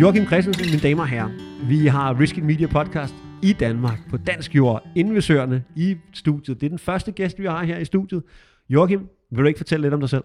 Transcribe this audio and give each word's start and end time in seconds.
Joachim 0.00 0.26
Christensen, 0.26 0.66
mine 0.66 0.82
damer 0.82 1.02
og 1.02 1.08
herrer. 1.08 1.28
Vi 1.68 1.86
har 1.86 2.20
Risky 2.20 2.38
Media 2.38 2.66
Podcast 2.66 3.14
i 3.42 3.52
Danmark 3.52 3.98
på 4.10 4.16
dansk 4.16 4.54
jord, 4.54 4.82
Invesørerne 4.94 5.64
i 5.76 5.96
studiet. 6.12 6.60
Det 6.60 6.66
er 6.66 6.70
den 6.70 6.78
første 6.78 7.12
gæst, 7.12 7.38
vi 7.38 7.46
har 7.46 7.64
her 7.64 7.78
i 7.78 7.84
studiet. 7.84 8.22
Joachim, 8.70 9.08
vil 9.30 9.42
du 9.42 9.48
ikke 9.48 9.58
fortælle 9.58 9.82
lidt 9.82 9.94
om 9.94 10.00
dig 10.00 10.08
selv? 10.08 10.24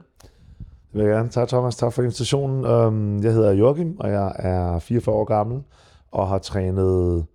Det 0.59 0.67
vil 0.93 1.01
jeg 1.01 1.09
gerne. 1.09 1.29
Tak 1.29 1.47
Thomas, 1.47 1.75
tak 1.75 1.93
for 1.93 2.01
invitationen. 2.01 2.65
Øhm, 2.65 3.23
jeg 3.23 3.33
hedder 3.33 3.51
Joachim, 3.51 3.95
og 3.99 4.09
jeg 4.11 4.31
er 4.35 4.79
44 4.79 5.15
år 5.15 5.23
gammel, 5.25 5.61
og 6.11 6.27
har 6.27 6.37
trænet 6.37 7.25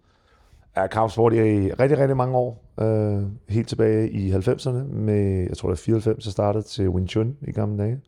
er 0.75 0.87
kampsport 0.87 1.33
i 1.33 1.73
rigtig, 1.73 1.99
rigtig 1.99 2.17
mange 2.17 2.37
år. 2.37 2.65
Øh, 2.81 3.23
helt 3.49 3.69
tilbage 3.69 4.11
i 4.11 4.33
90'erne 4.33 4.95
med, 4.95 5.47
jeg 5.49 5.57
tror 5.57 5.69
det 5.69 5.79
er 5.79 5.83
94, 5.83 6.27
jeg 6.27 6.33
startede 6.33 6.65
til 6.65 6.89
Wing 6.89 7.09
Chun 7.09 7.37
i 7.43 7.53
gamle 7.53 7.83
dage. 7.83 8.01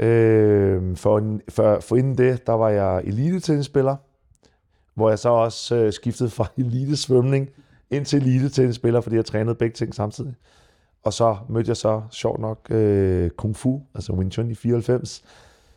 Øh, 0.00 0.96
for, 0.96 1.38
for, 1.48 1.80
for 1.80 1.96
inden 1.96 2.18
det, 2.18 2.46
der 2.46 2.52
var 2.52 2.68
jeg 2.68 3.02
elite-tennisspiller, 3.04 3.96
hvor 4.94 5.08
jeg 5.08 5.18
så 5.18 5.28
også 5.28 5.76
øh, 5.76 5.92
skiftede 5.92 6.30
fra 6.30 6.46
elite-svømning 6.58 7.48
ind 7.90 8.04
til 8.04 8.22
elite-tennisspiller, 8.22 9.00
fordi 9.00 9.16
jeg 9.16 9.24
trænede 9.24 9.54
begge 9.54 9.74
ting 9.74 9.94
samtidig. 9.94 10.34
Og 11.02 11.12
så 11.12 11.36
mødte 11.48 11.68
jeg 11.68 11.76
så, 11.76 12.02
sjovt 12.10 12.40
nok, 12.40 12.70
øh, 12.70 13.30
Kung 13.30 13.56
Fu, 13.56 13.80
altså 13.94 14.12
Wing 14.12 14.32
Chun 14.32 14.50
i 14.50 14.54
94, 14.54 15.24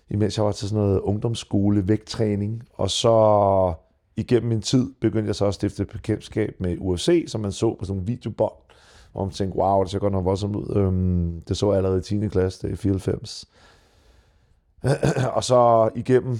imens 0.09 0.37
jeg 0.37 0.45
var 0.45 0.51
til 0.51 0.69
sådan 0.69 0.83
noget 0.83 0.99
ungdomsskole, 0.99 1.87
vægttræning. 1.87 2.63
Og 2.73 2.89
så 2.89 3.73
igennem 4.15 4.49
min 4.49 4.61
tid 4.61 4.91
begyndte 5.01 5.27
jeg 5.27 5.35
så 5.35 5.45
at 5.45 5.53
stifte 5.53 5.85
bekendtskab 5.85 6.55
med 6.59 6.77
UFC, 6.79 7.25
som 7.27 7.41
man 7.41 7.51
så 7.51 7.75
på 7.79 7.85
sådan 7.85 7.95
nogle 7.95 8.07
videobånd, 8.07 8.53
hvor 9.11 9.25
man 9.25 9.33
tænkte, 9.33 9.57
wow, 9.57 9.83
det 9.83 9.91
ser 9.91 9.99
godt 9.99 10.13
nok 10.13 10.25
voldsomt 10.25 10.55
ud. 10.55 10.75
Øhm, 10.75 11.41
det 11.47 11.57
så 11.57 11.69
jeg 11.69 11.77
allerede 11.77 11.99
i 11.99 12.01
10. 12.01 12.27
klasse, 12.27 12.67
det 12.67 12.73
er 12.73 12.77
94. 12.77 13.47
og 15.35 15.43
så 15.43 15.89
igennem 15.95 16.39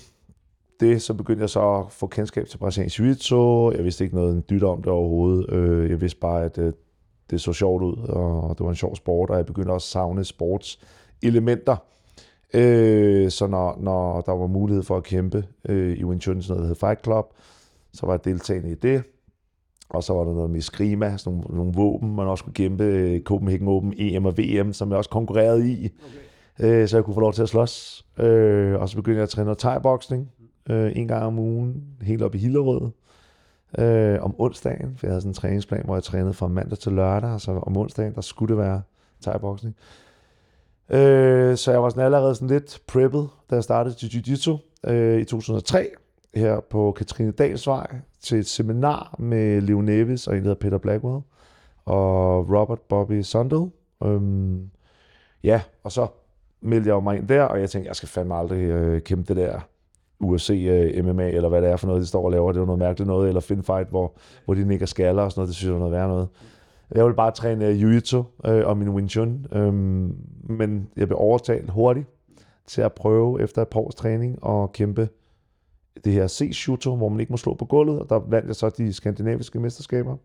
det, 0.79 1.01
så 1.01 1.13
begyndte 1.13 1.41
jeg 1.41 1.49
så 1.49 1.73
at 1.73 1.91
få 1.91 2.07
kendskab 2.07 2.47
til 2.47 2.57
brasiliansk 2.57 2.99
jiu 2.99 3.71
Jeg 3.71 3.83
vidste 3.83 4.03
ikke 4.03 4.15
noget 4.15 4.49
dyt 4.49 4.63
om 4.63 4.81
det 4.81 4.91
overhovedet. 4.91 5.53
Øh, 5.53 5.89
jeg 5.89 6.01
vidste 6.01 6.19
bare, 6.19 6.43
at 6.43 6.57
øh, 6.57 6.73
det, 7.29 7.41
så 7.41 7.53
sjovt 7.53 7.83
ud, 7.83 7.97
og 8.09 8.57
det 8.57 8.63
var 8.63 8.69
en 8.69 8.75
sjov 8.75 8.95
sport, 8.95 9.29
og 9.29 9.37
jeg 9.37 9.45
begyndte 9.45 9.71
også 9.71 9.85
at 9.85 9.91
savne 9.91 10.23
sportselementer. 10.23 11.75
Øh, 12.53 13.31
så 13.31 13.47
når, 13.47 13.77
når 13.79 14.21
der 14.21 14.31
var 14.31 14.47
mulighed 14.47 14.83
for 14.83 14.97
at 14.97 15.03
kæmpe 15.03 15.45
øh, 15.69 15.97
i 15.97 16.03
Wing 16.03 16.21
Chun, 16.21 16.41
sådan 16.41 16.55
noget, 16.55 16.61
der 16.61 16.67
hed 16.67 16.75
Fight 16.75 17.03
Club, 17.03 17.25
så 17.93 18.05
var 18.05 18.13
jeg 18.13 18.25
deltagende 18.25 18.71
i 18.71 18.75
det. 18.75 19.03
Og 19.89 20.03
så 20.03 20.13
var 20.13 20.23
der 20.23 20.33
noget 20.33 20.49
med 20.49 20.61
Skrima, 20.61 21.17
sådan 21.17 21.39
nogle, 21.39 21.57
nogle 21.57 21.73
våben, 21.73 22.15
man 22.15 22.27
også 22.27 22.43
kunne 22.43 22.53
kæmpe 22.53 22.83
øh, 22.83 23.21
Copenhagen 23.21 23.67
Open, 23.67 23.93
EM 23.97 24.25
og 24.25 24.37
VM, 24.37 24.73
som 24.73 24.89
jeg 24.89 24.97
også 24.97 25.09
konkurrerede 25.09 25.71
i. 25.71 25.85
Okay. 25.85 26.23
Øh, 26.59 26.87
så 26.87 26.97
jeg 26.97 27.03
kunne 27.03 27.13
få 27.13 27.19
lov 27.19 27.33
til 27.33 27.41
at 27.41 27.49
slås. 27.49 28.05
Øh, 28.19 28.81
og 28.81 28.89
så 28.89 28.95
begyndte 28.95 29.17
jeg 29.17 29.23
at 29.23 29.29
træne 29.29 29.55
thai-boksning 29.55 30.31
øh, 30.69 30.91
en 30.95 31.07
gang 31.07 31.23
om 31.23 31.39
ugen, 31.39 31.83
helt 32.01 32.21
op 32.21 32.35
i 32.35 32.37
Hillerød. 32.37 32.91
Øh, 33.77 34.23
om 34.23 34.35
onsdagen, 34.41 34.97
for 34.97 35.07
jeg 35.07 35.11
havde 35.11 35.21
sådan 35.21 35.29
en 35.29 35.35
træningsplan, 35.35 35.85
hvor 35.85 35.95
jeg 35.95 36.03
trænede 36.03 36.33
fra 36.33 36.47
mandag 36.47 36.77
til 36.77 36.91
lørdag, 36.91 37.41
så 37.41 37.51
om 37.51 37.77
onsdagen, 37.77 38.15
der 38.15 38.21
skulle 38.21 38.55
det 38.55 38.63
være 38.63 38.81
thai-boksning. 39.21 39.75
Øh, 40.89 41.57
så 41.57 41.71
jeg 41.71 41.83
var 41.83 41.89
sådan 41.89 42.03
allerede 42.03 42.35
sådan 42.35 42.47
lidt 42.47 42.81
preppet, 42.87 43.29
da 43.49 43.55
jeg 43.55 43.63
startede 43.63 43.95
til 43.95 44.07
Jiu-Jitsu 44.07 44.81
øh, 44.89 45.21
i 45.21 45.25
2003, 45.25 45.89
her 46.35 46.59
på 46.59 46.91
Katrine 46.91 47.31
Dalsvej 47.31 47.87
til 48.21 48.37
et 48.39 48.47
seminar 48.47 49.15
med 49.19 49.61
Leo 49.61 49.81
Nevis 49.81 50.27
og 50.27 50.33
en, 50.37 50.43
der 50.43 50.49
hedder 50.49 50.59
Peter 50.59 50.77
Blackwell 50.77 51.21
og 51.85 52.49
Robert 52.49 52.81
Bobby 52.81 53.21
Sundell. 53.21 53.71
Øhm, 54.03 54.69
ja, 55.43 55.61
og 55.83 55.91
så 55.91 56.07
meldte 56.63 56.89
jeg 56.89 57.03
mig 57.03 57.17
ind 57.17 57.27
der, 57.27 57.43
og 57.43 57.59
jeg 57.59 57.69
tænkte, 57.69 57.87
jeg 57.87 57.95
skal 57.95 58.09
fandme 58.09 58.35
aldrig 58.35 58.63
øh, 58.63 59.01
kæmpe 59.01 59.33
det 59.33 59.43
der 59.43 59.59
UFC, 60.19 60.49
øh, 60.49 61.05
MMA, 61.05 61.29
eller 61.29 61.49
hvad 61.49 61.61
det 61.61 61.69
er 61.69 61.77
for 61.77 61.87
noget, 61.87 62.01
de 62.01 62.07
står 62.07 62.25
og 62.25 62.31
laver. 62.31 62.51
Det 62.51 62.61
er 62.61 62.65
noget 62.65 62.79
mærkeligt 62.79 63.07
noget, 63.07 63.27
eller 63.27 63.41
Fight, 63.41 63.89
hvor, 63.89 64.13
hvor 64.45 64.53
de 64.53 64.67
nikker 64.67 64.85
skaller 64.85 65.23
og 65.23 65.31
sådan 65.31 65.39
noget. 65.39 65.47
Det 65.47 65.55
synes 65.55 65.67
jeg 65.67 65.73
var 65.73 65.79
noget 65.79 65.93
værre 65.93 66.07
noget. 66.07 66.27
Jeg 66.95 67.03
ville 67.03 67.15
bare 67.15 67.31
træne 67.31 67.67
øh, 67.67 67.81
jiu-jitsu 67.81 68.47
øh, 68.49 68.67
og 68.67 68.77
min 68.77 68.89
Wing 68.89 69.09
Chun, 69.09 69.45
øh, 69.51 69.73
men 70.49 70.89
jeg 70.97 71.07
blev 71.07 71.17
overtalt 71.19 71.69
hurtigt 71.69 72.07
til 72.67 72.81
at 72.81 72.93
prøve 72.93 73.41
efter 73.41 73.61
et 73.61 73.67
par 73.67 73.79
års 73.79 73.95
træning 73.95 74.43
og 74.43 74.71
kæmpe 74.71 75.09
det 76.03 76.13
her 76.13 76.27
C-shooter, 76.27 76.95
hvor 76.95 77.09
man 77.09 77.19
ikke 77.19 77.33
må 77.33 77.37
slå 77.37 77.53
på 77.53 77.65
gulvet, 77.65 77.99
og 77.99 78.09
der 78.09 78.19
vandt 78.19 78.47
jeg 78.47 78.55
så 78.55 78.69
de 78.69 78.93
skandinaviske 78.93 79.59
mesterskaber. 79.59 80.17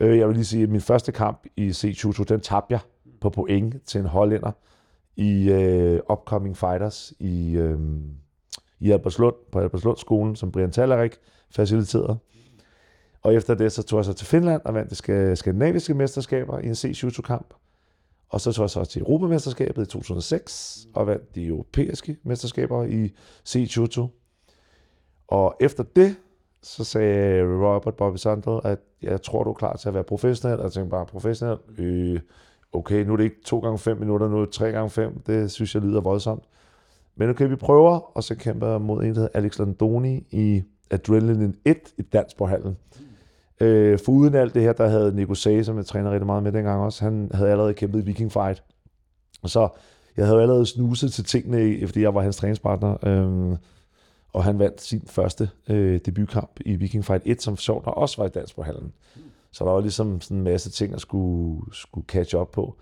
Øh, 0.00 0.18
jeg 0.18 0.28
vil 0.28 0.36
lige 0.36 0.44
sige, 0.44 0.62
at 0.62 0.70
min 0.70 0.80
første 0.80 1.12
kamp 1.12 1.46
i 1.56 1.70
C-shooter, 1.70 2.24
den 2.24 2.40
tabte 2.40 2.72
jeg 2.72 2.80
på 3.20 3.30
point 3.30 3.82
til 3.86 4.00
en 4.00 4.06
hollænder 4.06 4.52
i 5.16 5.50
øh, 5.50 6.00
Upcoming 6.12 6.56
Fighters 6.56 7.12
i, 7.18 7.56
øh, 7.56 7.78
i 8.80 8.90
Albertslund, 8.90 9.34
på 9.52 9.60
Albertslund 9.60 9.96
skolen, 9.96 10.36
som 10.36 10.52
Brian 10.52 10.70
Tallerik 10.70 11.16
faciliterede. 11.50 12.18
Og 13.22 13.34
efter 13.34 13.54
det, 13.54 13.72
så 13.72 13.82
tog 13.82 13.96
jeg 13.96 14.04
så 14.04 14.12
til 14.12 14.26
Finland 14.26 14.62
og 14.64 14.74
vandt 14.74 14.90
det 14.90 15.38
skandinaviske 15.38 15.94
mesterskaber 15.94 16.58
i 16.58 16.66
en 16.66 16.74
C-Shuto-kamp. 16.74 17.54
Og 18.28 18.40
så 18.40 18.52
tog 18.52 18.62
jeg 18.62 18.70
så 18.70 18.84
til 18.84 19.02
Europamesterskabet 19.02 19.82
i 19.82 19.86
2006 19.86 20.86
og 20.94 21.06
vandt 21.06 21.34
de 21.34 21.46
europæiske 21.46 22.16
mesterskaber 22.22 22.84
i 22.84 23.12
C-Shuto. 23.46 24.08
Og 25.28 25.56
efter 25.60 25.84
det, 25.96 26.16
så 26.62 26.84
sagde 26.84 27.42
Robert 27.42 27.94
Bobby 27.94 28.16
Sandel, 28.16 28.60
at 28.64 28.78
jeg 29.02 29.22
tror, 29.22 29.44
du 29.44 29.50
er 29.50 29.54
klar 29.54 29.76
til 29.76 29.88
at 29.88 29.94
være 29.94 30.04
professionel. 30.04 30.58
Og 30.58 30.64
jeg 30.64 30.72
tænkte 30.72 30.90
bare, 30.90 31.06
professionel? 31.06 31.58
Øh, 31.78 32.20
okay, 32.74 33.04
nu 33.04 33.12
er 33.12 33.16
det 33.16 33.24
ikke 33.24 33.42
2 33.44 33.58
gange 33.58 33.78
5 33.78 33.98
minutter, 33.98 34.28
nu 34.28 34.36
er 34.36 34.44
det 34.44 34.54
3 34.54 34.70
gange 34.70 34.90
5 34.90 35.22
Det 35.26 35.50
synes 35.50 35.74
jeg 35.74 35.82
lyder 35.82 36.00
voldsomt. 36.00 36.42
Men 37.16 37.30
okay, 37.30 37.48
vi 37.48 37.56
prøver, 37.56 38.16
og 38.16 38.24
så 38.24 38.34
kæmper 38.34 38.68
jeg 38.68 38.80
mod 38.80 39.02
en, 39.02 39.08
der 39.08 39.14
hedder 39.14 39.28
Alex 39.38 39.58
Landoni 39.58 40.26
i 40.30 40.62
Adrenaline 40.90 41.54
1 41.64 41.76
i 41.98 42.02
Dansborghallen. 42.02 42.76
Øh, 43.60 43.98
for 44.04 44.12
uden 44.12 44.34
alt 44.34 44.54
det 44.54 44.62
her, 44.62 44.72
der 44.72 44.88
havde 44.88 45.16
Nico 45.16 45.34
Sage, 45.34 45.64
som 45.64 45.76
jeg 45.76 45.86
træner 45.86 46.10
rigtig 46.10 46.26
meget 46.26 46.42
med 46.42 46.52
dengang 46.52 46.80
også, 46.80 47.04
han 47.04 47.30
havde 47.34 47.50
allerede 47.50 47.74
kæmpet 47.74 48.00
i 48.00 48.04
Viking 48.04 48.32
Fight. 48.32 48.62
Og 49.42 49.50
så, 49.50 49.68
jeg 50.16 50.26
havde 50.26 50.42
allerede 50.42 50.66
snuset 50.66 51.12
til 51.12 51.24
tingene, 51.24 51.86
fordi 51.86 52.00
jeg 52.00 52.14
var 52.14 52.22
hans 52.22 52.36
træningspartner. 52.36 53.06
Øh, 53.06 53.56
og 54.32 54.44
han 54.44 54.58
vandt 54.58 54.82
sin 54.82 55.02
første 55.06 55.50
øh, 55.70 56.00
debutkamp 56.06 56.60
i 56.64 56.76
Viking 56.76 57.04
Fight 57.04 57.22
1, 57.26 57.42
som 57.42 57.56
sjovt 57.56 57.86
nok 57.86 57.96
også 57.96 58.22
var 58.22 58.26
i 58.26 58.30
dansk 58.30 58.56
på. 58.56 58.64
Så 59.54 59.64
der 59.64 59.70
var 59.70 59.80
ligesom 59.80 60.20
sådan 60.20 60.36
en 60.36 60.44
masse 60.44 60.70
ting, 60.70 60.94
at 60.94 61.00
skulle, 61.00 61.60
skulle 61.72 62.06
catch 62.06 62.36
up 62.36 62.48
på. 62.52 62.76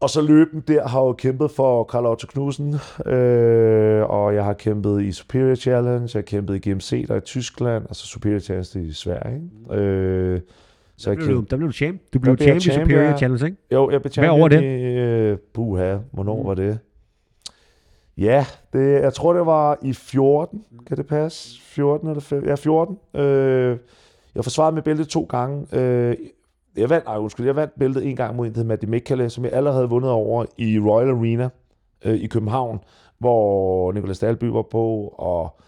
Og 0.00 0.10
så 0.10 0.20
løben 0.20 0.60
der 0.68 0.88
har 0.88 1.00
jeg 1.00 1.06
jo 1.06 1.12
kæmpet 1.12 1.50
for 1.50 1.84
Karl 1.84 2.06
Otto 2.06 2.26
Knudsen, 2.26 2.74
øh, 3.06 4.02
og 4.10 4.34
jeg 4.34 4.44
har 4.44 4.52
kæmpet 4.52 5.02
i 5.02 5.12
Superior 5.12 5.54
Challenge, 5.54 6.10
jeg 6.14 6.18
har 6.18 6.22
kæmpet 6.22 6.66
i 6.66 6.70
GMC 6.70 7.06
der 7.06 7.16
i 7.16 7.20
Tyskland, 7.20 7.86
og 7.86 7.96
så 7.96 8.06
Superior 8.06 8.38
Challenge 8.38 8.88
i 8.88 8.92
Sverige. 8.92 9.34
Ikke? 9.34 9.82
Øh, 9.82 10.40
så 10.96 11.10
der, 11.10 11.16
blev 11.16 11.28
du, 11.28 11.40
der 11.50 11.56
blev 11.56 11.68
du 11.68 11.72
champ. 11.72 12.00
Du 12.14 12.18
blev 12.18 12.36
champ, 12.36 12.60
champ 12.60 12.78
i 12.78 12.84
Superior 12.84 13.10
ja. 13.10 13.16
Challenge, 13.16 13.46
ikke? 13.46 13.58
Jo, 13.72 13.90
jeg 13.90 14.02
blev 14.02 14.12
champ 14.12 14.24
Hvad 14.24 14.38
over 14.38 14.48
det? 14.48 14.62
I, 14.62 14.98
øh, 14.98 15.38
buha, 15.52 15.96
hvornår 16.10 16.42
mm. 16.42 16.48
var 16.48 16.54
det? 16.54 16.78
Ja, 18.18 18.46
det, 18.72 19.02
jeg 19.02 19.14
tror, 19.14 19.32
det 19.32 19.46
var 19.46 19.78
i 19.82 19.92
14. 19.92 20.64
Kan 20.86 20.96
det 20.96 21.06
passe? 21.06 21.60
14 21.62 22.08
eller 22.08 22.20
5? 22.20 22.44
Ja, 22.46 22.54
14. 22.54 22.98
Øh, 23.14 23.78
jeg 24.34 24.44
forsvarede 24.44 24.74
med 24.74 24.82
bæltet 24.82 25.08
to 25.08 25.26
gange. 25.28 25.66
Øh, 25.72 26.16
jeg 26.76 26.90
vandt, 26.90 27.06
ej, 27.06 27.16
undskyld, 27.16 27.46
jeg 27.46 27.56
vandt 27.56 27.78
bæltet 27.78 28.06
en 28.06 28.16
gang 28.16 28.36
mod 28.36 28.46
en, 28.46 28.54
der 28.54 28.64
hedder 28.64 28.86
Mikkale, 28.86 29.30
som 29.30 29.44
jeg 29.44 29.52
allerede 29.52 29.76
havde 29.76 29.88
vundet 29.88 30.10
over 30.10 30.44
i 30.58 30.78
Royal 30.78 31.10
Arena 31.10 31.48
øh, 32.04 32.14
i 32.14 32.26
København, 32.26 32.80
hvor 33.18 33.92
Nicolas 33.92 34.18
Dalby 34.18 34.44
var 34.44 34.62
på, 34.62 35.14
og 35.18 35.60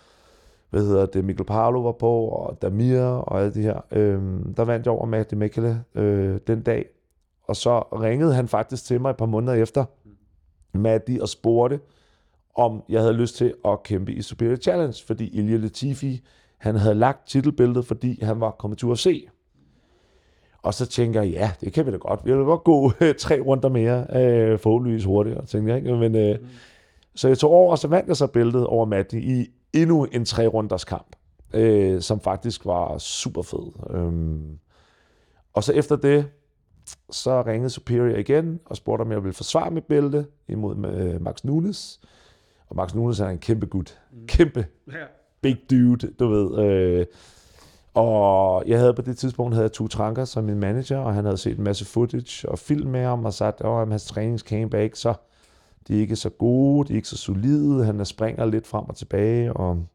hvad 0.70 0.82
hedder 0.82 1.06
det, 1.06 1.25
Mikkel 1.25 1.44
Parlo 1.44 1.80
var 1.80 1.92
på, 1.92 2.25
og 2.25 2.62
Damir 2.62 3.00
og 3.00 3.42
alt 3.42 3.54
det 3.54 3.62
her. 3.62 3.80
Øh, 3.91 4.22
der 4.56 4.64
vandt 4.64 4.86
jeg 4.86 4.92
over 4.94 5.06
Maddie 5.06 5.38
Mikkale 5.38 5.84
øh, 5.94 6.38
den 6.46 6.62
dag, 6.62 6.86
og 7.42 7.56
så 7.56 7.81
ringede 7.81 8.34
han 8.34 8.48
faktisk 8.48 8.84
til 8.84 9.00
mig 9.00 9.10
et 9.10 9.16
par 9.16 9.26
måneder 9.26 9.54
efter, 9.54 9.84
Maddie, 10.72 11.22
og 11.22 11.28
spurgte, 11.28 11.81
om 12.54 12.82
jeg 12.88 13.00
havde 13.00 13.12
lyst 13.14 13.36
til 13.36 13.54
at 13.64 13.82
kæmpe 13.82 14.12
i 14.12 14.22
Superior 14.22 14.56
Challenge, 14.56 15.04
fordi 15.06 15.28
Ilya 15.28 15.56
Latifi, 15.56 16.22
han 16.64 16.76
havde 16.76 16.94
lagt 16.94 17.28
titelbæltet, 17.28 17.87
fordi 17.87 18.25
han 18.25 18.40
var 18.40 18.50
kommet 18.50 18.78
til 18.78 18.88
UFC. 18.88 19.28
Og 20.62 20.75
så 20.75 20.87
tænker 20.87 21.22
jeg, 21.22 21.31
ja, 21.31 21.50
det 21.61 21.72
kan 21.72 21.87
vi 21.87 21.90
da 21.90 21.96
godt. 21.96 22.20
Vi 22.25 22.37
vil 22.37 22.44
godt 22.44 22.64
gå 22.64 22.93
tre 23.19 23.40
runder 23.40 23.69
mere, 23.69 24.06
øh, 24.14 24.58
forhåbentligvis 24.58 25.05
hurtigere, 25.05 25.46
tænker 25.46 25.75
jeg. 25.75 25.84
Ikke? 25.84 25.96
Men, 25.96 26.16
øh, 26.16 26.38
mm. 26.40 26.46
Så 27.14 27.28
jeg 27.28 27.38
tog 27.38 27.50
over, 27.50 27.70
og 27.70 27.78
så 27.78 27.88
vandt 27.88 28.08
jeg 28.08 28.16
så 28.16 28.26
bæltet 28.26 28.66
over 28.66 28.87
Matti 28.87 29.19
i 29.19 29.46
endnu 29.72 30.05
en 30.05 30.25
tre 30.25 30.46
runders 30.46 30.84
kamp, 30.84 31.16
øh, 31.55 32.00
som 32.00 32.20
faktisk 32.20 32.66
var 32.66 32.99
super 32.99 33.43
fed. 33.43 33.96
Øhm, 33.96 34.58
og 35.52 35.64
så 35.64 35.72
efter 35.72 35.96
det, 35.96 36.26
så 37.11 37.43
ringede 37.43 37.70
Superior 37.70 38.16
igen 38.16 38.61
og 38.66 38.76
spurgte, 38.76 39.02
om 39.02 39.12
jeg 39.12 39.22
ville 39.22 39.34
forsvare 39.34 39.70
mit 39.70 39.84
bælte 39.84 40.26
imod 40.49 40.75
med 40.75 41.19
Max 41.19 41.44
Nunes. 41.44 42.00
Og 42.69 42.76
Max 42.76 42.94
Nunes 42.94 43.20
er 43.20 43.28
en 43.28 43.38
kæmpe 43.38 43.66
gut. 43.66 43.99
Mm. 44.12 44.26
Kæmpe. 44.26 44.66
Ja. 44.93 45.05
Big 45.44 45.70
dude, 45.70 46.11
du 46.19 46.29
ved. 46.29 46.64
Øh, 46.64 47.06
og 47.94 48.62
jeg 48.67 48.79
havde 48.79 48.94
på 48.94 49.02
det 49.02 49.17
tidspunkt 49.19 49.55
havde 49.55 49.69
to 49.69 49.88
Tranker 49.88 50.25
som 50.25 50.44
min 50.44 50.61
manager, 50.61 50.99
og 50.99 51.14
han 51.14 51.25
havde 51.25 51.37
set 51.37 51.58
en 51.58 51.64
masse 51.64 51.85
footage 51.85 52.49
og 52.49 52.58
film 52.58 52.91
med 52.91 53.05
ham, 53.05 53.25
og 53.25 53.35
sagt, 53.35 53.61
at 53.61 53.88
hans 53.88 54.06
træningscamp 54.06 54.75
er 54.75 54.79
ikke 54.79 54.99
så 54.99 55.14
De 55.88 55.96
er 55.96 56.00
ikke 56.00 56.17
så 56.17 56.31
gode, 56.31 56.88
de 56.88 56.93
er 56.93 56.96
ikke 56.96 57.08
så 57.08 57.17
solide, 57.17 57.85
han 57.85 58.00
er 58.00 58.05
springer 58.05 58.44
lidt 58.46 58.67
frem 58.67 58.85
og 58.88 58.96
tilbage, 58.96 59.52
og 59.52 59.87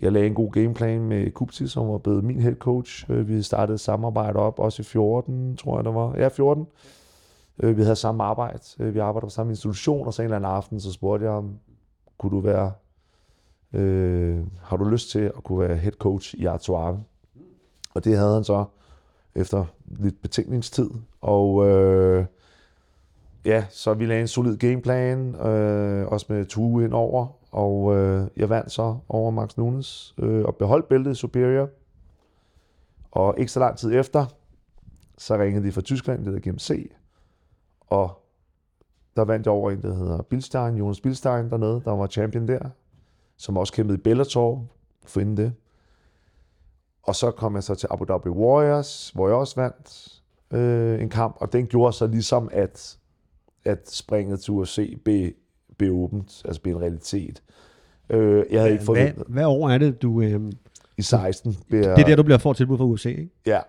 jeg 0.00 0.12
lagde 0.12 0.26
en 0.26 0.34
god 0.34 0.52
gameplan 0.52 1.00
med 1.00 1.30
Kupti, 1.30 1.68
som 1.68 1.88
var 1.88 1.98
blevet 1.98 2.24
min 2.24 2.40
head 2.40 2.54
coach. 2.54 3.10
Øh, 3.10 3.28
vi 3.28 3.42
startede 3.42 3.78
samarbejde 3.78 4.38
op, 4.38 4.58
også 4.58 4.82
i 4.82 4.84
14, 4.84 5.56
tror 5.56 5.78
jeg 5.78 5.84
det 5.84 5.94
var. 5.94 6.14
Ja, 6.16 6.28
14. 6.28 6.66
Øh, 7.62 7.76
vi 7.76 7.82
havde 7.82 7.96
samme 7.96 8.24
arbejde. 8.24 8.60
Øh, 8.78 8.94
vi 8.94 8.98
arbejdede 8.98 9.26
på 9.26 9.30
samme 9.30 9.52
institution, 9.52 10.06
og 10.06 10.14
så 10.14 10.22
en 10.22 10.24
eller 10.24 10.36
anden 10.36 10.50
aften, 10.50 10.80
så 10.80 10.92
spurgte 10.92 11.24
jeg 11.24 11.32
om, 11.32 11.58
kunne 12.18 12.36
du 12.36 12.40
være, 12.40 12.72
øh, 13.72 14.40
har 14.62 14.76
du 14.76 14.84
lyst 14.84 15.10
til 15.10 15.20
at 15.20 15.44
kunne 15.44 15.68
være 15.68 15.76
head 15.76 15.92
coach 15.92 16.34
i 16.34 16.44
Artois? 16.46 16.98
Og 17.94 18.04
det 18.04 18.16
havde 18.16 18.34
han 18.34 18.44
så 18.44 18.64
efter 19.34 19.64
lidt 19.86 20.22
betænkningstid. 20.22 20.90
Og 21.20 21.68
øh, 21.68 22.24
ja, 23.44 23.64
så 23.70 23.94
vi 23.94 24.06
lagde 24.06 24.20
en 24.20 24.28
solid 24.28 24.56
gameplan, 24.56 25.34
øh, 25.34 26.06
også 26.06 26.26
med 26.28 26.46
Tue 26.46 26.84
ind 26.84 26.92
over, 26.92 27.26
og 27.50 27.96
øh, 27.96 28.26
jeg 28.36 28.48
vandt 28.48 28.72
så 28.72 28.96
over 29.08 29.30
Max 29.30 29.56
Nunes 29.56 30.14
øh, 30.18 30.44
og 30.44 30.56
beholdt 30.56 30.88
bæltet 30.88 31.12
i 31.12 31.14
Superior. 31.14 31.68
Og 33.10 33.34
ikke 33.38 33.52
så 33.52 33.60
lang 33.60 33.78
tid 33.78 33.94
efter, 33.94 34.26
så 35.18 35.38
ringede 35.38 35.66
de 35.66 35.72
fra 35.72 35.80
Tyskland, 35.80 36.24
det 36.24 36.44
der 36.44 36.50
GMC, 36.50 36.90
og 37.80 38.22
der 39.16 39.24
vandt 39.24 39.46
jeg 39.46 39.52
over 39.52 39.70
en, 39.70 39.82
der 39.82 39.94
hedder 39.94 40.22
Bilstein, 40.22 40.76
Jonas 40.76 41.00
Bilstein 41.00 41.50
dernede, 41.50 41.82
der 41.84 41.90
var 41.90 42.06
champion 42.06 42.48
der, 42.48 42.68
som 43.42 43.56
også 43.56 43.72
kæmpede 43.72 43.98
i 43.98 44.00
Bellator 44.00 44.64
for 45.06 45.20
inden 45.20 45.36
det. 45.36 45.52
Og 47.02 47.14
så 47.14 47.30
kom 47.30 47.54
jeg 47.54 47.62
så 47.62 47.74
til 47.74 47.88
Abu 47.90 48.04
Dhabi 48.04 48.28
Warriors, 48.28 49.10
hvor 49.14 49.28
jeg 49.28 49.36
også 49.36 49.60
vandt 49.60 50.20
øh, 50.52 51.02
en 51.02 51.10
kamp, 51.10 51.36
og 51.40 51.52
den 51.52 51.66
gjorde 51.66 51.92
så 51.92 52.06
ligesom, 52.06 52.48
at, 52.52 52.98
at 53.64 53.90
springet 53.90 54.40
til 54.40 54.52
UFC 54.52 55.02
blev, 55.04 55.30
blev 55.78 55.92
åbent, 55.92 56.42
altså 56.44 56.60
blev 56.60 56.76
en 56.76 56.82
realitet. 56.82 57.42
Øh, 58.10 58.44
jeg 58.50 58.60
havde 58.60 58.72
ikke 58.72 58.84
Hvad, 58.84 58.86
forventet. 58.86 59.24
hvad 59.28 59.44
år 59.44 59.70
er 59.70 59.78
det, 59.78 60.02
du... 60.02 60.20
Øh, 60.20 60.52
I 60.96 61.02
16 61.02 61.56
blev 61.68 61.80
jeg... 61.80 61.96
det 61.96 62.02
er 62.02 62.06
der, 62.06 62.16
du 62.16 62.22
bliver 62.22 62.38
får 62.38 62.52
tilbud 62.52 62.78
fra 62.78 62.84
UFC, 62.84 63.06
ikke? 63.06 63.28
Ja. 63.46 63.60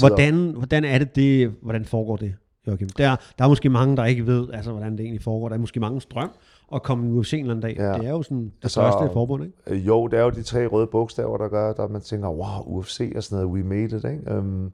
Hvordan, 0.00 0.50
hvordan 0.50 0.84
er 0.84 0.98
det, 0.98 1.16
det, 1.16 1.54
hvordan 1.62 1.84
foregår 1.84 2.16
det, 2.16 2.34
Joachim? 2.66 2.88
Der, 2.88 3.16
der 3.38 3.44
er 3.44 3.48
måske 3.48 3.68
mange, 3.68 3.96
der 3.96 4.04
ikke 4.04 4.26
ved, 4.26 4.48
altså, 4.52 4.70
hvordan 4.70 4.92
det 4.92 5.00
egentlig 5.00 5.22
foregår. 5.22 5.48
Der 5.48 5.56
er 5.56 5.60
måske 5.60 5.80
mange 5.80 6.00
drøm 6.00 6.30
at 6.74 6.82
komme 6.82 7.08
i 7.08 7.10
UFC 7.12 7.32
en 7.32 7.40
eller 7.40 7.54
anden 7.54 7.76
dag. 7.76 7.76
Ja. 7.78 7.98
Det 7.98 8.06
er 8.06 8.10
jo 8.10 8.22
sådan 8.22 8.44
det 8.44 8.52
Altså, 8.62 8.80
største 8.80 9.12
forbund, 9.12 9.44
ikke? 9.44 9.56
Øh, 9.66 9.86
Jo, 9.86 10.06
det 10.06 10.18
er 10.18 10.22
jo 10.22 10.30
de 10.30 10.42
tre 10.42 10.66
røde 10.66 10.86
bogstaver, 10.86 11.38
der 11.38 11.48
gør, 11.48 11.70
at 11.70 11.90
man 11.90 12.00
tænker, 12.00 12.28
wow, 12.28 12.62
UFC 12.66 13.12
og 13.16 13.22
sådan 13.22 13.44
noget, 13.44 13.54
we 13.54 13.68
made 13.68 13.96
it, 13.96 14.04
ikke? 14.04 14.38
Um, 14.38 14.72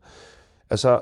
altså, 0.71 1.01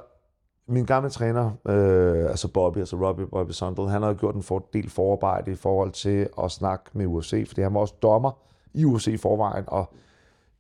min 0.68 0.84
gamle 0.84 1.10
træner, 1.10 1.50
øh, 1.68 2.30
altså 2.30 2.48
Bobby, 2.48 2.78
altså 2.78 2.96
Robbie, 2.96 3.26
Bobby 3.26 3.50
Sundell, 3.50 3.88
han 3.88 4.02
har 4.02 4.14
gjort 4.14 4.34
en 4.34 4.42
for, 4.42 4.68
del 4.72 4.90
forarbejde 4.90 5.52
i 5.52 5.54
forhold 5.54 5.90
til 5.90 6.28
at 6.42 6.50
snakke 6.50 6.84
med 6.92 7.06
UFC, 7.06 7.44
fordi 7.48 7.60
han 7.60 7.74
var 7.74 7.80
også 7.80 7.94
dommer 8.02 8.30
i 8.74 8.84
UFC 8.84 9.06
i 9.06 9.16
forvejen, 9.16 9.64
og 9.66 9.92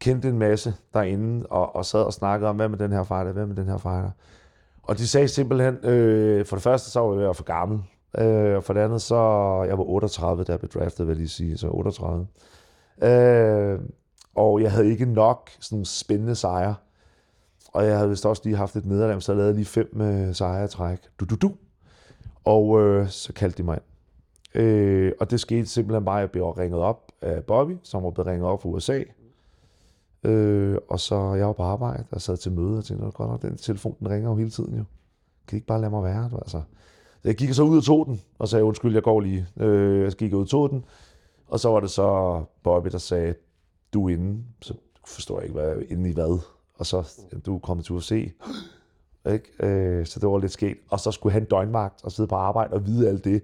kendte 0.00 0.28
en 0.28 0.38
masse 0.38 0.74
derinde, 0.94 1.46
og, 1.46 1.76
og 1.76 1.84
sad 1.84 2.02
og 2.02 2.12
snakkede 2.12 2.50
om, 2.50 2.56
hvad 2.56 2.68
med 2.68 2.78
den 2.78 2.92
her 2.92 3.04
fighter, 3.04 3.32
hvad 3.32 3.46
med 3.46 3.56
den 3.56 3.66
her 3.66 3.78
fighter. 3.78 4.10
Og 4.82 4.98
de 4.98 5.08
sagde 5.08 5.28
simpelthen, 5.28 5.74
øh, 5.84 6.46
for 6.46 6.56
det 6.56 6.62
første, 6.62 6.90
så 6.90 7.00
var 7.00 7.22
jeg 7.22 7.36
for 7.36 7.44
gammel, 7.44 7.80
øh, 8.18 8.56
og 8.56 8.64
for 8.64 8.72
det 8.72 8.80
andet, 8.80 9.02
så 9.02 9.16
jeg 9.68 9.78
var 9.78 9.84
38, 9.84 10.44
da 10.44 10.52
jeg 10.52 10.60
blev 10.60 10.70
draftet, 10.70 11.06
vil 11.06 11.12
jeg 11.12 11.16
lige 11.16 11.28
sige, 11.28 11.58
så 11.58 11.68
38. 11.68 12.26
Øh, 13.02 13.80
og 14.34 14.62
jeg 14.62 14.72
havde 14.72 14.90
ikke 14.90 15.04
nok 15.04 15.50
sådan 15.60 15.84
spændende 15.84 16.34
sejre. 16.34 16.74
Og 17.72 17.86
jeg 17.86 17.96
havde 17.96 18.10
vist 18.10 18.26
også 18.26 18.42
lige 18.44 18.56
haft 18.56 18.76
et 18.76 18.86
nederlag, 18.86 19.22
så 19.22 19.32
jeg 19.32 19.36
lavede 19.36 19.54
lige 19.54 19.64
fem 19.64 20.00
øh, 20.00 20.34
sejre 20.34 20.64
i 20.64 20.68
træk. 20.68 20.98
Du, 21.20 21.24
du, 21.24 21.34
du. 21.34 21.52
Og 22.44 22.80
øh, 22.80 23.08
så 23.08 23.32
kaldte 23.32 23.58
de 23.58 23.62
mig 23.62 23.74
ind. 23.74 24.62
Øh, 24.62 25.12
og 25.20 25.30
det 25.30 25.40
skete 25.40 25.66
simpelthen 25.66 26.04
bare, 26.04 26.16
at 26.16 26.20
jeg 26.20 26.30
blev 26.30 26.44
ringet 26.44 26.80
op 26.80 27.12
af 27.22 27.44
Bobby, 27.44 27.76
som 27.82 28.04
var 28.04 28.10
blevet 28.10 28.26
ringet 28.26 28.48
op 28.48 28.62
fra 28.62 28.68
USA. 28.68 29.02
Øh, 30.24 30.78
og 30.88 31.00
så 31.00 31.34
jeg 31.34 31.46
var 31.46 31.52
på 31.52 31.62
arbejde 31.62 32.04
og 32.10 32.20
sad 32.20 32.36
til 32.36 32.52
møde 32.52 32.78
og 32.78 32.84
tænkte, 32.84 33.10
godt 33.10 33.30
nok, 33.30 33.42
den 33.42 33.56
telefon, 33.56 33.96
den 33.98 34.10
ringer 34.10 34.30
jo 34.30 34.36
hele 34.36 34.50
tiden 34.50 34.76
jo. 34.76 34.84
Kan 35.48 35.56
I 35.56 35.58
ikke 35.58 35.66
bare 35.66 35.80
lade 35.80 35.90
mig 35.90 36.02
være? 36.02 36.28
Du, 36.30 36.36
altså. 36.36 36.62
Så 37.22 37.28
jeg 37.28 37.34
gik 37.34 37.52
så 37.52 37.62
ud 37.62 37.76
og 37.76 37.84
tog 37.84 38.06
den, 38.06 38.20
og 38.38 38.48
sagde, 38.48 38.64
undskyld, 38.64 38.94
jeg 38.94 39.02
går 39.02 39.20
lige. 39.20 39.46
Øh, 39.60 40.02
jeg 40.02 40.12
gik 40.12 40.34
ud 40.34 40.40
og 40.40 40.48
tog 40.48 40.70
den, 40.70 40.84
og 41.48 41.60
så 41.60 41.68
var 41.68 41.80
det 41.80 41.90
så 41.90 42.42
Bobby, 42.62 42.88
der 42.88 42.98
sagde, 42.98 43.34
du 43.92 44.08
er 44.08 44.12
inde. 44.12 44.44
Så 44.62 44.74
forstår 45.06 45.38
jeg 45.38 45.44
ikke, 45.44 45.60
hvad 45.60 45.82
inde 45.88 46.10
i 46.10 46.12
hvad. 46.12 46.38
Og 46.78 46.86
så, 46.86 47.10
du 47.46 47.54
er 47.54 47.58
kommet 47.58 47.86
til 47.86 47.94
UFC. 47.94 48.32
Ikke? 49.30 49.66
Øh, 49.66 50.06
så 50.06 50.20
det 50.20 50.28
var 50.28 50.38
lidt 50.38 50.52
sket. 50.52 50.76
Og 50.90 51.00
så 51.00 51.10
skulle 51.12 51.32
han 51.32 51.44
døgnvagt 51.44 52.04
og 52.04 52.12
sidde 52.12 52.28
på 52.28 52.34
arbejde 52.34 52.74
og 52.74 52.86
vide 52.86 53.08
alt 53.08 53.24
det. 53.24 53.42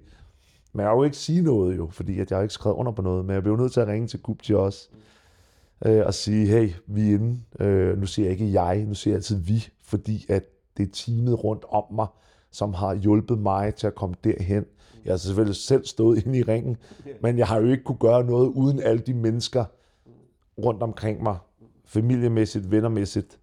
Men 0.72 0.80
jeg 0.80 0.88
har 0.88 0.96
jo 0.96 1.02
ikke 1.02 1.16
sige 1.16 1.42
noget 1.42 1.76
jo, 1.76 1.88
fordi 1.90 2.20
at 2.20 2.30
jeg 2.30 2.38
har 2.38 2.42
ikke 2.42 2.54
skrevet 2.54 2.76
under 2.76 2.92
på 2.92 3.02
noget. 3.02 3.24
Men 3.24 3.34
jeg 3.34 3.42
blev 3.42 3.56
nødt 3.56 3.72
til 3.72 3.80
at 3.80 3.88
ringe 3.88 4.08
til 4.08 4.22
Gupti 4.22 4.54
også. 4.54 4.88
Øh, 5.86 6.06
og 6.06 6.14
sige, 6.14 6.46
hey, 6.46 6.70
vi 6.86 7.10
er 7.10 7.14
inde. 7.14 7.40
Øh, 7.60 7.98
nu 7.98 8.06
siger 8.06 8.26
jeg 8.26 8.32
ikke 8.32 8.62
jeg, 8.62 8.84
nu 8.84 8.94
siger 8.94 9.12
jeg 9.12 9.16
altid 9.16 9.36
vi. 9.36 9.68
Fordi 9.82 10.26
at 10.28 10.42
det 10.76 10.88
er 10.88 10.92
teamet 10.92 11.44
rundt 11.44 11.64
om 11.68 11.84
mig, 11.90 12.06
som 12.52 12.74
har 12.74 12.94
hjulpet 12.94 13.38
mig 13.38 13.74
til 13.74 13.86
at 13.86 13.94
komme 13.94 14.14
derhen. 14.24 14.64
Jeg 15.04 15.12
har 15.12 15.18
selvfølgelig 15.18 15.56
selv 15.56 15.84
stået 15.84 16.18
inde 16.26 16.38
i 16.38 16.42
ringen, 16.42 16.76
men 17.22 17.38
jeg 17.38 17.46
har 17.46 17.60
jo 17.60 17.66
ikke 17.66 17.84
kunne 17.84 17.98
gøre 17.98 18.24
noget 18.24 18.48
uden 18.48 18.80
alle 18.80 19.02
de 19.02 19.14
mennesker 19.14 19.64
rundt 20.58 20.82
omkring 20.82 21.22
mig. 21.22 21.38
Familiemæssigt, 21.84 22.70
vennermæssigt, 22.70 23.38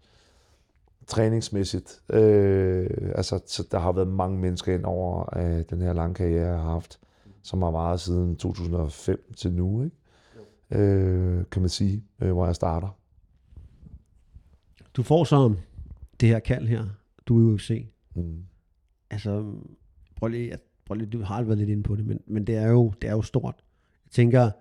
træningsmæssigt. 1.08 2.02
Øh, 2.10 2.90
altså, 3.16 3.40
så 3.46 3.68
der 3.72 3.80
har 3.80 3.92
været 3.92 4.08
mange 4.08 4.40
mennesker 4.40 4.74
ind 4.74 4.86
over 4.86 5.38
øh, 5.38 5.64
den 5.70 5.82
her 5.82 5.94
lange 5.94 6.16
karriere, 6.16 6.48
jeg 6.48 6.58
har 6.58 6.72
haft, 6.72 7.00
som 7.44 7.62
har 7.62 7.72
varet 7.72 8.00
siden 8.00 8.36
2005 8.36 9.34
til 9.38 9.52
nu, 9.52 9.84
ikke? 9.84 9.96
Øh, 10.72 11.46
kan 11.52 11.62
man 11.62 11.70
sige, 11.70 12.04
øh, 12.22 12.32
hvor 12.32 12.46
jeg 12.46 12.56
starter. 12.56 12.88
Du 14.94 15.04
får 15.04 15.24
så 15.24 15.54
det 16.20 16.30
her 16.30 16.40
kald 16.40 16.68
her. 16.68 16.86
Du 17.28 17.38
er 17.38 17.52
i 17.52 17.54
UFC. 17.54 17.88
Mm. 18.16 18.44
Altså, 19.12 19.46
prøv 20.16 20.28
lige, 20.30 20.54
at- 20.54 20.62
prøv 20.86 20.96
lige, 20.96 21.10
du 21.10 21.22
har 21.24 21.42
været 21.44 21.58
lidt 21.58 21.70
inde 21.70 21.84
på 21.84 21.96
det, 21.96 22.06
men, 22.08 22.20
men 22.28 22.48
det, 22.48 22.56
er 22.56 22.68
jo, 22.68 22.94
det 23.02 23.08
er 23.10 23.14
jo 23.14 23.22
stort. 23.22 23.56
Jeg 24.06 24.12
tænker, 24.12 24.52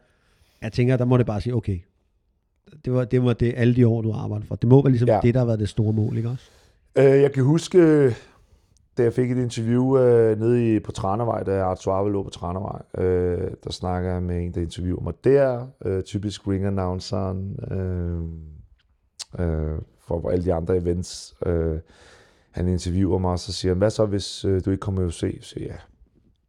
jeg 0.62 0.73
tænker, 0.73 0.97
der 0.97 1.05
må 1.05 1.17
det 1.17 1.27
bare 1.27 1.41
sige, 1.41 1.55
okay, 1.55 1.79
det 2.85 2.93
var, 2.93 3.05
det 3.05 3.23
var 3.25 3.33
det 3.33 3.55
alle 3.56 3.77
de 3.77 3.87
år, 3.87 4.03
du 4.03 4.11
har 4.11 4.21
arbejdet 4.21 4.47
for. 4.49 4.55
Det 4.55 4.69
må 4.69 4.83
være 4.83 4.91
ligesom 4.91 5.09
Ja. 5.09 5.21
det, 5.23 5.35
der 5.35 5.41
har 5.41 5.47
været 5.47 5.59
det 5.59 5.69
store 5.69 5.93
mål, 5.93 6.17
ikke 6.17 6.29
også? 6.29 6.50
Øh, 6.99 7.05
jeg 7.05 7.33
kan 7.33 7.45
huske, 7.45 8.06
da 8.99 9.03
jeg 9.03 9.12
fik 9.12 9.31
et 9.31 9.37
interview 9.39 9.99
øh, 9.99 10.39
nede 10.39 10.75
i, 10.77 10.81
på 10.81 10.93
Tranevej, 10.93 11.43
da 11.43 11.61
Arthur 11.62 12.09
lå 12.09 12.23
på 12.23 12.31
Tranevej, 12.31 12.83
øh, 12.99 13.50
der 13.65 13.71
snakker 13.71 14.12
jeg 14.12 14.23
med 14.23 14.45
en, 14.45 14.55
der 14.55 14.61
interviewer 14.61 15.03
mig 15.03 15.15
der. 15.25 15.67
Øh, 15.85 16.03
typisk 16.03 16.49
ring 16.49 16.65
announceren 16.65 17.56
øh, 17.71 18.23
øh, 19.47 19.78
for 20.00 20.31
alle 20.31 20.45
de 20.45 20.55
andre 20.55 20.76
events. 20.76 21.35
Øh, 21.47 21.78
han 22.59 22.69
interviewer 22.69 23.19
mig, 23.19 23.31
og 23.31 23.38
så 23.38 23.53
siger 23.53 23.73
han, 23.73 23.79
hvad 23.79 23.91
så, 23.91 24.07
hvis 24.07 24.45
øh, 24.45 24.65
du 24.65 24.71
ikke 24.71 24.81
kommer 24.81 25.03
i 25.03 25.05
UFC? 25.05 25.38
Så 25.41 25.49
siger 25.49 25.67
jeg, 25.67 25.75
ja, 25.75 25.81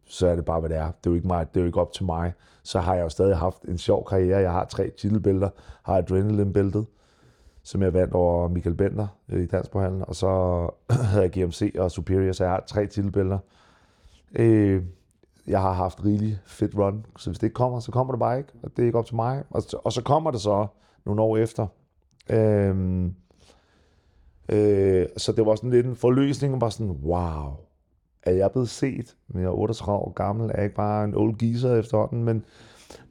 så 0.06 0.28
er 0.28 0.36
det 0.36 0.46
bare, 0.46 0.60
hvad 0.60 0.70
det 0.70 0.78
er. 0.78 0.86
Det 0.86 1.08
er 1.08 1.12
jo 1.12 1.13
ikke, 1.13 1.28
mig, 1.28 1.48
det 1.50 1.58
er 1.60 1.62
jo 1.62 1.66
ikke 1.68 1.82
op 1.82 1.94
til 1.94 2.06
mig. 2.06 2.34
Så 2.63 2.80
har 2.80 2.96
jeg 2.96 3.04
jo 3.04 3.10
stadig 3.10 3.38
haft 3.38 3.63
en 3.63 3.78
sjov 3.78 4.06
karriere. 4.10 4.39
Jeg 4.39 4.51
har 4.51 4.66
tre 4.66 4.89
titelbælter, 4.89 5.50
har 5.84 5.98
adrenaline-bæltet, 5.98 6.86
som 7.63 7.82
jeg 7.82 7.94
vandt 7.94 8.13
over 8.13 8.48
Michael 8.48 8.75
Bender 8.75 9.08
øh, 9.30 9.44
i 9.44 9.46
Dansborhallen, 9.46 10.04
og 10.08 10.16
så 10.16 10.70
havde 11.12 11.24
jeg 11.24 11.32
GMC 11.32 11.75
og 11.80 11.92
Superior, 11.92 12.32
så 12.32 12.44
jeg 12.44 12.51
har 12.51 12.63
tre 12.68 12.88
titelbælter. 12.88 13.38
Øh, 14.36 14.84
jeg 15.48 15.62
har 15.62 15.74
haft 15.74 16.06
rigelig 16.06 16.39
fedt 16.46 16.75
run, 16.75 17.06
så 17.18 17.30
hvis 17.30 17.39
det 17.39 17.48
ikke 17.48 17.54
kommer, 17.54 17.80
så 17.80 17.92
kommer 17.92 18.13
det 18.13 18.20
bare 18.20 18.38
ikke, 18.38 18.51
og 18.63 18.72
det 18.78 18.84
er 18.84 18.86
ikke 18.86 18.98
op 18.98 19.06
til 19.06 19.16
mig. 19.16 19.44
Og, 19.50 19.63
og 19.84 19.94
så 19.94 20.04
kommer 20.04 20.32
det 20.32 20.42
så 20.42 20.68
nogle 21.06 21.22
år 21.22 21.38
efter. 21.38 21.68
Øh, 22.30 23.06
øh, 24.50 25.06
så 25.18 25.32
det 25.32 25.46
var 25.46 25.56
sådan 25.56 25.70
lidt 25.70 25.86
en 25.86 25.96
forløsning, 25.96 26.53
og 26.53 26.60
bare 26.60 26.72
sådan, 26.72 26.91
wow, 27.03 27.53
er 28.24 28.32
jeg 28.32 28.51
blevet 28.51 28.70
set? 28.70 29.15
Men 29.27 29.41
jeg 29.41 29.48
er 29.48 29.53
38 29.53 30.00
år 30.00 30.13
gammel, 30.13 30.50
er 30.50 30.53
jeg 30.56 30.63
ikke 30.63 30.75
bare 30.75 31.03
en 31.03 31.15
old 31.15 31.38
geezer 31.38 31.75
efterhånden, 31.75 32.24
men 32.24 32.46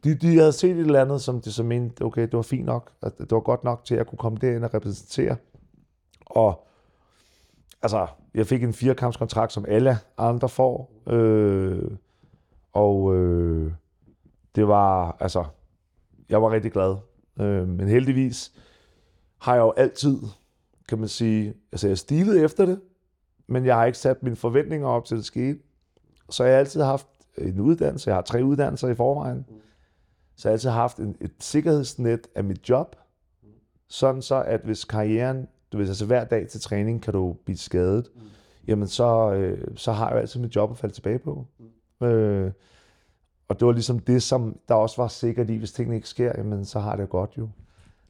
de, 0.04 0.14
de 0.14 0.38
havde 0.38 0.52
set 0.52 0.70
et 0.70 0.78
eller 0.78 1.00
andet, 1.00 1.22
som 1.22 1.40
de 1.40 1.52
så 1.52 1.62
mente, 1.62 2.02
okay, 2.02 2.22
det 2.22 2.32
var 2.32 2.42
fint 2.42 2.64
nok, 2.64 2.92
at 3.02 3.18
det 3.18 3.30
var 3.30 3.40
godt 3.40 3.64
nok 3.64 3.84
til, 3.84 3.94
at 3.94 3.98
jeg 3.98 4.06
kunne 4.06 4.18
komme 4.18 4.38
derind 4.40 4.64
og 4.64 4.74
repræsentere. 4.74 5.36
Og 6.26 6.66
altså, 7.82 8.06
jeg 8.34 8.46
fik 8.46 8.62
en 8.62 8.72
firekampskontrakt, 8.72 9.52
som 9.52 9.64
alle 9.68 9.98
andre 10.18 10.48
får, 10.48 10.92
øh, 11.06 11.90
og 12.72 13.16
øh, 13.16 13.72
det 14.54 14.68
var, 14.68 15.16
altså, 15.20 15.44
jeg 16.28 16.42
var 16.42 16.50
rigtig 16.50 16.72
glad. 16.72 16.96
Øh, 17.40 17.68
men 17.68 17.88
heldigvis 17.88 18.52
har 19.38 19.54
jeg 19.54 19.60
jo 19.60 19.72
altid, 19.76 20.18
kan 20.88 20.98
man 20.98 21.08
sige, 21.08 21.54
altså 21.72 21.88
jeg 21.88 21.98
stilede 21.98 22.40
efter 22.40 22.66
det, 22.66 22.80
men 23.46 23.64
jeg 23.66 23.76
har 23.76 23.84
ikke 23.84 23.98
sat 23.98 24.22
mine 24.22 24.36
forventninger 24.36 24.88
op 24.88 25.04
til 25.04 25.16
det 25.16 25.24
skete. 25.24 25.58
Så 26.30 26.44
jeg 26.44 26.52
har 26.52 26.58
altid 26.58 26.82
haft 26.82 27.06
en 27.38 27.60
uddannelse, 27.60 28.10
jeg 28.10 28.16
har 28.16 28.22
tre 28.22 28.44
uddannelser 28.44 28.88
i 28.88 28.94
forvejen, 28.94 29.46
så 30.36 30.48
jeg 30.48 30.50
har 30.50 30.54
altid 30.54 30.70
haft 30.70 30.96
en, 30.98 31.16
et 31.20 31.32
sikkerhedsnet 31.40 32.26
af 32.34 32.44
mit 32.44 32.68
job, 32.68 32.96
sådan 33.88 34.22
så, 34.22 34.42
at 34.42 34.60
hvis 34.64 34.84
karrieren, 34.84 35.48
du 35.72 35.78
ved, 35.78 35.88
altså 35.88 36.06
hver 36.06 36.24
dag 36.24 36.48
til 36.48 36.60
træning 36.60 37.02
kan 37.02 37.12
du 37.12 37.36
blive 37.44 37.56
skadet, 37.58 38.08
jamen 38.68 38.88
så, 38.88 39.32
øh, 39.32 39.68
så 39.76 39.92
har 39.92 40.06
jeg 40.08 40.14
jo 40.14 40.20
altid 40.20 40.40
mit 40.40 40.56
job 40.56 40.70
at 40.70 40.78
falde 40.78 40.94
tilbage 40.94 41.18
på. 41.18 41.46
Øh, 42.02 42.52
Og 43.48 43.60
det 43.60 43.66
var 43.66 43.72
ligesom 43.72 43.98
det, 43.98 44.22
som 44.22 44.58
der 44.68 44.74
også 44.74 45.02
var 45.02 45.08
sikkert 45.08 45.50
i, 45.50 45.56
hvis 45.56 45.72
tingene 45.72 45.96
ikke 45.96 46.08
sker, 46.08 46.32
jamen 46.38 46.64
så 46.64 46.80
har 46.80 46.96
det 46.96 47.08
godt 47.08 47.30
jo. 47.38 47.48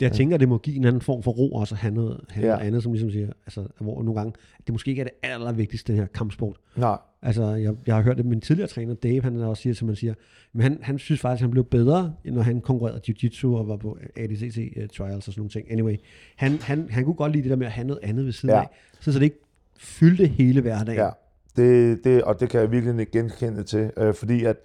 Jeg 0.00 0.12
tænker, 0.12 0.36
det 0.36 0.48
må 0.48 0.58
give 0.58 0.76
en 0.76 0.84
anden 0.84 1.02
form 1.02 1.22
for 1.22 1.30
ro 1.30 1.52
også 1.52 1.74
at 1.74 1.78
have 1.78 1.94
noget, 1.94 2.20
have 2.28 2.46
Ja. 2.46 2.52
noget 2.52 2.66
andet, 2.66 2.82
som 2.82 2.92
ligesom 2.92 3.10
siger, 3.10 3.28
altså, 3.46 3.66
hvor 3.80 4.02
nogle 4.02 4.20
gange, 4.20 4.32
det 4.66 4.72
måske 4.72 4.88
ikke 4.90 5.00
er 5.00 5.04
det 5.04 5.12
allervigtigste, 5.22 5.92
den 5.92 6.00
her 6.00 6.06
kampsport. 6.06 6.56
Nej, 6.76 6.96
Altså, 7.22 7.44
jeg, 7.54 7.74
jeg 7.86 7.94
har 7.94 8.02
hørt 8.02 8.16
det 8.16 8.26
min 8.26 8.40
tidligere 8.40 8.68
træner, 8.68 8.94
Dave, 8.94 9.22
han 9.22 9.36
også 9.36 9.62
siger, 9.62 9.74
som 9.74 9.86
man 9.86 9.96
siger, 9.96 10.14
men 10.52 10.62
han, 10.62 10.78
han 10.82 10.98
synes 10.98 11.20
faktisk, 11.20 11.38
at 11.40 11.42
han 11.42 11.50
blev 11.50 11.64
bedre, 11.64 12.14
når 12.24 12.42
han 12.42 12.60
konkurrerede 12.60 13.00
jiu-jitsu 13.08 13.46
og 13.46 13.68
var 13.68 13.76
på 13.76 13.98
ADCC 14.16 14.72
uh, 14.76 14.82
trials 14.96 15.14
og 15.28 15.34
sådan 15.34 15.40
nogle 15.40 15.50
ting. 15.50 15.72
Anyway, 15.72 15.96
han, 16.36 16.52
han, 16.60 16.86
han 16.90 17.04
kunne 17.04 17.14
godt 17.14 17.32
lide 17.32 17.42
det 17.42 17.50
der 17.50 17.56
med 17.56 17.66
at 17.66 17.72
have 17.72 17.86
noget 17.86 18.00
andet 18.02 18.24
ved 18.24 18.32
siden 18.32 18.54
Ja. 18.54 18.60
af, 18.60 18.68
så, 19.00 19.12
så 19.12 19.18
det 19.18 19.24
ikke 19.24 19.40
fyldte 19.78 20.26
hele 20.26 20.60
hverdagen. 20.60 20.98
ja. 21.00 21.08
Det, 21.56 22.04
det, 22.04 22.22
og 22.22 22.40
det 22.40 22.48
kan 22.50 22.60
jeg 22.60 22.70
virkelig 22.72 23.00
ikke 23.00 23.12
genkende 23.12 23.62
til, 23.62 23.90
øh, 23.96 24.14
fordi 24.14 24.44
at 24.44 24.56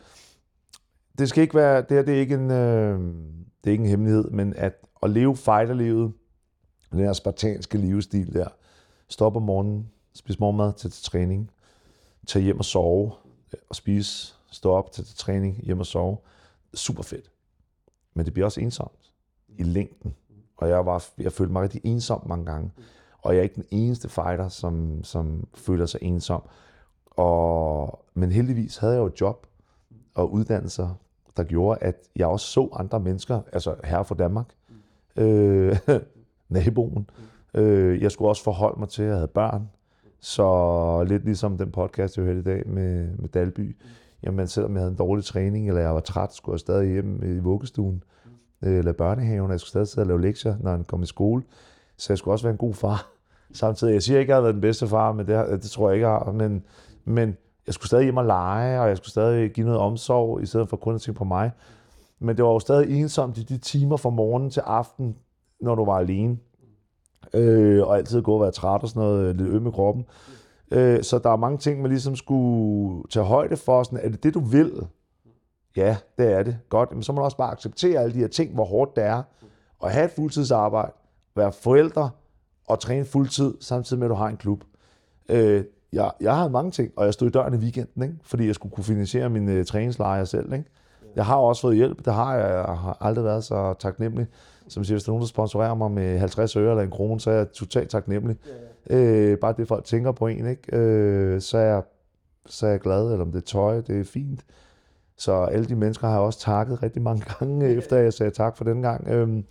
det 1.17 1.29
skal 1.29 1.41
ikke 1.41 1.55
være, 1.55 1.77
det 1.81 1.91
her 1.91 2.01
det 2.03 2.15
er 2.15 2.19
ikke 2.19 2.35
en, 2.35 2.51
øh, 2.51 2.99
det 3.63 3.67
er 3.67 3.71
ikke 3.71 3.83
en 3.83 3.89
hemmelighed, 3.89 4.23
men 4.31 4.53
at, 4.57 4.73
at 5.03 5.09
leve 5.09 5.35
fighterlivet, 5.35 6.13
den 6.91 6.99
her 6.99 7.13
spartanske 7.13 7.77
livsstil 7.77 8.33
der, 8.33 8.47
stop 9.07 9.35
om 9.35 9.41
morgenen, 9.41 9.89
spise 10.13 10.39
morgenmad 10.39 10.73
til, 10.73 10.91
til 10.91 11.03
træning, 11.03 11.51
tage 12.27 12.43
hjem 12.43 12.59
og 12.59 12.65
sove, 12.65 13.11
øh, 13.53 13.59
og 13.69 13.75
spise, 13.75 14.33
stå 14.51 14.71
op 14.71 14.91
til, 14.91 15.05
til 15.05 15.17
træning, 15.17 15.61
hjem 15.63 15.79
og 15.79 15.85
sove, 15.85 16.17
super 16.73 17.03
fedt. 17.03 17.31
Men 18.13 18.25
det 18.25 18.33
bliver 18.33 18.45
også 18.45 18.61
ensomt 18.61 19.11
i 19.57 19.63
længden. 19.63 20.15
Og 20.57 20.69
jeg, 20.69 20.85
var, 20.85 21.05
jeg 21.17 21.31
følte 21.33 21.53
mig 21.53 21.61
rigtig 21.61 21.81
ensom 21.83 22.27
mange 22.27 22.45
gange. 22.45 22.71
Og 23.21 23.33
jeg 23.33 23.39
er 23.39 23.43
ikke 23.43 23.55
den 23.55 23.65
eneste 23.71 24.09
fighter, 24.09 24.49
som, 24.49 25.03
som 25.03 25.47
føler 25.53 25.85
sig 25.85 25.99
ensom. 26.03 26.43
Og, 27.05 28.05
men 28.13 28.31
heldigvis 28.31 28.77
havde 28.77 28.93
jeg 28.93 28.99
jo 28.99 29.05
et 29.05 29.21
job 29.21 29.47
og 30.13 30.31
uddannelser, 30.31 30.89
der 31.37 31.43
gjorde, 31.43 31.79
at 31.81 31.95
jeg 32.15 32.27
også 32.27 32.45
så 32.45 32.69
andre 32.73 32.99
mennesker, 32.99 33.41
altså 33.51 33.75
her 33.83 34.03
fra 34.03 34.15
Danmark, 34.15 34.53
øh, 35.15 35.77
naboen. 36.49 37.09
Øh, 37.53 38.01
jeg 38.01 38.11
skulle 38.11 38.29
også 38.29 38.43
forholde 38.43 38.79
mig 38.79 38.89
til, 38.89 39.01
at 39.03 39.07
jeg 39.07 39.15
havde 39.15 39.27
børn. 39.27 39.69
Så 40.19 41.05
lidt 41.07 41.25
ligesom 41.25 41.57
den 41.57 41.71
podcast, 41.71 42.17
jeg 42.17 42.25
hørte 42.25 42.39
i 42.39 42.43
dag 42.43 42.63
med, 42.67 43.07
med 43.17 43.29
Dalby. 43.29 43.75
Jamen, 44.23 44.47
selvom 44.47 44.73
jeg 44.73 44.79
havde 44.81 44.91
en 44.91 44.97
dårlig 44.97 45.25
træning, 45.25 45.67
eller 45.67 45.81
jeg 45.81 45.93
var 45.93 45.99
træt, 45.99 46.33
skulle 46.35 46.53
jeg 46.53 46.59
stadig 46.59 46.91
hjem 46.91 47.23
i 47.23 47.39
vuggestuen, 47.39 48.03
øh, 48.63 48.77
eller 48.77 48.91
børnehaven, 48.93 49.45
og 49.45 49.51
jeg 49.51 49.59
skulle 49.59 49.69
stadig 49.69 49.87
sidde 49.87 50.03
og 50.03 50.07
lave 50.07 50.21
lektier, 50.21 50.55
når 50.59 50.71
han 50.71 50.83
kom 50.83 51.03
i 51.03 51.05
skole. 51.05 51.43
Så 51.97 52.13
jeg 52.13 52.17
skulle 52.17 52.33
også 52.33 52.45
være 52.45 52.51
en 52.51 52.57
god 52.57 52.73
far. 52.73 53.07
Samtidig, 53.53 53.93
jeg 53.93 54.03
siger 54.03 54.19
ikke, 54.19 54.27
at 54.29 54.29
jeg 54.29 54.37
har 54.37 54.41
været 54.41 54.53
den 54.53 54.61
bedste 54.61 54.87
far, 54.87 55.11
men 55.11 55.27
det, 55.27 55.35
har- 55.35 55.45
det 55.45 55.61
tror 55.61 55.89
jeg 55.89 55.95
ikke, 55.95 56.07
jeg 56.07 56.17
har. 56.17 56.31
Men, 56.31 56.63
men 57.05 57.37
jeg 57.67 57.73
skulle 57.73 57.87
stadig 57.87 58.03
hjem 58.03 58.17
og 58.17 58.25
lege, 58.25 58.81
og 58.81 58.87
jeg 58.87 58.97
skulle 58.97 59.11
stadig 59.11 59.51
give 59.51 59.65
noget 59.65 59.79
omsorg, 59.81 60.41
i 60.41 60.45
stedet 60.45 60.69
for 60.69 60.77
kun 60.77 60.95
at 60.95 61.01
tænke 61.01 61.17
på 61.17 61.23
mig. 61.23 61.51
Men 62.23 62.37
det 62.37 62.45
var 62.45 62.51
jo 62.51 62.59
stadig 62.59 63.01
ensomt 63.01 63.37
i 63.37 63.43
de 63.43 63.57
timer 63.57 63.97
fra 63.97 64.09
morgen 64.09 64.49
til 64.49 64.59
aften, 64.59 65.15
når 65.61 65.75
du 65.75 65.85
var 65.85 65.97
alene. 65.97 66.37
Øh, 67.33 67.87
og 67.87 67.97
altid 67.97 68.21
gå 68.21 68.33
og 68.33 68.41
være 68.41 68.51
træt 68.51 68.83
og 68.83 68.89
sådan 68.89 69.03
noget, 69.03 69.29
øh, 69.29 69.35
lidt 69.35 69.49
øm 69.49 69.67
i 69.67 69.71
kroppen. 69.71 70.05
Øh, 70.71 71.03
så 71.03 71.19
der 71.19 71.29
er 71.29 71.35
mange 71.35 71.57
ting, 71.57 71.81
man 71.81 71.91
ligesom 71.91 72.15
skulle 72.15 73.03
tage 73.09 73.25
højde 73.25 73.57
for. 73.57 73.83
Sådan, 73.83 73.99
er 74.03 74.09
det 74.09 74.23
det, 74.23 74.33
du 74.33 74.39
vil? 74.39 74.87
Ja, 75.75 75.97
det 76.17 76.31
er 76.31 76.43
det. 76.43 76.57
Godt. 76.69 76.91
Men 76.91 77.03
så 77.03 77.11
må 77.11 77.15
man 77.15 77.25
også 77.25 77.37
bare 77.37 77.51
acceptere 77.51 77.99
alle 78.01 78.13
de 78.13 78.19
her 78.19 78.27
ting, 78.27 78.53
hvor 78.53 78.65
hårdt 78.65 78.95
det 78.95 79.03
er. 79.03 79.23
At 79.83 79.91
have 79.91 80.05
et 80.05 80.11
fuldtidsarbejde, 80.11 80.91
være 81.35 81.51
forældre 81.51 82.09
og 82.67 82.79
træne 82.79 83.05
fuldtid, 83.05 83.53
samtidig 83.59 83.99
med, 83.99 84.07
at 84.07 84.09
du 84.09 84.15
har 84.15 84.27
en 84.27 84.37
klub. 84.37 84.63
Øh, 85.29 85.63
jeg, 85.93 86.11
jeg 86.21 86.35
har 86.35 86.47
mange 86.47 86.71
ting, 86.71 86.91
og 86.95 87.05
jeg 87.05 87.13
stod 87.13 87.27
i 87.27 87.31
døren 87.31 87.53
i 87.53 87.57
weekenden, 87.57 88.03
ikke? 88.03 88.15
fordi 88.21 88.47
jeg 88.47 88.55
skulle 88.55 88.75
kunne 88.75 88.83
finansiere 88.83 89.29
min 89.29 89.49
øh, 89.49 89.65
træningslejre 89.65 90.25
selv. 90.25 90.53
Ikke? 90.53 90.65
Jeg 91.15 91.25
har 91.25 91.35
også 91.35 91.61
fået 91.61 91.75
hjælp, 91.75 92.05
det 92.05 92.13
har 92.13 92.35
jeg. 92.35 92.49
Jeg 92.49 92.77
har 92.77 92.97
aldrig 93.01 93.25
været 93.25 93.43
så 93.43 93.73
taknemmelig. 93.79 94.27
Som 94.67 94.83
siger, 94.83 94.95
hvis 94.95 95.03
der 95.03 95.09
er 95.09 95.13
nogen, 95.13 95.21
der 95.21 95.27
sponsorerer 95.27 95.73
mig 95.73 95.91
med 95.91 96.19
50 96.19 96.55
øre 96.55 96.69
eller 96.69 96.83
en 96.83 96.91
krone, 96.91 97.19
så 97.19 97.31
er 97.31 97.35
jeg 97.35 97.51
totalt 97.51 97.89
taknemmelig. 97.89 98.37
Øh, 98.89 99.37
bare 99.37 99.53
det, 99.57 99.67
folk 99.67 99.85
tænker 99.85 100.11
på 100.11 100.27
en, 100.27 100.47
ikke? 100.47 100.77
Øh, 100.77 101.41
så, 101.41 101.57
er 101.57 101.65
jeg, 101.65 101.83
så 102.45 102.65
er 102.65 102.69
jeg 102.69 102.79
glad, 102.79 103.11
eller 103.11 103.25
om 103.25 103.31
det 103.31 103.37
er 103.37 103.45
tøj, 103.45 103.81
det 103.81 103.99
er 103.99 104.03
fint. 104.03 104.45
Så 105.17 105.33
alle 105.33 105.65
de 105.65 105.75
mennesker 105.75 106.07
har 106.07 106.13
jeg 106.13 106.23
også 106.23 106.39
takket 106.39 106.83
rigtig 106.83 107.01
mange 107.01 107.23
gange, 107.39 107.69
efter 107.69 107.97
jeg 107.97 108.13
sagde 108.13 108.31
tak 108.31 108.57
for 108.57 108.63
den 108.63 108.81
gang. 108.81 109.07
Øhm, 109.07 109.45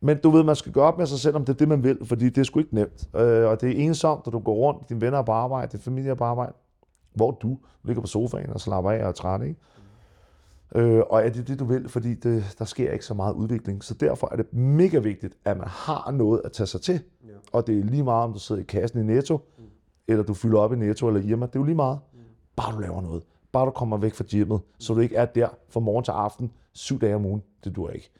men 0.00 0.18
du 0.18 0.30
ved, 0.30 0.42
man 0.42 0.56
skal 0.56 0.72
gøre 0.72 0.84
op 0.84 0.98
med 0.98 1.06
sig 1.06 1.18
selv, 1.18 1.36
om 1.36 1.44
det 1.44 1.52
er 1.52 1.56
det, 1.56 1.68
man 1.68 1.82
vil, 1.82 1.98
fordi 2.04 2.28
det 2.28 2.38
er 2.38 2.44
sgu 2.44 2.58
ikke 2.58 2.74
nemt. 2.74 3.08
Øh, 3.16 3.48
og 3.48 3.60
det 3.60 3.70
er 3.70 3.84
ensomt, 3.84 4.22
at 4.26 4.32
du 4.32 4.38
går 4.38 4.54
rundt, 4.54 4.88
dine 4.88 5.00
venner 5.00 5.18
er 5.18 5.22
på 5.22 5.32
arbejde, 5.32 5.72
din 5.72 5.80
familie 5.80 6.10
er 6.10 6.14
på 6.14 6.24
arbejde, 6.24 6.52
hvor 7.14 7.30
du 7.30 7.58
ligger 7.84 8.00
på 8.00 8.06
sofaen 8.06 8.50
og 8.50 8.60
slapper 8.60 8.90
af 8.90 9.02
og 9.02 9.08
er 9.08 9.12
træt, 9.12 9.42
ikke? 9.42 9.60
Øh, 10.76 11.02
og 11.10 11.26
er 11.26 11.28
det 11.28 11.48
det, 11.48 11.58
du 11.58 11.64
vil, 11.64 11.88
fordi 11.88 12.14
det, 12.14 12.56
der 12.58 12.64
sker 12.64 12.92
ikke 12.92 13.04
så 13.04 13.14
meget 13.14 13.34
udvikling. 13.34 13.84
Så 13.84 13.94
derfor 13.94 14.28
er 14.32 14.36
det 14.36 14.52
mega 14.52 14.98
vigtigt, 14.98 15.34
at 15.44 15.56
man 15.56 15.68
har 15.68 16.10
noget 16.10 16.42
at 16.44 16.52
tage 16.52 16.66
sig 16.66 16.80
til. 16.80 17.00
Ja. 17.24 17.30
Og 17.52 17.66
det 17.66 17.78
er 17.78 17.84
lige 17.84 18.02
meget, 18.02 18.24
om 18.24 18.32
du 18.32 18.38
sidder 18.38 18.62
i 18.62 18.64
kassen 18.64 19.00
i 19.00 19.02
Netto, 19.02 19.36
mm. 19.58 19.64
eller 20.08 20.24
du 20.24 20.34
fylder 20.34 20.58
op 20.58 20.72
i 20.72 20.76
Netto 20.76 21.08
eller 21.08 21.20
Irma. 21.20 21.46
Det 21.46 21.56
er 21.56 21.60
jo 21.60 21.64
lige 21.64 21.74
meget. 21.74 21.98
Mm. 22.14 22.18
Bare 22.56 22.74
du 22.74 22.80
laver 22.80 23.00
noget. 23.00 23.22
Bare 23.52 23.66
du 23.66 23.70
kommer 23.70 23.96
væk 23.96 24.14
fra 24.14 24.24
gymmet, 24.30 24.60
så 24.78 24.94
du 24.94 25.00
ikke 25.00 25.16
er 25.16 25.24
der 25.24 25.48
fra 25.68 25.80
morgen 25.80 26.04
til 26.04 26.12
aften, 26.12 26.52
syv 26.72 27.00
dage 27.00 27.14
om 27.14 27.26
ugen. 27.26 27.42
Det 27.64 27.76
duer 27.76 27.90
ikke. 27.90 28.10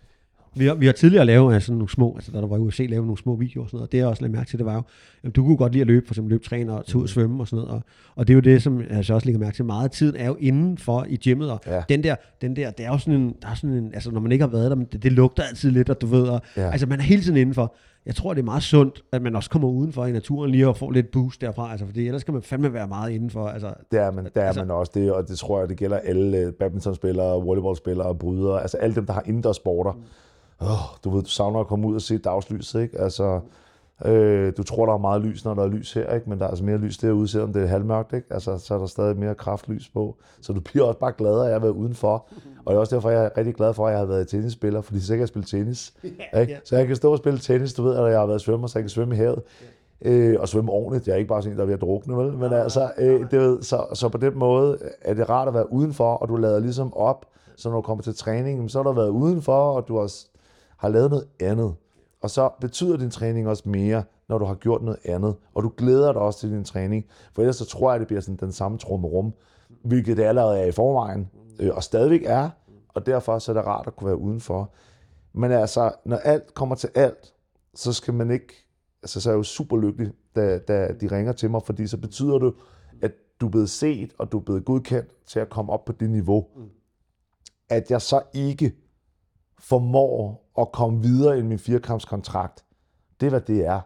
Vi 0.57 0.67
har, 0.67 0.75
vi 0.75 0.87
har 0.87 0.93
tidligere 0.93 1.25
lavet 1.25 1.55
altså, 1.55 1.73
nogle 1.73 1.89
små, 1.89 2.13
altså 2.15 2.33
da 2.33 2.41
der 2.41 2.47
var 2.47 2.57
i 2.57 2.61
USA, 2.61 2.83
lavet 2.87 3.05
nogle 3.07 3.19
små 3.19 3.37
videoer 3.37 3.65
og 3.65 3.71
sådan 3.71 3.77
noget, 3.77 3.89
og 3.89 3.93
det 3.93 3.99
jeg 3.99 4.07
også 4.07 4.23
lagde 4.23 4.33
mærke 4.37 4.51
til, 4.51 4.59
det 4.59 4.67
var 4.67 4.75
jo, 4.75 4.83
jamen, 5.25 5.33
du 5.33 5.45
kunne 5.45 5.57
godt 5.57 5.73
lide 5.73 5.81
at 5.81 5.87
løbe, 5.87 6.07
for 6.07 6.15
eksempel 6.15 6.31
løbetræne 6.31 6.73
og 6.79 6.87
tage 6.87 6.97
ud 6.99 7.03
og 7.03 7.09
svømme 7.09 7.43
og 7.43 7.49
sådan 7.49 7.65
noget, 7.65 7.75
og, 7.75 7.83
og 8.17 8.27
det 8.29 8.33
er 8.33 8.35
jo 8.35 8.41
det, 8.41 8.63
som 8.63 8.81
jeg 8.81 8.91
altså 8.91 9.15
også 9.15 9.27
lægger 9.27 9.39
mærke 9.41 9.57
til, 9.57 9.65
meget 9.65 9.85
af 9.85 9.91
tiden 9.91 10.17
er 10.17 10.27
jo 10.27 10.37
indenfor 10.41 11.07
i 11.09 11.17
gymmet, 11.17 11.51
og 11.51 11.61
Ja. 11.67 11.83
den 11.89 12.03
der, 12.03 12.15
den 12.41 12.57
der, 12.57 12.71
det 12.71 12.87
er 12.87 12.91
jo 12.91 12.99
sådan 12.99 13.21
en, 13.21 13.35
der 13.43 13.49
er 13.49 13.55
sådan 13.55 13.77
en, 13.77 13.91
altså 13.95 14.11
når 14.11 14.21
man 14.21 14.33
ikke 14.33 14.43
har 14.45 14.51
været 14.51 14.71
der, 14.71 14.77
men 14.77 14.87
det, 14.93 15.03
det 15.03 15.13
lugter 15.13 15.43
altid 15.43 15.71
lidt, 15.71 15.91
og 15.91 16.01
du 16.01 16.07
ved, 16.07 16.23
og, 16.23 16.41
Ja. 16.57 16.71
altså 16.71 16.87
man 16.87 16.99
er 16.99 17.03
hele 17.05 17.23
tiden 17.23 17.37
indenfor. 17.37 17.75
Jeg 18.07 18.15
tror, 18.15 18.35
det 18.35 18.41
er 18.41 18.45
meget 18.45 18.63
sundt, 18.63 19.03
at 19.13 19.23
man 19.23 19.37
også 19.37 19.51
kommer 19.51 19.69
udenfor 19.69 20.05
i 20.07 20.13
naturen 20.13 20.51
lige 20.51 20.69
og 20.69 20.77
får 20.77 20.91
lidt 20.91 21.11
boost 21.11 21.41
derfra, 21.41 21.71
altså 21.71 21.87
fordi 21.87 22.07
ellers 22.07 22.21
skal 22.21 22.35
man 22.35 22.43
fandme 22.43 22.73
være 22.73 22.89
meget 22.89 23.11
indenfor, 23.11 23.47
altså 23.49 23.73
Det 23.93 24.01
er 24.01 24.11
man, 24.11 24.25
det 24.25 24.37
er 24.37 24.41
Altså- 24.41 24.61
altså, 24.61 24.61
man 24.61 24.71
også, 24.71 24.93
det, 24.95 25.13
og 25.13 25.29
det 25.29 25.39
tror 25.39 25.61
jeg, 25.61 25.69
det 25.69 25.77
gælder 25.77 25.97
alle 25.97 26.39
øh, 26.39 26.53
badmintonspillere, 26.53 27.43
volleyballspillere, 27.45 28.15
brydere, 28.15 28.63
altså 28.63 28.77
alle 28.77 28.95
dem, 28.97 29.07
der 29.07 29.13
har 29.13 29.23
indendørs 29.27 29.57
sporter. 29.57 29.93
Oh, 30.61 30.69
du 31.05 31.11
ved, 31.11 31.23
du 31.23 31.31
savner 31.31 31.61
at 31.61 31.67
komme 31.67 31.87
ud 31.87 31.95
og 31.95 32.03
se 32.03 32.19
dagslyset, 32.19 32.83
ikke? 32.83 33.01
Altså, 33.01 33.41
øh, 34.05 34.53
du 34.57 34.63
tror, 34.63 34.87
der 34.87 34.93
er 34.93 34.99
meget 34.99 35.23
lys, 35.23 35.45
når 35.45 35.55
der 35.55 35.63
er 35.63 35.69
lys 35.69 35.93
her, 35.93 36.15
ikke? 36.15 36.31
Men 36.31 36.39
der 36.39 36.45
er 36.45 36.49
altså 36.49 36.65
mere 36.65 36.79
lys 36.79 36.99
derude, 36.99 37.29
selvom 37.29 37.53
det 37.53 37.63
er 37.63 37.67
halvmørkt, 37.67 38.13
ikke? 38.13 38.27
Altså, 38.31 38.59
så 38.59 38.75
er 38.75 38.79
der 38.79 38.87
stadig 38.87 39.17
mere 39.17 39.35
kraftlys 39.35 39.89
på. 39.89 40.17
Så 40.41 40.53
du 40.53 40.61
bliver 40.61 40.87
også 40.87 40.99
bare 40.99 41.13
glad 41.19 41.41
af 41.41 41.55
at 41.55 41.63
være 41.63 41.73
udenfor. 41.73 42.27
Og 42.65 42.73
det 42.73 42.77
er 42.77 42.81
også 42.81 42.95
derfor, 42.95 43.11
jeg 43.11 43.25
er 43.25 43.31
rigtig 43.37 43.55
glad 43.55 43.75
for, 43.75 43.87
at 43.87 43.93
jeg 43.93 43.99
har 43.99 44.07
været 44.07 44.29
tennisspiller, 44.29 44.81
fordi 44.81 45.01
så 45.01 45.13
kan 45.13 45.21
jeg 45.21 45.29
spille 45.29 45.47
tennis. 45.47 45.95
Ikke? 46.41 46.61
Så 46.65 46.77
jeg 46.77 46.87
kan 46.87 46.97
stå 46.97 47.13
og 47.13 47.19
spille 47.19 47.39
tennis, 47.39 47.75
du 47.75 47.83
ved, 47.83 47.97
at 47.97 48.11
jeg 48.11 48.19
har 48.19 48.27
været 48.27 48.41
svømmer, 48.41 48.67
så 48.67 48.79
jeg 48.79 48.83
kan 48.83 48.91
svømme 48.91 49.15
i 49.15 49.19
havet. 49.19 49.43
Øh, 50.03 50.37
og 50.41 50.49
svømme 50.49 50.73
ordentligt. 50.73 51.07
Jeg 51.07 51.13
er 51.13 51.17
ikke 51.17 51.29
bare 51.29 51.43
sådan 51.43 51.53
en, 51.53 51.57
der 51.57 51.63
er 51.63 51.67
ved 51.67 51.75
at 51.75 51.81
drukne, 51.81 52.17
vel? 52.17 52.33
Men 52.33 52.53
altså, 52.53 52.91
øh, 52.99 53.31
det 53.31 53.41
ved, 53.41 53.63
så, 53.63 53.87
så 53.95 54.09
på 54.09 54.19
den 54.19 54.39
måde 54.39 54.79
er 55.01 55.15
det 55.15 55.31
rart 55.31 55.49
at 55.49 55.55
være 55.55 55.73
udenfor, 55.73 56.15
og 56.15 56.29
du 56.29 56.37
lader 56.37 56.61
ligesom 56.61 56.95
op, 56.95 57.27
så 57.57 57.69
når 57.69 57.77
du 57.77 57.83
kommer 57.83 58.03
til 58.03 58.17
træning, 58.17 58.71
så 58.71 58.79
har 58.79 58.85
du 58.85 58.93
været 58.93 59.09
udenfor, 59.09 59.73
og 59.73 59.89
du 59.89 59.99
har, 59.99 60.13
har 60.87 60.93
lavet 60.93 61.11
noget 61.11 61.29
andet. 61.41 61.75
Og 62.21 62.31
så 62.31 62.51
betyder 62.61 62.97
din 62.97 63.11
træning 63.11 63.49
også 63.49 63.69
mere, 63.69 64.05
når 64.29 64.39
du 64.39 64.45
har 64.45 64.55
gjort 64.55 64.83
noget 64.83 64.99
andet, 65.05 65.37
og 65.55 65.63
du 65.63 65.73
glæder 65.77 66.13
dig 66.13 66.23
også 66.23 66.41
til 66.41 66.51
din 66.51 66.65
træning. 66.65 67.05
For 67.33 67.43
ellers 67.43 67.57
så 67.57 67.65
tror 67.65 67.91
jeg, 67.91 68.01
det 68.01 68.07
bliver 68.07 68.21
sådan 68.21 68.37
den 68.37 68.53
samme 68.53 68.79
trummerum, 68.79 69.33
hvilket 69.85 70.17
det 70.17 70.23
allerede 70.23 70.61
er 70.61 70.65
i 70.65 70.73
forvejen, 70.73 71.31
øh, 71.61 71.75
og 71.75 71.83
stadigvæk 71.83 72.23
er, 72.25 72.51
og 72.89 73.07
derfor 73.07 73.39
så 73.39 73.53
er 73.53 73.57
det 73.57 73.67
rart 73.67 73.87
at 73.87 73.97
kunne 73.97 74.07
være 74.07 74.19
udenfor. 74.19 74.73
Men 75.33 75.53
altså, 75.53 75.93
når 76.05 76.17
alt 76.17 76.55
kommer 76.55 76.75
til 76.75 76.91
alt, 76.95 77.35
så 77.75 77.93
skal 77.93 78.15
man 78.15 78.31
ikke, 78.31 78.55
altså 79.03 79.21
så 79.21 79.31
er 79.31 79.35
jeg 79.35 79.39
jo 79.39 79.43
super 79.43 79.77
lykkelig, 79.77 80.13
da, 80.37 80.59
da 80.59 80.93
de 81.01 81.07
ringer 81.07 81.33
til 81.33 81.51
mig, 81.51 81.63
fordi 81.63 81.87
så 81.87 81.97
betyder 81.97 82.39
det, 82.39 82.55
at 83.03 83.13
du 83.41 83.47
er 83.47 83.51
blevet 83.51 83.71
set, 83.71 84.13
og 84.19 84.33
du 84.33 84.39
er 84.39 84.43
blevet 84.43 84.65
godkendt 84.65 85.09
til 85.27 85.41
at 85.41 85.51
komme 85.51 85.73
op 85.73 85.85
på 85.85 85.93
det 85.93 86.11
niveau. 86.11 86.47
At 87.69 87.91
jeg 87.91 88.03
så 88.03 88.21
ikke 88.35 88.75
formår 89.59 90.47
at 90.59 90.73
komme 90.73 91.03
videre 91.03 91.39
i 91.39 91.43
min 91.43 91.59
firekampskontrakt, 91.59 92.65
det 93.21 93.27
er, 93.27 93.31
hvad 93.31 93.41
det 93.41 93.67
er. 93.67 93.81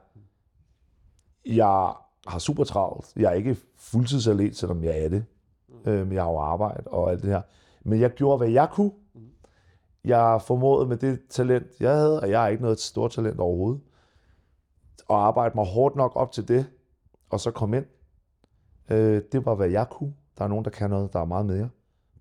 Jeg 1.46 1.94
har 2.26 2.38
super 2.38 2.64
travlt. 2.64 3.12
Jeg 3.16 3.30
er 3.30 3.34
ikke 3.34 3.56
fuldtidsatlet, 3.76 4.56
selvom 4.56 4.84
jeg 4.84 5.04
er 5.04 5.08
det. 5.08 5.24
Men 5.84 6.12
jeg 6.12 6.22
har 6.22 6.30
jo 6.30 6.38
arbejde 6.38 6.82
og 6.86 7.10
alt 7.10 7.22
det 7.22 7.30
her. 7.30 7.42
Men 7.82 8.00
jeg 8.00 8.10
gjorde, 8.10 8.38
hvad 8.38 8.48
jeg 8.48 8.68
kunne. 8.72 8.92
Jeg 10.04 10.42
formåede 10.42 10.86
med 10.86 10.96
det 10.96 11.20
talent, 11.28 11.66
jeg 11.80 11.96
havde, 11.96 12.20
og 12.20 12.30
jeg 12.30 12.44
er 12.44 12.48
ikke 12.48 12.62
noget 12.62 12.80
stort 12.80 13.10
talent 13.10 13.40
overhovedet, 13.40 13.80
at 15.10 15.16
arbejde 15.16 15.52
mig 15.54 15.66
hårdt 15.66 15.96
nok 15.96 16.12
op 16.14 16.32
til 16.32 16.48
det, 16.48 16.66
og 17.30 17.40
så 17.40 17.50
komme 17.50 17.76
ind. 17.76 17.86
Øh, 18.90 19.22
det 19.32 19.46
var, 19.46 19.54
hvad 19.54 19.68
jeg 19.68 19.88
kunne. 19.90 20.14
Der 20.38 20.44
er 20.44 20.48
nogen, 20.48 20.64
der 20.64 20.70
kan 20.70 20.90
noget, 20.90 21.12
der 21.12 21.20
er 21.20 21.24
meget 21.24 21.46
mere. 21.46 21.68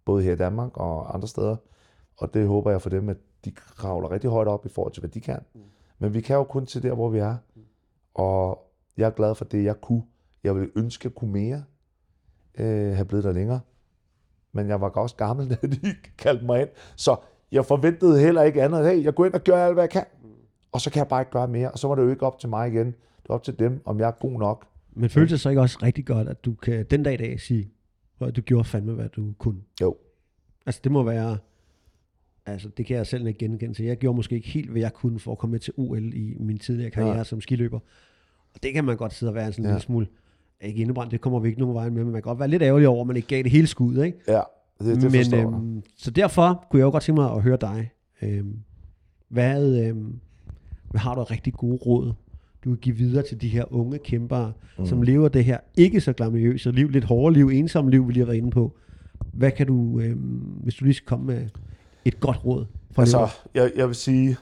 Både 0.05 0.23
her 0.23 0.33
i 0.33 0.35
Danmark 0.35 0.77
og 0.77 1.13
andre 1.13 1.27
steder. 1.27 1.55
Og 2.17 2.33
det 2.33 2.47
håber 2.47 2.71
jeg 2.71 2.81
for 2.81 2.89
dem, 2.89 3.09
at 3.09 3.17
de 3.45 3.51
kravler 3.51 4.11
rigtig 4.11 4.29
højt 4.29 4.47
op 4.47 4.65
i 4.65 4.69
forhold 4.69 4.93
til, 4.93 5.01
hvad 5.01 5.09
de 5.09 5.21
kan. 5.21 5.39
Men 5.99 6.13
vi 6.13 6.21
kan 6.21 6.35
jo 6.35 6.43
kun 6.43 6.65
til 6.65 6.83
der, 6.83 6.93
hvor 6.93 7.09
vi 7.09 7.19
er. 7.19 7.35
Og 8.13 8.71
jeg 8.97 9.05
er 9.05 9.09
glad 9.11 9.35
for 9.35 9.45
det, 9.45 9.63
jeg 9.63 9.81
kunne. 9.81 10.03
Jeg 10.43 10.55
vil 10.55 10.71
ønske, 10.75 11.01
at 11.01 11.05
jeg 11.05 11.15
kunne 11.15 11.31
mere. 11.31 11.63
Øh, 12.59 12.95
have 12.95 13.05
blevet 13.05 13.23
der 13.23 13.31
længere. 13.31 13.59
men 14.51 14.67
jeg 14.67 14.81
var 14.81 14.89
også 14.89 15.15
gammel, 15.15 15.49
da 15.51 15.67
de 15.67 15.95
kaldte 16.17 16.45
mig 16.45 16.61
ind. 16.61 16.69
Så 16.95 17.15
jeg 17.51 17.65
forventede 17.65 18.19
heller 18.19 18.41
ikke 18.43 18.63
andet. 18.63 18.85
Hey, 18.85 19.03
jeg 19.03 19.15
går 19.15 19.25
ind 19.25 19.33
og 19.33 19.41
gør 19.43 19.65
alt, 19.65 19.73
hvad 19.73 19.83
jeg 19.83 19.89
kan. 19.89 20.05
Og 20.71 20.81
så 20.81 20.91
kan 20.91 20.99
jeg 20.99 21.07
bare 21.07 21.21
ikke 21.21 21.31
gøre 21.31 21.47
mere. 21.47 21.71
Og 21.71 21.79
så 21.79 21.87
var 21.87 21.95
det 21.95 22.03
jo 22.03 22.09
ikke 22.09 22.25
op 22.25 22.39
til 22.39 22.49
mig 22.49 22.67
igen. 22.67 22.87
Det 22.87 23.29
var 23.29 23.35
op 23.35 23.43
til 23.43 23.59
dem, 23.59 23.81
om 23.85 23.99
jeg 23.99 24.07
er 24.07 24.11
god 24.11 24.39
nok. 24.39 24.65
Men 24.93 25.09
føles 25.09 25.31
det 25.31 25.39
så 25.39 25.49
ikke 25.49 25.61
også 25.61 25.79
rigtig 25.83 26.05
godt, 26.05 26.29
at 26.29 26.45
du 26.45 26.53
kan 26.53 26.85
den 26.85 27.03
dag 27.03 27.13
i 27.13 27.17
dag 27.17 27.39
sige, 27.39 27.71
at 28.21 28.35
du 28.35 28.41
gjorde 28.41 28.63
fandme, 28.63 28.93
hvad 28.93 29.09
du 29.09 29.33
kunne? 29.37 29.61
Jo. 29.81 29.97
Altså 30.65 30.81
det 30.83 30.91
må 30.91 31.03
være, 31.03 31.37
altså 32.51 32.69
det 32.77 32.85
kan 32.85 32.97
jeg 32.97 33.07
selv 33.07 33.27
ikke 33.27 33.37
genkende 33.37 33.73
til. 33.73 33.85
Jeg 33.85 33.97
gjorde 33.97 34.15
måske 34.15 34.35
ikke 34.35 34.49
helt, 34.49 34.69
hvad 34.69 34.81
jeg 34.81 34.93
kunne 34.93 35.19
for 35.19 35.31
at 35.31 35.37
komme 35.37 35.51
med 35.51 35.59
til 35.59 35.73
OL 35.77 36.13
i 36.13 36.35
min 36.39 36.57
tidligere 36.57 36.91
karriere 36.91 37.17
ja. 37.17 37.23
som 37.23 37.41
skiløber. 37.41 37.79
Og 38.53 38.63
det 38.63 38.73
kan 38.73 38.85
man 38.85 38.97
godt 38.97 39.13
sidde 39.13 39.29
og 39.29 39.35
være 39.35 39.51
sådan 39.51 39.65
en 39.65 39.69
ja. 39.69 39.73
lille 39.73 39.83
smule, 39.83 40.07
ikke 40.61 40.81
indebrændt, 40.81 41.11
det 41.11 41.21
kommer 41.21 41.39
vi 41.39 41.47
ikke 41.47 41.59
nogen 41.59 41.75
vej 41.75 41.89
med, 41.89 42.03
men 42.03 42.05
man 42.05 42.13
kan 42.13 42.21
godt 42.21 42.39
være 42.39 42.47
lidt 42.47 42.61
ærgerlig 42.61 42.87
over, 42.87 43.01
at 43.01 43.07
man 43.07 43.15
ikke 43.15 43.27
gav 43.27 43.43
det 43.43 43.51
hele 43.51 43.67
skud, 43.67 44.03
ikke? 44.03 44.17
Ja, 44.27 44.41
det, 44.79 45.01
det 45.01 45.31
men, 45.31 45.39
øhm, 45.39 45.83
Så 45.97 46.11
derfor 46.11 46.65
kunne 46.69 46.79
jeg 46.79 46.85
jo 46.85 46.91
godt 46.91 47.03
tænke 47.03 47.21
mig 47.21 47.31
at 47.31 47.41
høre 47.41 47.57
dig. 47.61 47.91
Øhm, 48.21 48.59
hvad, 49.29 49.85
øhm, 49.85 50.19
hvad 50.89 50.99
har 50.99 51.15
du 51.15 51.23
rigtig 51.23 51.53
gode 51.53 51.77
råd, 51.77 52.13
du 52.63 52.69
vil 52.69 52.79
give 52.79 52.95
videre 52.95 53.23
til 53.23 53.41
de 53.41 53.47
her 53.47 53.73
unge 53.73 53.97
kæmpere, 53.97 54.53
mm. 54.79 54.85
som 54.85 55.01
lever 55.01 55.27
det 55.27 55.45
her 55.45 55.57
ikke 55.77 56.01
så 56.01 56.13
glamourøse 56.13 56.71
liv, 56.71 56.89
lidt 56.89 57.03
hårdere 57.03 57.33
liv, 57.33 57.47
ensom 57.47 57.87
liv, 57.87 58.07
vi 58.07 58.13
lige 58.13 58.21
har 58.21 58.25
været 58.25 58.37
inde 58.37 58.51
på. 58.51 58.77
Hvad 59.33 59.51
kan 59.51 59.67
du, 59.67 59.99
øhm, 59.99 60.19
hvis 60.63 60.75
du 60.75 60.85
lige 60.85 60.93
skal 60.93 61.07
komme 61.07 61.25
med 61.25 61.47
et 62.05 62.19
godt 62.19 62.45
råd? 62.45 62.65
For 62.91 63.01
altså, 63.01 63.29
jeg, 63.53 63.71
jeg 63.75 63.87
vil 63.87 63.95
sige, 63.95 64.37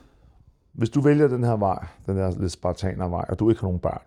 hvis 0.73 0.89
du 0.89 1.01
vælger 1.01 1.27
den 1.27 1.43
her 1.43 1.57
vej, 1.57 1.87
den 2.05 2.15
her 2.15 2.39
lidt 2.39 2.51
spartaner 2.51 3.07
vej, 3.07 3.25
og 3.29 3.39
du 3.39 3.49
ikke 3.49 3.61
har 3.61 3.67
nogen 3.67 3.79
børn, 3.79 4.01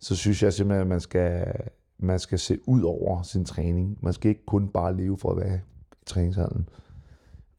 så 0.00 0.16
synes 0.16 0.42
jeg 0.42 0.52
simpelthen, 0.52 0.80
at 0.80 0.88
man 0.88 1.00
skal, 1.00 1.54
man 1.98 2.18
skal 2.18 2.38
se 2.38 2.58
ud 2.66 2.82
over 2.82 3.22
sin 3.22 3.44
træning. 3.44 3.98
Man 4.02 4.12
skal 4.12 4.28
ikke 4.28 4.46
kun 4.46 4.68
bare 4.68 4.96
leve 4.96 5.18
for 5.18 5.30
at 5.30 5.36
være 5.36 5.56
i 5.56 6.04
træningshallen. 6.06 6.68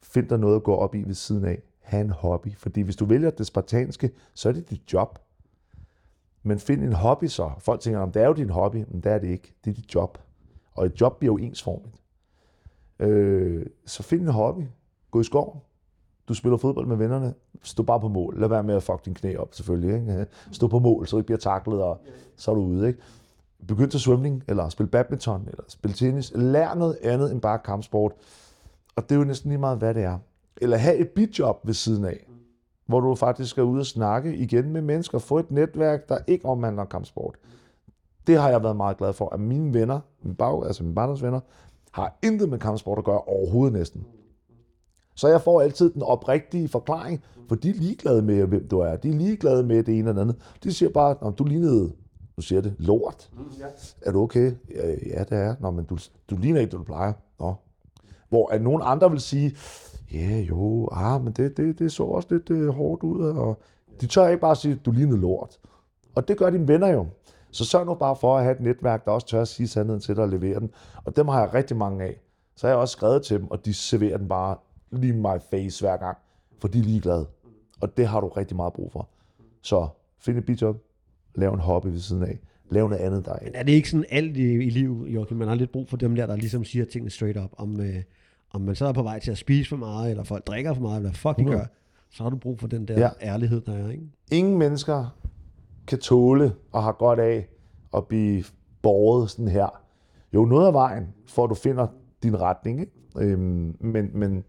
Find 0.02 0.28
dig 0.28 0.38
noget 0.38 0.56
at 0.56 0.62
gå 0.62 0.74
op 0.74 0.94
i 0.94 1.02
ved 1.02 1.14
siden 1.14 1.44
af. 1.44 1.62
Ha' 1.80 2.00
en 2.00 2.10
hobby. 2.10 2.56
Fordi 2.56 2.80
hvis 2.80 2.96
du 2.96 3.04
vælger 3.04 3.30
det 3.30 3.46
spartanske, 3.46 4.10
så 4.34 4.48
er 4.48 4.52
det 4.52 4.70
dit 4.70 4.92
job. 4.92 5.18
Men 6.42 6.58
find 6.58 6.82
en 6.82 6.92
hobby 6.92 7.24
så. 7.24 7.50
Folk 7.58 7.80
tænker, 7.80 8.00
om 8.00 8.12
det 8.12 8.22
er 8.22 8.26
jo 8.26 8.32
din 8.32 8.50
hobby, 8.50 8.84
men 8.88 9.00
det 9.00 9.12
er 9.12 9.18
det 9.18 9.28
ikke. 9.28 9.54
Det 9.64 9.70
er 9.70 9.74
dit 9.74 9.94
job. 9.94 10.18
Og 10.74 10.86
et 10.86 11.00
job 11.00 11.18
bliver 11.18 11.32
jo 11.32 11.38
ensformigt. 11.38 12.01
Øh, 13.02 13.66
så 13.86 14.02
find 14.02 14.22
en 14.22 14.28
hobby. 14.28 14.62
Gå 15.10 15.20
i 15.20 15.24
skoven. 15.24 15.60
Du 16.28 16.34
spiller 16.34 16.56
fodbold 16.56 16.86
med 16.86 16.96
vennerne. 16.96 17.34
Stå 17.62 17.82
bare 17.82 18.00
på 18.00 18.08
mål. 18.08 18.40
Lad 18.40 18.48
være 18.48 18.62
med 18.62 18.74
at 18.74 18.82
fuck 18.82 19.04
din 19.04 19.14
knæ 19.14 19.36
op, 19.36 19.54
selvfølgelig. 19.54 19.94
Ikke? 19.94 20.26
Stå 20.52 20.68
på 20.68 20.78
mål, 20.78 21.06
så 21.06 21.16
du 21.16 21.18
ikke 21.18 21.26
bliver 21.26 21.38
taklet, 21.38 21.82
og 21.82 22.00
så 22.36 22.50
er 22.50 22.54
du 22.54 22.60
ude. 22.60 22.88
Ikke? 22.88 23.00
Begynd 23.68 23.90
til 23.90 24.00
svømning, 24.00 24.44
eller 24.48 24.68
spil 24.68 24.86
badminton, 24.86 25.48
eller 25.50 25.64
spil 25.68 25.92
tennis. 25.92 26.32
Lær 26.34 26.74
noget 26.74 26.98
andet 27.02 27.32
end 27.32 27.40
bare 27.40 27.58
kampsport. 27.58 28.12
Og 28.96 29.02
det 29.02 29.14
er 29.14 29.18
jo 29.18 29.24
næsten 29.24 29.50
lige 29.50 29.58
meget, 29.58 29.78
hvad 29.78 29.94
det 29.94 30.02
er. 30.02 30.18
Eller 30.56 30.76
have 30.76 30.96
et 30.96 31.08
bidjob 31.08 31.60
ved 31.64 31.74
siden 31.74 32.04
af, 32.04 32.26
hvor 32.86 33.00
du 33.00 33.14
faktisk 33.14 33.50
skal 33.50 33.62
ud 33.62 33.78
og 33.78 33.86
snakke 33.86 34.36
igen 34.36 34.70
med 34.70 34.82
mennesker. 34.82 35.18
Få 35.18 35.38
et 35.38 35.50
netværk, 35.50 36.08
der 36.08 36.18
ikke 36.26 36.46
omhandler 36.46 36.84
kampsport. 36.84 37.34
Det 38.26 38.38
har 38.40 38.48
jeg 38.48 38.62
været 38.62 38.76
meget 38.76 38.96
glad 38.96 39.12
for, 39.12 39.34
at 39.34 39.40
mine 39.40 39.74
venner, 39.74 40.00
min 40.22 40.34
bag, 40.34 40.66
altså 40.66 40.82
mine 40.82 40.94
barndomsvenner, 40.94 41.40
har 41.92 42.18
intet 42.22 42.48
med 42.48 42.58
kampsport 42.58 42.98
at 42.98 43.04
gøre 43.04 43.20
overhovedet 43.20 43.72
næsten. 43.72 44.06
Så 45.14 45.28
jeg 45.28 45.40
får 45.40 45.60
altid 45.60 45.90
den 45.90 46.02
oprigtige 46.02 46.68
forklaring, 46.68 47.22
for 47.48 47.54
de 47.54 47.70
er 47.70 47.74
ligeglade 47.74 48.22
med, 48.22 48.44
hvem 48.44 48.68
du 48.68 48.78
er. 48.78 48.96
De 48.96 49.08
er 49.08 49.14
ligeglade 49.14 49.62
med 49.62 49.82
det 49.82 49.98
ene 49.98 50.08
eller 50.08 50.22
andet. 50.22 50.36
De 50.64 50.72
siger 50.72 50.90
bare, 50.90 51.16
om 51.20 51.32
du 51.32 51.44
lignede, 51.44 51.92
du 52.36 52.42
siger 52.42 52.60
det, 52.60 52.74
lort. 52.78 53.30
Ja. 53.58 53.66
Er 54.02 54.12
du 54.12 54.22
okay? 54.22 54.52
Ja, 55.06 55.24
det 55.24 55.38
er. 55.38 55.54
Nå, 55.60 55.70
men 55.70 55.84
du, 55.84 55.98
du 56.30 56.36
ligner 56.36 56.60
ikke, 56.60 56.70
det 56.70 56.78
du 56.78 56.84
plejer. 56.84 57.12
Nå. 57.40 57.54
Hvor 58.28 58.52
at 58.52 58.62
nogen 58.62 58.82
andre 58.84 59.10
vil 59.10 59.20
sige, 59.20 59.56
ja, 60.12 60.18
yeah, 60.18 60.48
jo, 60.48 60.88
ah, 60.92 61.24
men 61.24 61.32
det, 61.32 61.56
det, 61.56 61.78
det 61.78 61.92
så 61.92 62.02
også 62.02 62.28
lidt 62.30 62.50
uh, 62.50 62.68
hårdt 62.68 63.02
ud. 63.02 63.20
Og 63.20 63.58
de 64.00 64.06
tør 64.06 64.28
ikke 64.28 64.40
bare 64.40 64.56
sige, 64.56 64.74
du 64.74 64.90
lignede 64.90 65.20
lort. 65.20 65.58
Og 66.14 66.28
det 66.28 66.38
gør 66.38 66.50
dine 66.50 66.68
venner 66.68 66.88
jo. 66.88 67.06
Så 67.52 67.64
sørg 67.64 67.86
nu 67.86 67.94
bare 67.94 68.16
for 68.16 68.36
at 68.36 68.44
have 68.44 68.54
et 68.54 68.60
netværk, 68.60 69.04
der 69.04 69.10
også 69.10 69.26
tør 69.26 69.40
at 69.40 69.48
sige 69.48 69.68
sandheden 69.68 70.00
til 70.00 70.16
dig 70.16 70.24
og 70.24 70.30
levere 70.30 70.60
den. 70.60 70.70
Og 71.04 71.16
dem 71.16 71.28
har 71.28 71.40
jeg 71.40 71.54
rigtig 71.54 71.76
mange 71.76 72.04
af. 72.04 72.20
Så 72.56 72.66
har 72.66 72.72
jeg 72.72 72.80
også 72.80 72.92
skrevet 72.92 73.22
til 73.22 73.38
dem, 73.38 73.50
og 73.50 73.64
de 73.64 73.74
serverer 73.74 74.18
den 74.18 74.28
bare 74.28 74.56
lige 74.90 75.12
my 75.12 75.40
face 75.50 75.84
hver 75.84 75.96
gang, 75.96 76.18
for 76.60 76.68
de 76.68 76.78
er 76.78 76.82
ligeglade. 76.82 77.26
Og 77.80 77.96
det 77.96 78.06
har 78.06 78.20
du 78.20 78.28
rigtig 78.28 78.56
meget 78.56 78.72
brug 78.72 78.92
for. 78.92 79.08
Så 79.62 79.88
find 80.18 80.38
et 80.38 80.46
bidjob, 80.46 80.82
lav 81.34 81.52
en 81.52 81.60
hobby 81.60 81.86
ved 81.86 82.00
siden 82.00 82.22
af, 82.22 82.38
lav 82.70 82.88
noget 82.88 83.02
andet 83.02 83.24
der. 83.24 83.36
Men 83.42 83.54
er 83.54 83.62
det 83.62 83.72
ikke 83.72 83.90
sådan 83.90 84.06
alt 84.10 84.36
i, 84.36 84.52
i 84.52 84.70
livet, 84.70 85.08
Joachim? 85.08 85.36
Man 85.36 85.48
har 85.48 85.54
lidt 85.54 85.72
brug 85.72 85.88
for 85.88 85.96
dem 85.96 86.14
der, 86.14 86.26
der 86.26 86.36
ligesom 86.36 86.64
siger 86.64 86.84
tingene 86.84 87.10
straight 87.10 87.38
up, 87.38 87.50
om, 87.56 87.80
øh, 87.80 88.02
om 88.50 88.60
man 88.60 88.74
så 88.74 88.86
er 88.86 88.92
på 88.92 89.02
vej 89.02 89.18
til 89.18 89.30
at 89.30 89.38
spise 89.38 89.68
for 89.68 89.76
meget, 89.76 90.10
eller 90.10 90.24
folk 90.24 90.46
drikker 90.46 90.74
for 90.74 90.80
meget, 90.80 90.96
eller 90.96 91.10
hvad 91.10 91.16
fuck 91.16 91.38
de 91.38 91.44
gør, 91.44 91.64
så 92.10 92.22
har 92.22 92.30
du 92.30 92.36
brug 92.36 92.60
for 92.60 92.66
den 92.66 92.88
der 92.88 93.00
ja. 93.00 93.08
ærlighed, 93.22 93.60
der 93.60 93.72
er, 93.72 93.90
ikke? 93.90 94.04
Ingen 94.30 94.58
mennesker 94.58 95.16
kan 95.86 95.98
tåle 95.98 96.54
og 96.72 96.82
har 96.82 96.92
godt 96.92 97.18
af 97.18 97.48
at 97.94 98.06
blive 98.06 98.44
borget 98.82 99.30
sådan 99.30 99.48
her. 99.48 99.82
Jo, 100.34 100.44
noget 100.44 100.66
af 100.66 100.72
vejen, 100.72 101.14
for 101.26 101.44
at 101.44 101.50
du 101.50 101.54
finder 101.54 101.86
din 102.22 102.40
retning, 102.40 102.80
ikke? 102.80 102.92
Øhm, 103.18 103.76
men, 103.80 104.10
men 104.14 104.44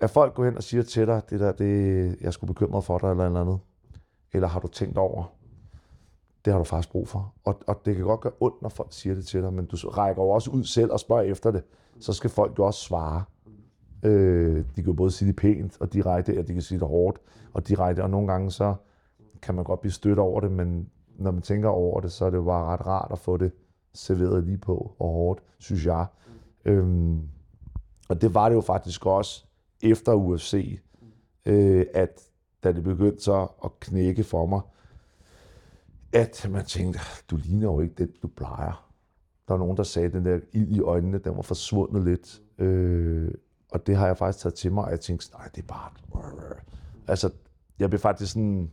at 0.00 0.10
folk 0.10 0.34
går 0.34 0.44
hen 0.44 0.56
og 0.56 0.62
siger 0.62 0.82
til 0.82 1.06
dig, 1.06 1.22
det 1.30 1.40
der, 1.40 1.52
det, 1.52 2.16
jeg 2.20 2.32
skulle 2.32 2.54
bekymre 2.54 2.82
for 2.82 2.98
dig, 2.98 3.10
eller 3.10 3.24
eller 3.24 3.40
andet, 3.40 3.58
eller 4.32 4.48
har 4.48 4.60
du 4.60 4.68
tænkt 4.68 4.98
over, 4.98 5.24
det 6.44 6.52
har 6.52 6.58
du 6.58 6.64
faktisk 6.64 6.92
brug 6.92 7.08
for. 7.08 7.34
Og, 7.44 7.60
og 7.66 7.80
det 7.84 7.96
kan 7.96 8.04
godt 8.04 8.20
gøre 8.20 8.32
ondt, 8.40 8.62
når 8.62 8.68
folk 8.68 8.92
siger 8.92 9.14
det 9.14 9.26
til 9.26 9.42
dig, 9.42 9.52
men 9.52 9.66
du 9.66 9.76
rækker 9.76 10.22
jo 10.22 10.28
også 10.28 10.50
ud 10.50 10.64
selv 10.64 10.92
og 10.92 11.00
spørger 11.00 11.22
efter 11.22 11.50
det. 11.50 11.62
Så 12.00 12.12
skal 12.12 12.30
folk 12.30 12.58
jo 12.58 12.66
også 12.66 12.80
svare. 12.80 13.24
Øh, 14.02 14.56
de 14.56 14.74
kan 14.74 14.84
jo 14.84 14.92
både 14.92 15.10
sige 15.10 15.28
det 15.28 15.36
pænt 15.36 15.80
og 15.80 15.92
direkte, 15.92 16.38
og 16.38 16.48
de 16.48 16.52
kan 16.52 16.62
sige 16.62 16.80
det 16.80 16.88
hårdt 16.88 17.18
og 17.54 17.68
direkte, 17.68 18.02
og 18.02 18.10
nogle 18.10 18.26
gange 18.26 18.50
så 18.50 18.74
kan 19.42 19.54
man 19.54 19.64
godt 19.64 19.80
blive 19.80 19.92
stødt 19.92 20.18
over 20.18 20.40
det, 20.40 20.52
men 20.52 20.90
når 21.18 21.30
man 21.30 21.42
tænker 21.42 21.68
over 21.68 22.00
det, 22.00 22.12
så 22.12 22.24
er 22.24 22.30
det 22.30 22.36
jo 22.36 22.42
bare 22.42 22.66
ret 22.66 22.86
rart 22.86 23.12
at 23.12 23.18
få 23.18 23.36
det 23.36 23.52
serveret 23.94 24.44
lige 24.44 24.58
på 24.58 24.94
og 24.98 25.08
hårdt, 25.08 25.42
synes 25.58 25.86
jeg. 25.86 26.06
Øhm, 26.64 27.28
og 28.08 28.20
det 28.20 28.34
var 28.34 28.48
det 28.48 28.56
jo 28.56 28.60
faktisk 28.60 29.06
også 29.06 29.44
efter 29.82 30.14
UFC, 30.14 30.80
øh, 31.46 31.86
at 31.94 32.20
da 32.64 32.72
det 32.72 32.84
begyndte 32.84 33.22
så 33.22 33.48
at 33.64 33.80
knække 33.80 34.24
for 34.24 34.46
mig, 34.46 34.60
at 36.12 36.48
man 36.50 36.64
tænkte, 36.64 37.00
du 37.30 37.36
ligner 37.36 37.72
jo 37.72 37.80
ikke 37.80 37.94
det, 37.94 38.22
du 38.22 38.28
plejer. 38.28 38.88
Der 39.48 39.54
var 39.54 39.58
nogen, 39.58 39.76
der 39.76 39.82
sagde, 39.82 40.06
at 40.06 40.12
den 40.12 40.24
der 40.24 40.40
ild 40.52 40.68
i 40.68 40.80
øjnene, 40.80 41.18
den 41.18 41.36
var 41.36 41.42
forsvundet 41.42 42.04
lidt. 42.04 42.42
Øh, 42.58 43.34
og 43.72 43.86
det 43.86 43.96
har 43.96 44.06
jeg 44.06 44.16
faktisk 44.16 44.42
taget 44.42 44.54
til 44.54 44.72
mig, 44.72 44.84
og 44.84 44.90
jeg 44.90 45.00
tænkte, 45.00 45.32
nej, 45.32 45.48
det 45.54 45.62
er 45.62 45.66
bare... 45.66 45.90
Altså, 47.08 47.30
jeg 47.78 47.90
blev 47.90 48.00
faktisk 48.00 48.32
sådan, 48.32 48.70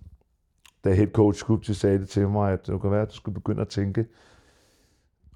da 0.89 0.95
head 0.95 1.07
coach 1.07 1.39
Skupti 1.39 1.73
sagde 1.73 1.99
det 1.99 2.09
til 2.09 2.27
mig, 2.27 2.53
at 2.53 2.67
det 2.67 2.81
kan 2.81 2.91
være, 2.91 3.01
at 3.01 3.11
du 3.11 3.15
skulle 3.15 3.35
begynde 3.35 3.61
at 3.61 3.67
tænke, 3.67 4.05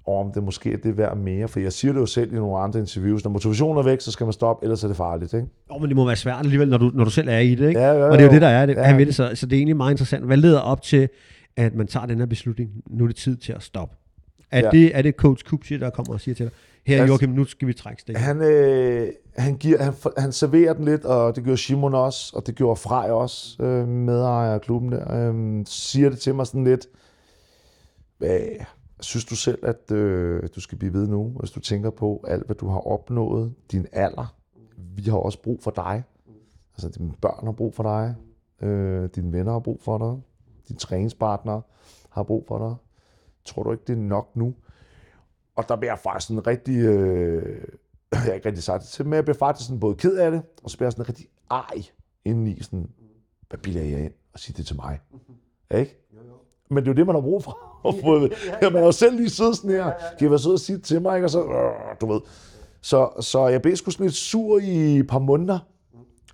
om 0.06 0.32
det 0.32 0.42
måske 0.42 0.72
er 0.72 0.76
det 0.76 0.98
værd 0.98 1.16
mere. 1.16 1.48
For 1.48 1.60
jeg 1.60 1.72
siger 1.72 1.92
det 1.92 2.00
jo 2.00 2.06
selv 2.06 2.32
i 2.32 2.36
nogle 2.36 2.58
andre 2.58 2.80
interviews. 2.80 3.24
Når 3.24 3.30
motivationen 3.30 3.78
er 3.78 3.82
væk, 3.82 4.00
så 4.00 4.12
skal 4.12 4.24
man 4.24 4.32
stoppe, 4.32 4.64
ellers 4.64 4.84
er 4.84 4.88
det 4.88 4.96
farligt. 4.96 5.34
Ikke? 5.34 5.46
Jo, 5.72 5.78
men 5.78 5.88
det 5.88 5.96
må 5.96 6.06
være 6.06 6.16
svært 6.16 6.38
alligevel, 6.38 6.68
når 6.68 6.78
du, 6.78 6.90
når 6.94 7.04
du 7.04 7.10
selv 7.10 7.28
er 7.28 7.38
i 7.38 7.54
det. 7.54 7.68
Ikke? 7.68 7.80
Ja, 7.80 7.92
ja, 7.92 7.98
ja, 7.98 8.04
og 8.04 8.12
det 8.12 8.20
er 8.20 8.26
jo 8.26 8.32
det, 8.32 8.42
der 8.42 8.48
er 8.48 8.66
det. 8.66 8.74
Ja. 8.76 8.96
Ved 8.96 9.06
det, 9.06 9.14
så, 9.14 9.30
så 9.34 9.46
det 9.46 9.56
er 9.56 9.58
egentlig 9.58 9.76
meget 9.76 9.92
interessant. 9.92 10.24
Hvad 10.24 10.36
leder 10.36 10.60
op 10.60 10.82
til, 10.82 11.08
at 11.56 11.74
man 11.74 11.86
tager 11.86 12.06
den 12.06 12.18
her 12.18 12.26
beslutning? 12.26 12.70
Nu 12.90 13.04
er 13.04 13.08
det 13.08 13.16
tid 13.16 13.36
til 13.36 13.52
at 13.52 13.62
stoppe. 13.62 13.96
Er, 14.54 14.60
ja. 14.60 14.70
det, 14.70 14.96
er 14.96 15.02
det 15.02 15.14
coach 15.14 15.44
Kupchi, 15.44 15.78
der 15.78 15.90
kommer 15.90 16.12
og 16.12 16.20
siger 16.20 16.34
til 16.34 16.46
dig, 16.46 16.54
her 16.86 17.00
altså, 17.00 17.12
Joachim, 17.12 17.28
nu 17.28 17.44
skal 17.44 17.68
vi 17.68 17.72
trække 17.72 18.02
stik. 18.02 18.16
Han, 18.16 18.42
øh, 18.42 19.08
han, 19.36 19.56
giver, 19.56 19.82
han, 19.82 19.94
han 20.18 20.32
serverer 20.32 20.72
den 20.72 20.84
lidt, 20.84 21.04
og 21.04 21.36
det 21.36 21.44
gjorde 21.44 21.58
Simon 21.58 21.94
også, 21.94 22.36
og 22.36 22.46
det 22.46 22.54
gjorde 22.54 22.76
Frej 22.76 23.10
også, 23.10 23.62
øh, 23.62 23.88
medejer 23.88 24.54
af 24.54 24.60
klubben 24.60 24.92
der. 24.92 25.30
Øh, 25.30 25.62
siger 25.66 26.10
det 26.10 26.18
til 26.18 26.34
mig 26.34 26.46
sådan 26.46 26.64
lidt, 26.64 26.86
øh, 28.20 28.30
Synes 29.00 29.24
du 29.24 29.36
selv, 29.36 29.58
at 29.62 29.90
øh, 29.90 30.48
du 30.56 30.60
skal 30.60 30.78
blive 30.78 30.92
ved 30.92 31.08
nu, 31.08 31.32
hvis 31.40 31.50
du 31.50 31.60
tænker 31.60 31.90
på 31.90 32.24
alt, 32.28 32.46
hvad 32.46 32.56
du 32.56 32.68
har 32.68 32.78
opnået, 32.78 33.54
din 33.72 33.86
alder? 33.92 34.34
Vi 34.76 35.02
har 35.02 35.16
også 35.16 35.42
brug 35.42 35.62
for 35.62 35.70
dig. 35.70 36.02
Altså, 36.74 36.88
dine 36.88 37.12
børn 37.20 37.44
har 37.44 37.52
brug 37.52 37.74
for 37.74 37.82
dig. 37.82 38.14
Øh, 38.68 39.08
dine 39.14 39.32
venner 39.32 39.52
har 39.52 39.58
brug 39.58 39.80
for 39.82 39.98
dig. 39.98 40.22
Din 40.68 40.76
træningspartner 40.76 41.60
har 42.08 42.22
brug 42.22 42.44
for 42.48 42.58
dig. 42.58 42.76
Tror 43.44 43.62
du 43.62 43.72
ikke, 43.72 43.84
det 43.86 43.92
er 43.92 44.00
nok 44.00 44.36
nu? 44.36 44.54
Og 45.56 45.68
der 45.68 45.76
bliver 45.76 45.92
jeg 45.92 45.98
faktisk 45.98 46.28
sådan 46.28 46.46
rigtig... 46.46 46.76
Øh, 46.76 47.64
jeg 48.12 48.20
har 48.20 48.32
ikke 48.32 48.48
rigtig 48.48 48.64
sagt 48.64 48.82
det 48.82 48.90
til, 48.90 49.04
men 49.06 49.14
jeg 49.14 49.24
bliver 49.24 49.36
faktisk 49.36 49.66
sådan 49.66 49.80
både 49.80 49.94
ked 49.94 50.16
af 50.16 50.30
det, 50.30 50.42
og 50.62 50.70
så 50.70 50.76
bliver 50.76 50.86
jeg 50.86 50.92
sådan 50.92 51.08
rigtig 51.08 51.26
ej 51.50 51.82
indeni, 52.24 52.62
sådan, 52.62 52.88
hvad 53.48 53.58
bilder 53.58 53.82
jeg 53.82 54.04
ind 54.04 54.12
og 54.32 54.38
sige 54.40 54.54
det 54.56 54.66
til 54.66 54.76
mig? 54.76 55.00
Ikke? 55.74 56.00
Men 56.70 56.76
det 56.76 56.88
er 56.88 56.92
jo 56.92 56.96
det, 56.96 57.06
man 57.06 57.14
har 57.14 57.22
brug 57.22 57.44
for. 57.44 57.58
ja, 58.62 58.70
man 58.70 58.78
har 58.78 58.86
jo 58.86 58.92
selv 58.92 59.16
lige 59.16 59.30
siddet 59.30 59.56
sådan 59.56 59.70
her. 59.70 59.92
Kan 60.18 60.26
I 60.26 60.30
være 60.30 60.38
sød 60.38 60.52
og 60.52 60.60
sige 60.60 60.76
det 60.76 60.84
til 60.84 61.02
mig? 61.02 61.16
Ikke? 61.16 61.26
Og 61.26 61.30
så, 61.30 61.44
øh, 61.44 61.96
du 62.00 62.12
ved. 62.12 62.20
Så, 62.80 63.08
så 63.20 63.48
jeg 63.48 63.62
blev 63.62 63.76
sgu 63.76 63.90
sådan 63.90 64.06
lidt 64.06 64.16
sur 64.16 64.58
i 64.58 64.98
et 64.98 65.06
par 65.06 65.18
måneder. 65.18 65.58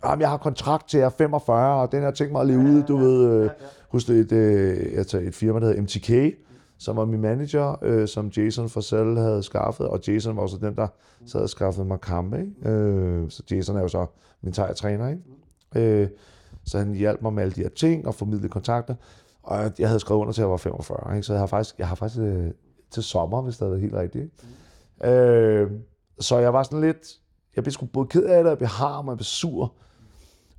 Jamen, 0.04 0.20
jeg 0.20 0.30
har 0.30 0.36
kontrakt 0.36 0.88
til 0.88 0.98
jeg 0.98 1.06
er 1.06 1.10
45, 1.10 1.82
og 1.82 1.92
den 1.92 2.02
har 2.02 2.10
tænkt 2.10 2.32
mig 2.32 2.40
at 2.40 2.46
leve 2.46 2.60
ude, 2.60 2.82
du 2.82 2.96
ved, 2.96 3.28
øh, 3.28 3.50
hos 3.88 4.08
et, 4.08 4.32
et, 4.32 5.14
et 5.14 5.34
firma, 5.34 5.60
der 5.60 5.66
hedder 5.66 5.82
MTK, 5.82 6.38
som 6.80 6.96
var 6.96 7.04
min 7.04 7.20
manager, 7.20 7.76
øh, 7.82 8.08
som 8.08 8.28
Jason 8.36 8.68
Forsell 8.68 9.18
havde 9.18 9.42
skaffet, 9.42 9.88
og 9.88 10.00
Jason 10.08 10.36
var 10.36 10.42
også 10.42 10.56
den, 10.56 10.76
der 10.76 10.86
sad 11.26 11.40
og 11.40 11.48
skaffede 11.48 11.86
mig 11.86 12.00
kampe. 12.00 12.38
Ikke? 12.38 12.70
Øh, 12.70 13.30
så 13.30 13.42
Jason 13.50 13.76
er 13.76 13.80
jo 13.80 13.88
så 13.88 14.06
min 14.42 14.52
træner, 14.52 15.08
ikke? 15.08 16.02
Øh, 16.02 16.08
så 16.64 16.78
han 16.78 16.94
hjalp 16.94 17.22
mig 17.22 17.32
med 17.32 17.42
alle 17.42 17.52
de 17.52 17.62
her 17.62 17.68
ting 17.68 18.06
og 18.06 18.14
formidlede 18.14 18.48
kontakter. 18.48 18.94
Og 19.42 19.72
jeg 19.78 19.88
havde 19.88 20.00
skrevet 20.00 20.20
under 20.20 20.32
til, 20.32 20.40
at 20.40 20.44
jeg 20.44 20.50
var 20.50 20.56
45, 20.56 21.16
ikke? 21.16 21.26
så 21.26 21.32
jeg 21.32 21.40
har 21.40 21.46
faktisk, 21.46 21.78
jeg 21.78 21.88
har 21.88 21.94
faktisk 21.94 22.20
øh, 22.20 22.50
til 22.90 23.02
sommer, 23.02 23.42
hvis 23.42 23.54
det 23.54 23.60
havde 23.60 23.70
været 23.70 23.82
helt 23.82 23.94
rigtigt. 23.94 24.22
Ikke? 24.24 25.12
Øh, 25.12 25.70
så 26.20 26.38
jeg 26.38 26.52
var 26.52 26.62
sådan 26.62 26.80
lidt, 26.80 27.18
jeg 27.56 27.64
blev 27.64 27.72
sgu 27.72 27.86
både 27.86 28.06
ked 28.06 28.24
af 28.24 28.44
det, 28.44 28.50
jeg 28.50 28.58
blev 28.58 28.68
harm, 28.68 29.08
og 29.08 29.12
jeg 29.12 29.18
blev 29.18 29.24
sur. 29.24 29.72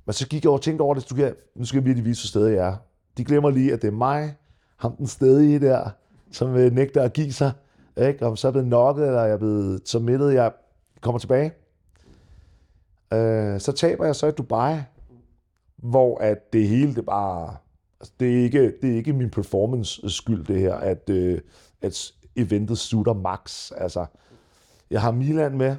Men 0.06 0.12
så 0.12 0.28
gik 0.28 0.44
jeg 0.44 0.48
over 0.48 0.58
og 0.58 0.62
tænkte 0.62 0.82
over 0.82 0.94
det, 0.94 1.10
du 1.10 1.16
nu 1.56 1.64
skal 1.64 1.78
jeg 1.78 1.84
virkelig 1.84 2.04
vise, 2.04 2.22
hvor 2.22 2.28
stedet 2.28 2.56
jeg 2.56 2.68
er. 2.68 2.76
De 3.16 3.24
glemmer 3.24 3.50
lige, 3.50 3.72
at 3.72 3.82
det 3.82 3.88
er 3.88 3.92
mig, 3.92 4.36
ham 4.76 4.96
den 4.96 5.06
stedige 5.06 5.60
der, 5.60 5.90
som 6.32 6.54
vil 6.54 6.72
nægter 6.72 7.02
at 7.02 7.12
give 7.12 7.32
sig. 7.32 7.52
Ikke? 7.96 8.26
Om 8.26 8.36
så 8.36 8.48
er 8.48 8.52
blevet 8.52 8.68
nokket, 8.68 9.06
eller 9.06 9.22
jeg 9.22 9.32
er 9.32 9.38
blevet 9.38 9.80
så 9.84 10.30
jeg 10.34 10.52
kommer 11.00 11.18
tilbage. 11.18 11.52
Øh, 13.12 13.60
så 13.60 13.72
taber 13.72 14.04
jeg 14.04 14.16
så 14.16 14.26
i 14.26 14.30
Dubai, 14.30 14.76
hvor 15.76 16.18
at 16.18 16.52
det 16.52 16.68
hele, 16.68 16.94
det 16.94 17.06
bare... 17.06 17.56
Altså, 18.00 18.12
det, 18.20 18.38
er 18.38 18.42
ikke, 18.42 18.74
det 18.82 18.92
er 18.92 18.96
ikke 18.96 19.12
min 19.12 19.30
performance 19.30 20.10
skyld, 20.10 20.44
det 20.44 20.60
her, 20.60 20.74
at, 20.74 21.10
øh, 21.10 21.40
at 21.82 22.12
eventet 22.36 22.78
slutter 22.78 23.12
max. 23.12 23.72
Altså, 23.76 24.06
jeg 24.90 25.00
har 25.00 25.12
Milan 25.12 25.58
med, 25.58 25.76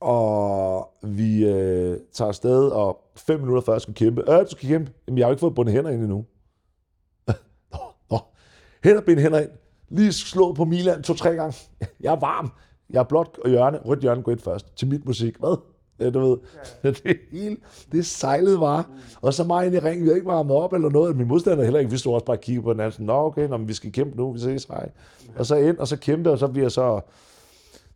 og 0.00 0.88
vi 1.02 1.46
øh, 1.46 1.98
tager 2.12 2.28
afsted, 2.28 2.68
og 2.68 3.04
fem 3.16 3.40
minutter 3.40 3.62
før 3.62 3.72
jeg 3.72 3.80
skal 3.80 3.94
kæmpe. 3.94 4.32
Øh, 4.32 4.40
du 4.40 4.50
skal 4.50 4.68
kæmpe. 4.68 4.92
Jamen, 5.06 5.18
jeg 5.18 5.24
har 5.26 5.28
jo 5.30 5.32
ikke 5.32 5.40
fået 5.40 5.54
bundet 5.54 5.74
hænder 5.74 5.90
ind 5.90 6.02
endnu 6.02 6.24
nå, 8.84 8.88
nå. 8.88 8.90
Hænder, 8.90 9.02
bind 9.02 9.20
hænder 9.20 9.40
ind. 9.40 9.50
Lige 9.88 10.12
slå 10.12 10.52
på 10.52 10.64
Milan 10.64 11.02
to-tre 11.02 11.34
gange. 11.34 11.56
Jeg 12.00 12.12
er 12.12 12.20
varm. 12.20 12.50
Jeg 12.90 12.98
er 13.00 13.04
blot 13.04 13.38
og 13.44 13.50
hjørne. 13.50 13.78
Rødt 13.78 14.00
hjørne 14.00 14.22
går 14.22 14.32
ind 14.32 14.40
først. 14.40 14.76
Til 14.76 14.88
mit 14.88 15.06
musik. 15.06 15.36
Hvad? 15.38 15.56
Ja, 16.00 16.10
du 16.10 16.20
ved. 16.20 16.38
Ja. 16.84 16.90
Det 17.04 17.16
hele, 17.32 17.56
det 17.92 18.06
sejlede. 18.06 18.56
Mm. 18.56 18.94
Og 19.22 19.34
så 19.34 19.44
mig 19.44 19.66
ind 19.66 19.74
i 19.74 19.78
ringen, 19.78 20.02
vi 20.02 20.08
havde 20.08 20.16
ikke 20.16 20.28
varmet 20.28 20.56
op 20.56 20.72
eller 20.72 20.90
noget. 20.90 21.16
Min 21.16 21.28
modstander 21.28 21.64
heller 21.64 21.80
ikke. 21.80 21.90
Vi 21.90 21.98
stod 21.98 22.14
også 22.14 22.26
bare 22.26 22.36
og 22.36 22.40
kiggede 22.40 22.64
på 22.64 22.72
den 22.72 22.80
anden. 22.80 23.06
Nå, 23.06 23.12
okay, 23.12 23.48
nå, 23.48 23.56
men 23.56 23.68
vi 23.68 23.72
skal 23.74 23.92
kæmpe 23.92 24.16
nu. 24.16 24.32
Vi 24.32 24.38
ses, 24.38 24.64
hej. 24.64 24.90
Og 25.36 25.46
så 25.46 25.56
ind, 25.56 25.78
og 25.78 25.88
så 25.88 25.96
kæmpe, 25.96 26.30
og 26.30 26.38
så 26.38 26.48
bliver 26.48 26.68
så 26.68 27.00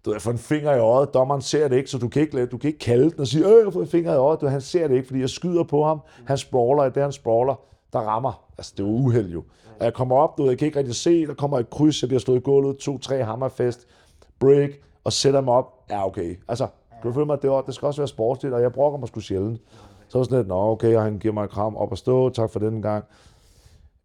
du 0.05 0.11
ved, 0.11 0.21
få 0.21 0.31
en 0.31 0.39
finger 0.39 0.75
i 0.75 0.79
øjet. 0.79 1.15
Dommeren 1.15 1.43
ser 1.43 1.69
det 1.69 1.77
ikke, 1.77 1.91
så 1.91 1.99
du 1.99 2.09
kan 2.09 2.23
ikke, 2.23 2.47
du 2.47 2.59
kan 2.59 2.69
ikke 2.69 2.79
kalde 2.79 3.11
den 3.11 3.21
og 3.21 3.27
sige, 3.27 3.47
øh, 3.47 3.57
jeg 3.57 3.65
har 3.65 3.71
fået 3.71 3.85
en 3.85 3.91
finger 3.91 4.13
i 4.13 4.17
øjet. 4.17 4.41
Du, 4.41 4.47
han 4.47 4.61
ser 4.61 4.89
det 4.89 4.95
ikke, 4.95 5.07
fordi 5.07 5.21
jeg 5.21 5.31
skyder 5.31 5.65
på 5.65 5.85
ham. 5.85 6.01
Han 6.27 6.39
sprawler, 6.39 6.89
det 6.89 7.03
han 7.03 7.13
sprawler, 7.13 7.61
der 7.95 8.01
rammer. 8.01 8.45
Altså, 8.59 8.75
det 8.77 8.83
er 8.83 8.89
uheld 8.89 9.33
jo. 9.33 9.45
Og 9.79 9.85
jeg 9.85 9.95
kommer 9.95 10.17
op, 10.17 10.39
du 10.39 10.43
ved, 10.43 10.51
jeg 10.51 10.59
kan 10.59 10.67
ikke 10.67 10.79
rigtig 10.79 10.95
se, 10.95 11.27
der 11.27 11.35
kommer 11.35 11.59
et 11.59 11.71
kryds, 11.71 12.03
jeg 12.03 12.09
bliver 12.09 12.21
slået 12.21 12.39
i 12.39 12.41
gulvet, 12.41 12.77
to-tre 12.77 13.25
hammerfest, 13.25 13.87
break, 14.41 14.71
og 15.05 15.13
sætter 15.13 15.41
mig 15.41 15.55
op. 15.55 15.85
Ja, 15.91 16.07
okay. 16.07 16.37
Altså, 16.49 16.67
kan 17.03 17.11
du 17.11 17.13
føle 17.13 17.27
mig, 17.27 17.43
det, 17.43 17.51
var, 17.51 17.61
det 17.61 17.75
skal 17.75 17.87
også 17.87 18.01
være 18.01 18.09
sportsligt, 18.09 18.55
og 18.55 18.63
jeg 18.63 18.73
brokker 18.73 18.99
mig 18.99 19.09
sgu 19.09 19.21
sjældent. 19.21 19.61
Så 20.09 20.19
var 20.19 20.25
sådan 20.25 20.39
lidt, 20.39 20.49
nå 20.49 20.71
okay, 20.71 20.97
og 20.97 21.03
han 21.03 21.19
giver 21.19 21.35
mig 21.35 21.45
et 21.45 21.51
kram 21.51 21.77
op 21.77 21.91
og 21.91 21.99
stå, 21.99 22.29
tak 22.29 22.51
for 22.51 22.59
den 22.59 22.83
gang. 22.83 23.05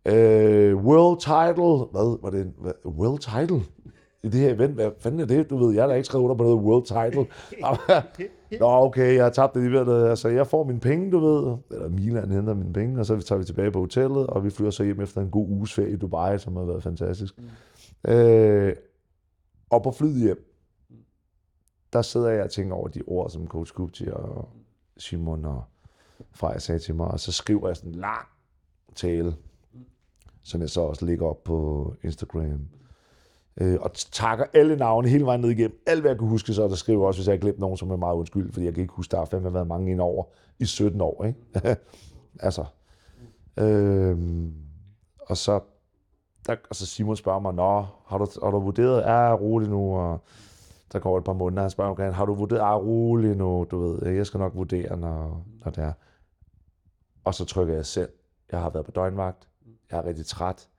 Øh, 0.06 0.76
world 0.76 1.20
title, 1.20 1.86
hvad 1.92 2.18
var 2.22 2.30
det? 2.30 2.54
World 2.86 3.20
title? 3.20 3.62
I 4.24 4.30
det 4.30 4.40
her 4.40 4.54
event, 4.54 4.74
hvad 4.74 4.92
fanden 5.00 5.20
er 5.20 5.26
det? 5.26 5.50
Du 5.50 5.58
ved, 5.58 5.74
jeg 5.74 5.84
har 5.84 5.88
da 5.88 5.94
ikke 5.94 6.06
skrevet 6.06 6.24
under 6.24 6.36
på 6.36 6.44
noget 6.44 6.60
world 6.60 6.86
title. 6.86 7.26
Nå, 8.60 8.68
okay, 8.68 9.16
jeg 9.16 9.24
har 9.24 9.32
tabt 9.32 9.54
det 9.54 9.60
alligevel. 9.64 10.10
Altså, 10.10 10.30
jeg 10.30 10.48
får 10.48 10.64
mine 10.64 10.80
penge, 10.80 11.12
du 11.12 11.20
ved. 11.20 11.58
Eller 11.72 11.90
Milan 11.90 12.32
henter 12.32 12.54
mine 12.54 12.74
penge, 12.74 13.00
og 13.00 13.06
så 13.06 13.20
tager 13.20 13.40
vi 13.40 13.46
tilbage 13.46 13.72
på 13.72 13.80
hotellet, 13.80 14.28
og 14.28 14.44
vi 14.44 14.50
flyver 14.50 14.72
så 14.72 14.84
hjem 14.84 15.02
efter 15.02 15.22
en 15.22 15.30
god 15.30 15.50
uges 15.50 15.74
ferie 15.74 15.92
i 15.92 15.96
Dubai, 15.96 16.38
som 16.38 16.56
har 16.56 16.64
været 16.64 16.84
fantastisk. 16.84 17.34
Mm. 17.38 18.12
Øh, 18.12 18.76
og 19.70 19.84
på 19.84 19.92
flyet 19.92 20.22
hjem, 20.22 20.56
der 21.94 22.02
sidder 22.02 22.30
jeg 22.30 22.44
og 22.44 22.52
tænker 22.52 22.76
over 22.76 22.88
de 22.88 23.02
ord, 23.08 23.30
som 23.30 23.48
coach 23.48 23.74
Gupti 23.74 24.08
og 24.08 24.50
Simon 24.98 25.46
og 25.46 25.64
Freja 26.32 26.60
sagde 26.60 26.80
til 26.80 26.96
mig, 26.96 27.08
og 27.08 27.20
så 27.20 27.32
skriver 27.32 27.68
jeg 27.68 27.78
sådan 27.78 27.92
en 27.92 28.00
lang 28.00 28.28
tale, 28.96 29.36
som 30.44 30.62
jeg 30.62 30.70
så 30.70 30.82
også 30.82 31.06
lægger 31.06 31.26
op 31.28 31.44
på 31.44 31.94
Instagram 32.04 32.60
øh, 33.60 33.78
og 33.82 33.92
takker 33.94 34.46
alle 34.54 34.76
navne 34.76 35.10
hele 35.10 35.26
vejen 35.26 35.42
ned 35.42 35.50
igennem. 35.50 35.84
Alt 35.88 36.02
hvad 36.02 36.12
jeg 36.12 36.20
kan 36.20 36.28
huske, 36.28 36.54
så 36.54 36.68
der 36.68 36.76
skriver 36.76 37.08
også, 37.08 37.20
hvis 37.20 37.28
jeg 37.28 37.34
har 37.34 37.40
glemt 37.40 37.60
nogen, 37.60 37.78
som 37.78 37.92
er 37.92 37.96
meget 37.96 38.16
undskyld, 38.16 38.54
fordi 38.54 38.66
jeg 38.66 38.74
kan 38.74 38.82
ikke 38.82 38.94
huske, 38.94 39.12
der 39.12 39.18
har 39.18 39.26
fandme 39.26 39.54
været 39.54 39.68
mange 39.68 39.92
ind 39.92 40.02
over 40.02 40.24
i 40.60 40.66
17 40.66 41.02
år. 41.02 41.26
Ikke? 41.26 41.78
altså. 42.48 42.66
Øh, 43.58 44.18
og 45.20 45.38
så 45.38 45.60
der, 46.48 46.56
og 46.70 46.76
så 46.76 46.86
Simon 46.86 47.16
spørger 47.16 47.40
mig, 47.40 47.54
Nå, 47.54 47.86
har 48.06 48.18
du, 48.18 48.28
har 48.44 48.52
du 48.52 48.60
vurderet, 48.60 49.08
er 49.08 49.14
jeg 49.14 49.42
rolig 49.42 49.70
nu? 49.70 49.96
Og 49.96 50.20
der 50.92 51.00
går 51.00 51.18
et 51.18 51.24
par 51.24 51.34
måneder, 51.34 51.62
han 51.62 51.72
spørger 51.72 51.96
mig, 51.98 52.14
har 52.14 52.26
du 52.26 52.34
vurderet, 52.34 52.62
er 52.62 52.76
rolig 52.76 53.36
nu? 53.36 53.68
Du 53.72 53.80
ved, 53.80 54.12
jeg 54.12 54.26
skal 54.26 54.38
nok 54.38 54.56
vurdere, 54.56 54.98
når, 54.98 55.46
når 55.66 55.72
det 55.72 55.84
er. 55.84 55.94
Og 57.24 57.34
så 57.34 57.46
trykker 57.46 57.74
jeg 57.74 57.86
selv. 57.86 58.10
Jeg 58.52 58.62
har 58.62 58.70
været 58.70 58.86
på 58.86 58.92
døgnvagt. 58.92 59.48
Jeg 59.92 59.98
er 59.98 60.06
rigtig 60.06 60.26
træt. 60.26 60.70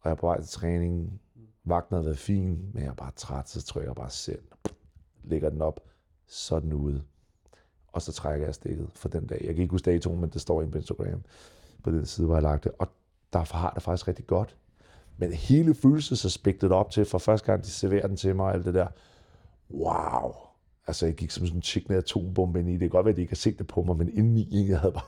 Og 0.00 0.04
jeg 0.04 0.10
er 0.10 0.14
på 0.14 0.26
vej 0.26 0.40
til 0.40 0.50
træning. 0.50 1.20
Vagten 1.66 1.96
har 1.96 2.02
været 2.02 2.18
fin, 2.18 2.70
men 2.72 2.82
jeg 2.82 2.90
er 2.90 2.94
bare 2.94 3.12
træt, 3.16 3.48
så 3.48 3.62
trykker 3.62 3.90
jeg 3.90 3.96
bare 3.96 4.10
selv. 4.10 4.42
Lægger 5.24 5.50
den 5.50 5.62
op, 5.62 5.80
så 6.26 6.60
den 6.60 6.72
ude. 6.72 7.02
Og 7.92 8.02
så 8.02 8.12
trækker 8.12 8.46
jeg 8.46 8.54
stikket 8.54 8.88
for 8.94 9.08
den 9.08 9.26
dag. 9.26 9.38
Jeg 9.44 9.54
kan 9.54 9.62
ikke 9.62 9.70
huske 9.70 9.90
datoen, 9.90 10.20
men 10.20 10.30
det 10.30 10.40
står 10.40 10.60
inde 10.62 10.72
på 10.72 10.78
Instagram 10.78 11.22
på 11.82 11.90
den 11.90 12.06
side, 12.06 12.26
hvor 12.26 12.36
jeg 12.36 12.42
lagt 12.42 12.64
det. 12.64 12.72
Og 12.78 12.88
derfor 13.32 13.56
har 13.56 13.70
det 13.70 13.82
faktisk 13.82 14.08
rigtig 14.08 14.26
godt. 14.26 14.56
Men 15.18 15.32
hele 15.32 15.74
følelsesaspektet 15.74 16.72
op 16.72 16.90
til, 16.90 17.04
for 17.04 17.18
første 17.18 17.46
gang 17.46 17.64
de 17.64 17.70
serverer 17.70 18.06
den 18.06 18.16
til 18.16 18.36
mig, 18.36 18.46
og 18.46 18.54
alt 18.54 18.64
det 18.64 18.74
der, 18.74 18.86
wow. 19.70 20.32
Altså, 20.86 21.06
jeg 21.06 21.14
gik 21.14 21.30
som 21.30 21.46
sådan 21.46 21.58
en 21.58 21.62
chicken 21.62 21.94
atombombe 21.94 22.60
ind 22.60 22.68
i 22.68 22.72
det. 22.72 22.80
Det 22.80 22.90
kan 22.90 22.96
godt 22.96 23.04
være, 23.04 23.10
at 23.10 23.16
de 23.16 23.22
ikke 23.22 23.30
har 23.30 23.36
set 23.36 23.58
det 23.58 23.66
på 23.66 23.82
mig, 23.82 23.96
men 23.96 24.18
indeni, 24.18 24.68
jeg 24.68 24.80
havde 24.80 24.92
bare 24.92 25.04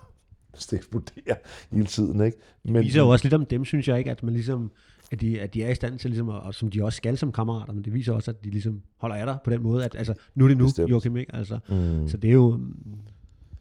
det 0.70 0.72
eksploderer 0.72 1.36
hele 1.70 1.86
tiden. 1.86 2.20
Ikke? 2.20 2.38
Men, 2.62 2.74
det 2.74 2.84
viser 2.84 3.00
jo 3.00 3.08
også 3.08 3.24
lidt 3.24 3.34
om 3.34 3.46
dem, 3.46 3.64
synes 3.64 3.88
jeg 3.88 3.98
ikke, 3.98 4.10
at 4.10 4.22
man 4.22 4.34
ligesom 4.34 4.70
at 5.12 5.20
de, 5.20 5.40
at 5.40 5.54
de 5.54 5.64
er 5.64 5.70
i 5.70 5.74
stand 5.74 5.98
til, 5.98 6.10
ligesom, 6.10 6.28
og 6.28 6.54
som 6.54 6.70
de 6.70 6.84
også 6.84 6.96
skal 6.96 7.18
som 7.18 7.32
kammerater, 7.32 7.72
men 7.72 7.84
det 7.84 7.94
viser 7.94 8.12
også, 8.12 8.30
at 8.30 8.44
de 8.44 8.50
ligesom 8.50 8.82
holder 8.96 9.16
af 9.16 9.26
dig 9.26 9.38
på 9.44 9.50
den 9.50 9.62
måde, 9.62 9.84
at 9.84 9.94
altså, 9.98 10.14
nu 10.34 10.44
er 10.44 10.48
det 10.48 10.58
nu, 10.58 10.64
Bestemt. 10.64 10.90
Joachim, 10.90 11.16
ikke? 11.16 11.34
Altså, 11.34 11.58
mm. 11.68 12.08
Så 12.08 12.16
det 12.16 12.28
er 12.30 12.34
jo, 12.34 12.60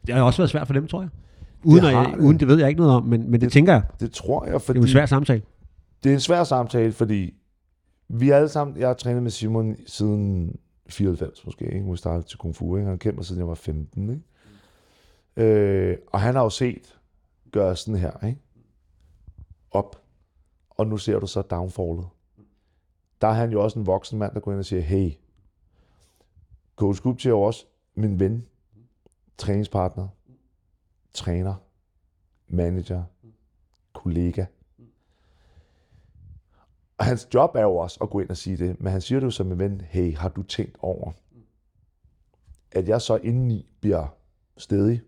det 0.06 0.14
har 0.14 0.22
også 0.22 0.38
været 0.38 0.50
svært 0.50 0.66
for 0.66 0.74
dem, 0.74 0.86
tror 0.86 1.00
jeg. 1.00 1.10
Uden, 1.64 1.84
det, 1.84 1.90
jeg, 1.90 2.14
uden 2.20 2.40
det 2.40 2.48
ved 2.48 2.58
jeg 2.58 2.68
ikke 2.68 2.80
noget 2.80 2.96
om, 2.96 3.04
men, 3.04 3.22
men 3.22 3.32
det, 3.32 3.40
det 3.40 3.52
tænker 3.52 3.72
jeg. 3.72 3.82
Det 4.00 4.12
tror 4.12 4.46
jeg, 4.46 4.62
fordi... 4.62 4.78
Det 4.78 4.84
er 4.84 4.88
en 4.88 4.92
svær 4.92 5.06
samtale. 5.06 5.42
Det 6.04 6.10
er 6.10 6.14
en 6.14 6.20
svær 6.20 6.44
samtale, 6.44 6.92
fordi 6.92 7.34
vi 8.08 8.30
alle 8.30 8.48
sammen, 8.48 8.78
jeg 8.78 8.88
har 8.88 8.94
trænet 8.94 9.22
med 9.22 9.30
Simon 9.30 9.76
siden 9.86 10.56
94 10.88 11.44
måske, 11.44 11.64
ikke? 11.64 11.90
Vi 11.90 11.96
startede 11.96 12.28
til 12.28 12.38
Kung 12.38 12.56
Fu, 12.56 12.76
ikke? 12.76 12.88
Han 12.88 12.98
har 13.04 13.12
mig 13.12 13.24
siden 13.24 13.38
jeg 13.38 13.48
var 13.48 13.54
15, 13.54 14.10
ikke? 14.10 15.50
Øh, 15.50 15.96
og 16.06 16.20
han 16.20 16.34
har 16.34 16.42
jo 16.42 16.50
set 16.50 16.98
gøre 17.52 17.76
sådan 17.76 18.00
her, 18.00 18.26
ikke? 18.26 18.40
Op 19.70 20.02
og 20.78 20.86
nu 20.86 20.96
ser 20.96 21.18
du 21.18 21.26
så 21.26 21.42
downfallet. 21.42 22.06
Der 23.20 23.28
er 23.28 23.32
han 23.32 23.52
jo 23.52 23.62
også 23.62 23.78
en 23.78 23.86
voksen 23.86 24.18
mand, 24.18 24.34
der 24.34 24.40
går 24.40 24.52
ind 24.52 24.58
og 24.58 24.64
siger, 24.64 24.82
hey, 24.82 25.10
Coach 26.76 27.02
Gupti 27.02 27.28
er 27.28 27.32
jo 27.32 27.42
også 27.42 27.66
min 27.94 28.20
ven, 28.20 28.46
træningspartner, 29.38 30.08
træner, 31.14 31.54
manager, 32.48 33.04
kollega. 33.92 34.44
Og 36.98 37.04
hans 37.04 37.28
job 37.34 37.54
er 37.54 37.62
jo 37.62 37.76
også 37.76 37.98
at 38.02 38.10
gå 38.10 38.20
ind 38.20 38.30
og 38.30 38.36
sige 38.36 38.56
det, 38.56 38.80
men 38.80 38.92
han 38.92 39.00
siger 39.00 39.20
det 39.20 39.26
jo 39.26 39.30
som 39.30 39.52
en 39.52 39.58
ven, 39.58 39.80
hey, 39.80 40.16
har 40.16 40.28
du 40.28 40.42
tænkt 40.42 40.76
over, 40.80 41.12
at 42.72 42.88
jeg 42.88 43.00
så 43.00 43.16
indeni 43.16 43.68
bliver 43.80 44.16
stedig, 44.56 45.02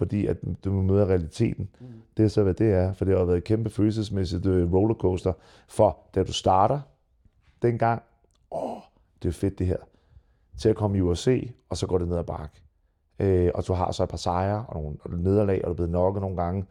fordi 0.00 0.26
at 0.26 0.36
du 0.64 0.72
møder 0.72 1.06
realiteten. 1.06 1.68
Mm. 1.80 1.86
Det 2.16 2.24
er 2.24 2.28
så, 2.28 2.42
hvad 2.42 2.54
det 2.54 2.72
er, 2.72 2.92
for 2.92 3.04
det 3.04 3.18
har 3.18 3.24
været 3.24 3.38
et 3.38 3.44
kæmpe 3.44 3.70
følelsesmæssigt 3.70 4.46
øh, 4.46 4.72
rollercoaster, 4.72 5.32
for 5.68 5.98
da 6.14 6.22
du 6.22 6.32
starter 6.32 6.80
dengang, 7.62 8.02
åh, 8.50 8.80
det 9.22 9.28
er 9.28 9.32
fedt 9.32 9.58
det 9.58 9.66
her, 9.66 9.76
til 10.58 10.68
at 10.68 10.76
komme 10.76 10.98
i 10.98 11.00
USA, 11.00 11.38
og 11.68 11.76
så 11.76 11.86
går 11.86 11.98
det 11.98 12.08
ned 12.08 12.16
ad 12.16 12.24
bakke. 12.24 12.62
Øh, 13.18 13.50
og 13.54 13.66
du 13.66 13.72
har 13.72 13.92
så 13.92 14.02
et 14.02 14.08
par 14.08 14.16
sejre 14.16 14.64
og 14.68 14.96
nogle 15.04 15.22
nederlag, 15.22 15.64
og 15.64 15.66
du 15.66 15.70
er 15.70 15.74
blevet 15.74 15.90
nokket 15.90 16.20
nogle 16.20 16.36
gange. 16.36 16.66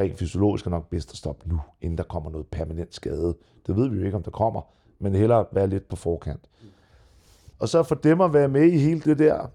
Rent 0.00 0.18
fysiologisk 0.18 0.66
er 0.66 0.70
nok 0.70 0.88
bedst 0.90 1.10
at 1.10 1.16
stoppe 1.16 1.48
nu, 1.48 1.60
inden 1.80 1.98
der 1.98 2.04
kommer 2.04 2.30
noget 2.30 2.46
permanent 2.46 2.94
skade. 2.94 3.36
Det 3.66 3.76
ved 3.76 3.88
vi 3.88 3.98
jo 3.98 4.04
ikke, 4.04 4.16
om 4.16 4.22
der 4.22 4.30
kommer, 4.30 4.60
men 4.98 5.14
hellere 5.14 5.46
være 5.52 5.66
lidt 5.66 5.88
på 5.88 5.96
forkant. 5.96 6.48
Og 7.58 7.68
så 7.68 7.82
for 7.82 7.94
dem 7.94 8.20
at 8.20 8.32
være 8.32 8.48
med 8.48 8.72
i 8.72 8.78
hele 8.78 9.00
det 9.00 9.18
der, 9.18 9.46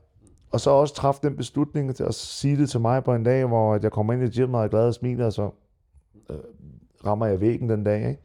og 0.53 0.59
så 0.59 0.69
også 0.69 0.95
træffe 0.95 1.21
den 1.23 1.35
beslutning 1.35 1.95
til 1.95 2.03
at 2.03 2.15
sige 2.15 2.57
det 2.57 2.69
til 2.69 2.79
mig 2.79 3.03
på 3.03 3.15
en 3.15 3.23
dag, 3.23 3.45
hvor 3.45 3.79
jeg 3.81 3.91
kommer 3.91 4.13
ind 4.13 4.23
i 4.23 4.39
gymmet 4.39 4.59
og 4.59 4.63
er 4.63 4.69
glad 4.69 4.87
og 4.87 4.93
smiler, 4.93 5.25
og 5.25 5.33
så 5.33 5.49
øh, 6.29 6.37
rammer 7.05 7.25
jeg 7.25 7.41
væggen 7.41 7.69
den 7.69 7.83
dag, 7.83 8.09
ikke? 8.09 8.21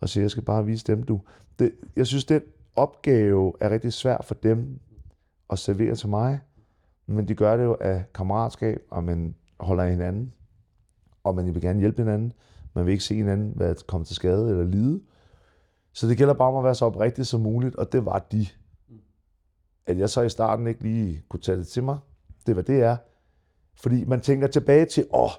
og 0.00 0.08
siger, 0.08 0.24
jeg 0.24 0.30
skal 0.30 0.42
bare 0.42 0.66
vise 0.66 0.84
dem, 0.86 1.02
du. 1.02 1.20
Det, 1.58 1.72
jeg 1.96 2.06
synes, 2.06 2.24
den 2.24 2.42
opgave 2.76 3.52
er 3.60 3.70
rigtig 3.70 3.92
svær 3.92 4.16
for 4.24 4.34
dem 4.34 4.80
at 5.50 5.58
servere 5.58 5.94
til 5.94 6.08
mig, 6.08 6.40
men 7.06 7.28
de 7.28 7.34
gør 7.34 7.56
det 7.56 7.64
jo 7.64 7.76
af 7.80 8.04
kammeratskab, 8.14 8.82
og 8.90 9.04
man 9.04 9.34
holder 9.60 9.84
af 9.84 9.90
hinanden, 9.90 10.32
og 11.24 11.34
man 11.34 11.54
vil 11.54 11.62
gerne 11.62 11.80
hjælpe 11.80 12.02
hinanden. 12.02 12.32
Man 12.74 12.86
vil 12.86 12.92
ikke 12.92 13.04
se 13.04 13.14
hinanden 13.14 13.52
være 13.56 13.74
komme 13.86 14.04
til 14.04 14.16
skade 14.16 14.50
eller 14.50 14.64
lide. 14.64 15.00
Så 15.92 16.08
det 16.08 16.16
gælder 16.16 16.34
bare 16.34 16.48
om 16.48 16.56
at 16.56 16.64
være 16.64 16.74
så 16.74 16.84
oprigtig 16.84 17.26
som 17.26 17.40
muligt, 17.40 17.76
og 17.76 17.92
det 17.92 18.04
var 18.04 18.18
de. 18.18 18.46
At 19.86 19.98
jeg 19.98 20.10
så 20.10 20.22
i 20.22 20.28
starten 20.28 20.66
ikke 20.66 20.82
lige 20.82 21.22
kunne 21.28 21.40
tage 21.40 21.58
det 21.58 21.66
til 21.66 21.82
mig, 21.82 21.98
det 22.46 22.56
var 22.56 22.62
det 22.62 22.82
er. 22.82 22.96
Fordi 23.74 24.04
man 24.04 24.20
tænker 24.20 24.46
tilbage 24.46 24.84
til, 24.86 25.06
åh, 25.12 25.30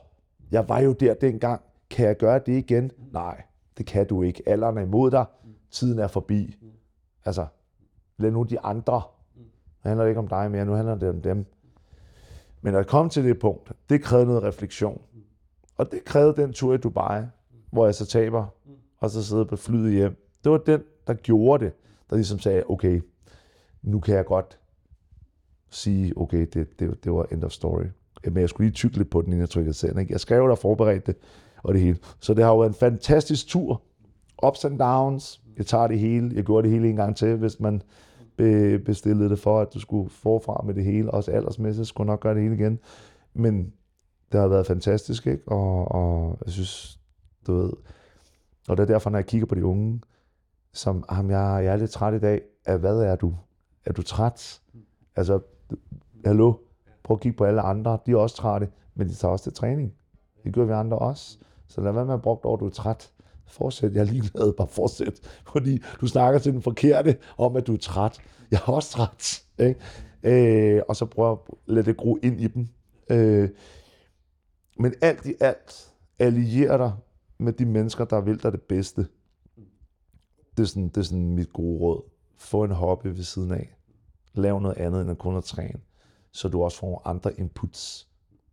jeg 0.52 0.70
var 0.70 0.80
jo 0.80 0.94
der 0.94 1.14
dengang, 1.14 1.62
kan 1.90 2.08
jeg 2.08 2.18
gøre 2.18 2.40
det 2.46 2.54
igen? 2.54 2.92
Nej, 3.12 3.44
det 3.78 3.86
kan 3.86 4.08
du 4.08 4.22
ikke. 4.22 4.44
Alderen 4.46 4.78
er 4.78 4.82
imod 4.82 5.12
dig, 5.12 5.26
tiden 5.72 6.00
er 6.00 6.08
forbi. 6.08 6.56
Altså, 7.26 7.46
lad 8.18 8.32
nu 8.32 8.44
de 8.44 8.60
andre. 8.60 9.02
Det 9.84 9.90
handler 9.90 10.06
ikke 10.06 10.20
om 10.20 10.28
dig 10.28 10.52
mere, 10.52 10.66
nu 10.66 10.74
handler 10.74 10.96
det 10.96 11.10
om 11.10 11.22
dem. 11.22 11.46
Men 12.62 12.76
at 12.76 12.88
komme 12.88 13.10
til 13.10 13.24
det 13.24 13.40
punkt, 13.40 13.72
det 13.90 14.02
krævede 14.02 14.28
noget 14.28 14.44
refleksion. 14.44 15.02
Og 15.78 15.92
det 15.92 16.06
krævede 16.06 16.42
den 16.42 16.54
tur 16.54 16.74
i 16.74 16.78
Dubai, 16.78 17.22
hvor 17.72 17.86
jeg 17.86 17.96
så 17.96 18.06
taber, 18.06 18.46
og 18.98 19.10
så 19.10 19.24
sidder 19.24 19.44
på 19.44 19.56
flyet 19.56 19.94
hjem. 19.94 20.30
Det 20.44 20.52
var 20.52 20.58
den, 20.58 20.84
der 21.08 21.14
gjorde 21.14 21.66
det, 21.66 21.74
der 22.10 22.16
ligesom 22.16 22.40
sagde, 22.40 22.64
okay, 22.70 23.02
nu 23.84 24.00
kan 24.00 24.16
jeg 24.16 24.26
godt 24.26 24.60
sige, 25.70 26.18
okay, 26.18 26.48
det, 26.54 26.80
det, 26.80 27.04
det 27.04 27.14
var 27.14 27.26
end 27.32 27.44
of 27.44 27.52
story. 27.52 27.84
Men 28.26 28.38
jeg 28.38 28.50
skulle 28.50 28.68
lige 28.68 28.76
tykke 28.76 28.98
lidt 28.98 29.10
på 29.10 29.22
den, 29.22 29.28
inden 29.28 29.40
jeg 29.40 29.50
trykkede 29.50 29.74
send. 29.74 30.00
Ikke? 30.00 30.12
Jeg 30.12 30.20
skrev 30.20 30.50
der 30.50 30.56
forberedt 30.56 31.08
det, 31.08 31.16
og 31.64 31.74
det 31.74 31.82
hele. 31.82 31.98
Så 32.20 32.34
det 32.34 32.44
har 32.44 32.52
jo 32.52 32.60
været 32.60 32.70
en 32.70 32.76
fantastisk 32.76 33.48
tur. 33.48 33.82
Ups 34.48 34.66
and 34.66 34.80
downs. 34.80 35.42
Jeg 35.58 35.66
tager 35.66 35.88
det 35.88 36.00
hele. 36.00 36.32
Jeg 36.36 36.44
gjorde 36.44 36.64
det 36.64 36.72
hele 36.72 36.90
en 36.90 36.96
gang 36.96 37.16
til, 37.16 37.36
hvis 37.36 37.60
man 37.60 37.82
be, 38.38 38.80
bestillede 38.80 39.30
det 39.30 39.40
for, 39.40 39.62
at 39.62 39.74
du 39.74 39.80
skulle 39.80 40.10
forfra 40.10 40.64
med 40.66 40.74
det 40.74 40.84
hele. 40.84 41.12
Også 41.12 41.32
aldersmæssigt 41.32 41.88
skulle 41.88 42.08
nok 42.08 42.20
gøre 42.20 42.34
det 42.34 42.44
hele 42.44 42.56
igen. 42.56 42.80
Men 43.34 43.74
det 44.32 44.40
har 44.40 44.48
været 44.48 44.68
fantastisk, 44.68 45.28
ikke? 45.28 45.48
Og, 45.48 45.92
og 45.92 46.38
jeg 46.46 46.54
synes, 46.54 47.00
du 47.48 47.54
ved, 47.54 47.72
og 48.68 48.78
det 48.78 48.84
er 48.84 48.88
derfor, 48.88 49.10
når 49.10 49.18
jeg 49.18 49.26
kigger 49.26 49.48
på 49.48 49.56
de 49.56 49.66
unge, 49.66 50.02
som, 50.74 51.04
ham, 51.10 51.30
jeg, 51.30 51.62
jeg 51.64 51.74
er 51.74 51.78
lidt 51.78 51.92
træt 51.92 52.14
i 52.14 52.20
dag, 52.20 52.42
af 52.66 52.80
hvad 52.80 53.00
er 53.00 53.16
du? 53.16 53.36
Er 53.86 53.94
du 53.94 54.02
træt? 54.02 54.62
Altså, 55.16 55.40
hallo? 56.26 56.54
Prøv 57.04 57.16
at 57.16 57.22
kigge 57.22 57.38
på 57.38 57.44
alle 57.44 57.62
andre. 57.62 58.00
De 58.06 58.12
er 58.12 58.16
også 58.16 58.36
trætte, 58.36 58.70
men 58.96 59.10
de 59.10 59.14
tager 59.14 59.32
også 59.32 59.44
til 59.44 59.54
træning. 59.54 59.94
Det 60.44 60.54
gør 60.54 60.66
vi 60.66 60.72
andre 60.72 61.00
også. 61.00 61.38
Så 61.68 61.82
lad 61.82 61.92
være 61.92 62.06
med 62.06 62.14
at 62.14 62.22
bruge 62.22 62.46
over, 62.46 62.58
at 62.58 62.60
du 62.60 62.66
er 62.66 62.70
træt. 62.70 63.12
Fortsæt. 63.48 63.94
Jeg 63.94 64.02
er 64.02 64.06
ligeglad. 64.06 64.54
Bare 64.54 64.68
fortsæt. 64.68 65.42
Fordi 65.54 65.82
du 66.02 66.08
snakker 66.08 66.40
til 66.40 66.54
den 66.54 66.62
forkerte 66.62 67.18
om, 67.38 67.56
at 67.56 67.68
du 67.68 67.74
er 67.74 67.78
træt. 67.78 68.20
Jeg 68.52 68.60
er 68.68 68.72
også 68.72 68.92
træt. 68.92 69.44
Ikke? 69.60 69.80
Øh, 70.24 70.82
og 70.88 70.96
så 70.96 71.06
prøv 71.06 71.32
at 71.32 71.38
lade 71.66 71.86
det 71.86 71.98
gro 71.98 72.18
ind 72.24 72.42
i 72.42 72.48
dem. 72.48 72.68
Øh, 73.10 73.50
men 74.80 74.94
alt 75.02 75.26
i 75.26 75.34
alt, 75.40 75.94
allierer 76.20 76.78
dig 76.78 76.94
med 77.38 77.54
de 77.54 77.66
mennesker, 77.66 78.06
der 78.06 78.22
vil 78.22 78.44
dig 78.44 78.52
det 78.52 78.62
bedste. 78.62 79.08
Det 80.58 80.64
er 80.64 80.68
sådan, 80.68 80.90
det 80.90 80.98
er 80.98 81.02
sådan 81.02 81.36
mit 81.36 81.54
gode 81.54 81.80
råd. 81.80 82.13
Få 82.44 82.64
en 82.64 82.72
hobby 82.72 83.08
ved 83.08 83.24
siden 83.24 83.52
af. 83.52 83.76
Lav 84.34 84.60
noget 84.60 84.78
andet 84.78 85.02
end 85.02 85.12
at 85.12 85.18
kun 85.18 85.38
at 85.38 85.44
træne. 85.44 85.80
Så 86.32 86.48
du 86.48 86.64
også 86.64 86.78
får 86.78 86.88
nogle 86.88 87.08
andre 87.08 87.40
inputs, 87.40 88.08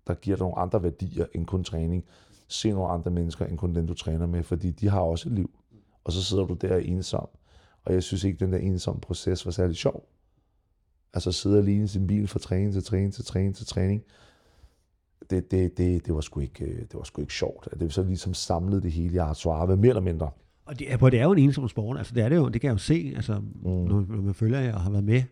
der 0.06 0.14
giver 0.14 0.36
dig 0.36 0.42
nogle 0.42 0.58
andre 0.58 0.82
værdier 0.82 1.26
end 1.34 1.46
kun 1.46 1.64
træning. 1.64 2.04
Se 2.48 2.70
nogle 2.70 2.88
andre 2.88 3.10
mennesker 3.10 3.46
end 3.46 3.58
kun 3.58 3.74
den, 3.74 3.86
du 3.86 3.94
træner 3.94 4.26
med, 4.26 4.42
fordi 4.42 4.70
de 4.70 4.88
har 4.88 5.00
også 5.00 5.28
et 5.28 5.34
liv. 5.34 5.50
Og 6.04 6.12
så 6.12 6.24
sidder 6.24 6.44
du 6.46 6.54
der 6.54 6.76
ensom. 6.76 7.28
Og 7.84 7.94
jeg 7.94 8.02
synes 8.02 8.24
ikke, 8.24 8.38
den 8.44 8.52
der 8.52 8.58
ensomme 8.58 9.00
proces 9.00 9.46
var 9.46 9.52
særlig 9.52 9.76
sjov. 9.76 10.08
Altså 11.14 11.32
sidde 11.32 11.58
alene 11.58 11.84
i 11.84 11.86
sin 11.86 12.06
bil 12.06 12.28
fra 12.28 12.38
træning 12.38 12.72
til 12.72 12.84
træning 12.84 13.14
til 13.14 13.24
træning 13.24 13.56
til 13.56 13.66
træning. 13.66 14.02
Det, 15.30 15.50
det, 15.50 15.78
det, 15.78 16.06
det, 16.06 16.14
var, 16.14 16.20
sgu 16.20 16.40
ikke, 16.40 16.64
øh, 16.64 16.80
det 16.80 16.94
var 16.94 17.02
sgu 17.02 17.20
ikke 17.20 17.34
sjovt. 17.34 17.68
Det 17.72 17.80
var 17.80 17.88
så 17.88 18.02
ligesom 18.02 18.34
samlede 18.34 18.82
det 18.82 18.92
hele, 18.92 19.14
jeg 19.14 19.26
har 19.26 19.34
svaret 19.34 19.78
mere 19.78 19.88
eller 19.88 20.00
mindre. 20.00 20.30
Og 20.70 20.78
det 20.78 20.92
er, 20.92 20.96
det 20.96 21.20
er 21.20 21.24
jo 21.24 21.32
en 21.32 21.38
ensom 21.38 21.68
sport, 21.68 21.98
altså 21.98 22.14
det 22.14 22.24
er 22.24 22.28
det 22.28 22.36
jo, 22.36 22.48
det 22.48 22.60
kan 22.60 22.68
jeg 22.68 22.74
jo 22.74 22.78
se, 22.78 23.12
altså, 23.16 23.38
mm. 23.38 23.70
når, 23.70 24.04
når 24.08 24.22
man 24.22 24.34
følger 24.34 24.60
jer 24.60 24.74
og 24.74 24.80
har 24.80 24.90
været 24.90 25.04
med, 25.04 25.22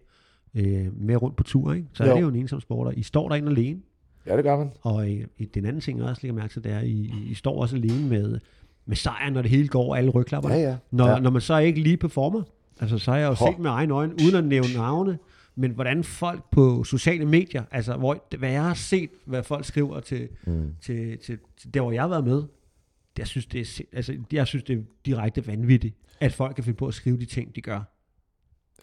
øh, 0.55 0.87
med 1.01 1.23
rundt 1.23 1.37
på 1.37 1.43
tur, 1.43 1.73
ikke? 1.73 1.87
så 1.93 2.05
jo. 2.05 2.11
er 2.11 2.15
det 2.15 2.23
jo 2.23 2.29
en 2.29 2.37
ensom 2.37 2.61
sport, 2.61 2.87
og 2.87 2.99
I 2.99 3.03
står 3.03 3.29
derinde 3.29 3.51
alene. 3.51 3.81
Ja, 4.27 4.37
det 4.37 4.45
gør 4.45 4.57
man. 4.57 4.71
Og 4.83 5.11
øh, 5.11 5.25
den 5.55 5.67
anden 5.67 5.81
ting, 5.81 5.99
jeg 5.99 6.09
også 6.09 6.21
lægger 6.23 6.41
mærke 6.41 6.53
til, 6.53 6.65
det 6.65 6.73
er, 6.73 6.79
at 6.79 6.87
I, 6.87 7.13
I 7.31 7.35
står 7.35 7.61
også 7.61 7.77
alene 7.77 8.09
med, 8.09 8.39
med 8.87 8.97
sejren, 8.97 9.33
når 9.33 9.43
det 9.43 9.51
hele 9.51 9.69
går, 9.69 9.97
alle 9.97 10.11
rygklapper. 10.11 10.51
Ja, 10.51 10.61
ja. 10.61 10.77
Når, 10.91 11.09
ja. 11.09 11.19
når 11.19 11.31
man 11.31 11.41
så 11.41 11.59
ikke 11.59 11.81
lige 11.81 11.97
performer, 11.97 12.43
altså 12.81 12.99
så 12.99 13.11
har 13.11 13.19
jeg 13.19 13.29
jo 13.29 13.35
Hå. 13.35 13.47
set 13.47 13.59
med 13.59 13.71
egen 13.71 13.91
øjne, 13.91 14.15
uden 14.25 14.35
at 14.35 14.45
nævne 14.45 14.75
navne, 14.75 15.19
men 15.57 15.71
hvordan 15.71 16.05
folk 16.05 16.51
på 16.51 16.85
sociale 16.85 17.25
medier, 17.25 17.63
altså 17.71 17.97
hvor, 17.97 18.37
hvad 18.39 18.51
jeg 18.51 18.63
har 18.63 18.75
set, 18.75 19.11
hvad 19.25 19.43
folk 19.43 19.65
skriver 19.65 20.01
til, 20.01 20.29
mm. 20.47 20.75
til, 20.81 21.19
til, 21.19 21.39
til 21.57 21.75
der, 21.75 21.81
hvor 21.81 21.93
jeg 21.93 22.03
har 22.03 22.09
været 22.09 22.25
med, 22.25 22.43
jeg 23.19 23.27
synes, 23.27 23.47
det 23.47 23.61
er, 23.61 23.85
altså, 23.93 24.17
jeg 24.33 24.47
synes, 24.47 24.65
det 24.65 24.79
er 24.79 24.83
direkte 25.07 25.47
vanvittigt, 25.47 25.97
at 26.21 26.33
folk 26.33 26.55
kan 26.55 26.65
finde 26.65 26.77
på 26.77 26.87
at 26.87 26.95
skrive 26.95 27.19
de 27.19 27.25
ting, 27.25 27.57
de 27.57 27.61
gør. 27.61 27.81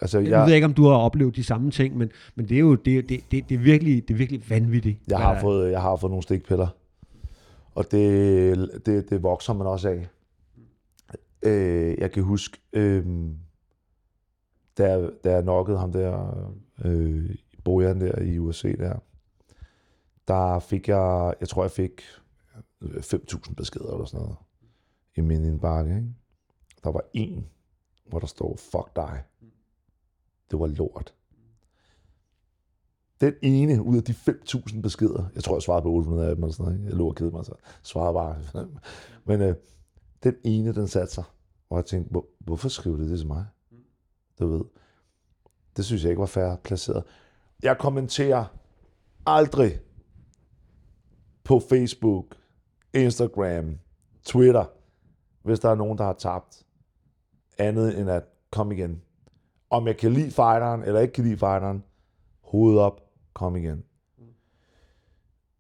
Altså, 0.02 0.20
jeg, 0.20 0.30
jeg 0.30 0.48
ved 0.48 0.54
ikke, 0.54 0.66
om 0.66 0.74
du 0.74 0.86
har 0.86 0.96
oplevet 0.96 1.36
de 1.36 1.44
samme 1.44 1.72
ting, 1.72 1.98
men, 1.98 2.12
men 2.36 2.50
det 2.50 2.56
er 2.56 2.60
jo 2.60 2.76
det, 2.76 3.10
det, 3.10 3.32
det, 3.32 3.50
det 3.50 3.56
er 3.56 3.60
virkelig, 3.60 4.08
det 4.08 4.14
er 4.14 4.18
virkelig 4.18 4.50
vanvittigt. 4.50 5.00
Jeg 5.08 5.18
har, 5.18 5.42
fået, 5.42 5.72
jeg 5.72 5.82
har 5.82 5.96
fået 5.96 6.12
nogle 6.12 6.24
stikpiller, 6.24 6.68
og 7.76 7.92
det, 7.92 8.82
det, 8.86 9.10
det 9.10 9.24
vokser 9.24 9.54
man 9.54 9.68
også 9.68 9.90
af. 9.90 10.08
Øh, 11.44 11.96
jeg 12.00 12.12
kan 12.12 12.24
huske, 12.24 12.58
øh, 12.74 13.06
da, 14.78 15.10
da 15.24 15.32
jeg 15.32 15.44
nokkede 15.44 15.78
ham 15.78 15.92
der, 15.92 16.54
øh, 16.86 17.30
Bojan 17.64 18.02
der 18.02 18.22
i 18.22 18.40
USA 18.40 18.72
der, 18.72 18.96
der 20.28 20.60
fik 20.60 20.88
jeg, 20.88 21.34
jeg 21.40 21.50
tror 21.50 21.64
jeg 21.64 21.72
fik 21.72 22.02
5.000 22.90 23.54
beskeder 23.54 23.94
eller 23.94 24.06
sådan 24.06 24.22
noget 24.26 24.38
i 25.16 25.22
min 25.22 25.46
indbakke. 25.46 25.96
Ikke? 25.96 26.10
Der 26.84 26.92
var 26.92 27.02
en, 27.14 27.48
hvor 28.06 28.20
der 28.20 28.28
stod, 28.28 28.58
fuck 28.58 28.96
dig. 28.96 29.24
Det 30.52 30.60
var 30.60 30.68
lort. 30.68 31.14
Den 33.22 33.34
ene 33.42 33.84
ud 33.84 33.98
af 33.98 34.04
de 34.04 34.12
5.000 34.12 34.82
beskeder, 34.82 35.30
jeg 35.36 35.44
tror, 35.44 35.56
jeg 35.56 35.62
svarede 35.62 35.82
på 35.82 35.92
800 35.92 36.30
af 36.30 36.36
dem, 36.36 36.44
eller 36.44 36.54
sådan 36.54 36.74
noget. 36.74 36.86
jeg 36.86 36.94
lå 36.94 37.08
og 37.08 37.34
mig, 37.34 37.46
så 37.46 37.54
svarede 37.84 38.14
bare. 38.14 38.66
Men 39.28 39.42
øh, 39.42 39.56
den 40.24 40.36
ene, 40.44 40.74
den 40.74 40.88
satte 40.88 41.14
sig, 41.14 41.24
og 41.70 41.78
jeg 41.78 41.86
tænkte, 41.86 42.12
hvor, 42.12 42.26
hvorfor 42.40 42.70
skriver 42.70 42.98
det 42.98 43.10
det 43.10 43.20
til 43.20 43.28
mig? 43.28 43.46
Du 44.40 44.48
ved. 44.48 44.66
Det 45.78 45.86
synes 45.86 46.04
jeg 46.04 46.10
ikke 46.10 46.20
var 46.20 46.26
fair 46.26 46.56
placeret. 46.56 47.04
Jeg 47.64 47.78
kommenterer 47.78 48.46
aldrig 49.26 49.80
på 51.44 51.60
Facebook, 51.60 52.36
Instagram, 52.96 53.80
Twitter, 54.24 54.66
hvis 55.44 55.60
der 55.60 55.70
er 55.70 55.76
nogen, 55.76 55.98
der 55.98 56.04
har 56.04 56.14
tabt 56.14 56.64
andet 57.58 58.00
end 58.00 58.10
at 58.10 58.24
komme 58.52 58.76
igen. 58.76 59.02
Om 59.70 59.88
jeg 59.88 59.98
kan 59.98 60.14
lide 60.14 60.32
fighteren, 60.32 60.84
eller 60.84 61.00
ikke 61.00 61.14
kan 61.14 61.24
lide 61.24 61.38
fighteren, 61.38 61.84
hoved 62.42 62.78
op, 62.78 63.02
kom 63.34 63.56
igen. 63.56 63.84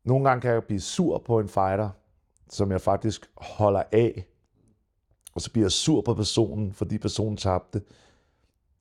Nogle 0.03 0.29
gange 0.29 0.41
kan 0.41 0.51
jeg 0.51 0.63
blive 0.63 0.79
sur 0.79 1.17
på 1.17 1.39
en 1.39 1.47
fighter, 1.47 1.89
som 2.49 2.71
jeg 2.71 2.81
faktisk 2.81 3.29
holder 3.37 3.83
af, 3.91 4.27
og 5.35 5.41
så 5.41 5.51
bliver 5.51 5.65
jeg 5.65 5.71
sur 5.71 6.01
på 6.01 6.13
personen, 6.13 6.73
fordi 6.73 6.97
personen 6.97 7.37
tabte. 7.37 7.81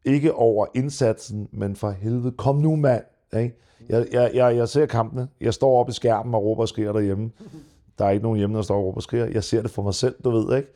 Ikke 0.04 0.34
over 0.34 0.66
indsatsen, 0.74 1.48
men 1.52 1.76
for 1.76 1.90
helvede, 1.90 2.32
kom 2.32 2.56
nu 2.56 2.76
mand. 2.76 3.04
Ikke? 3.36 3.56
Jeg, 3.88 4.06
jeg, 4.12 4.30
jeg, 4.34 4.56
jeg 4.56 4.68
ser 4.68 4.86
kampene. 4.86 5.28
Jeg 5.40 5.54
står 5.54 5.80
oppe 5.80 5.90
i 5.90 5.92
skærmen 5.92 6.34
og 6.34 6.44
råber 6.44 6.62
og 6.62 6.68
skriger 6.68 6.92
derhjemme. 6.92 7.30
Der 7.98 8.04
er 8.04 8.10
ikke 8.10 8.22
nogen 8.22 8.38
hjemme, 8.38 8.56
der 8.56 8.62
står 8.62 8.76
og 8.76 8.84
råber 8.84 8.96
og 8.96 9.02
skriger. 9.02 9.26
Jeg 9.26 9.44
ser 9.44 9.62
det 9.62 9.70
for 9.70 9.82
mig 9.82 9.94
selv, 9.94 10.14
du 10.24 10.30
ved, 10.30 10.56
ikke? 10.56 10.68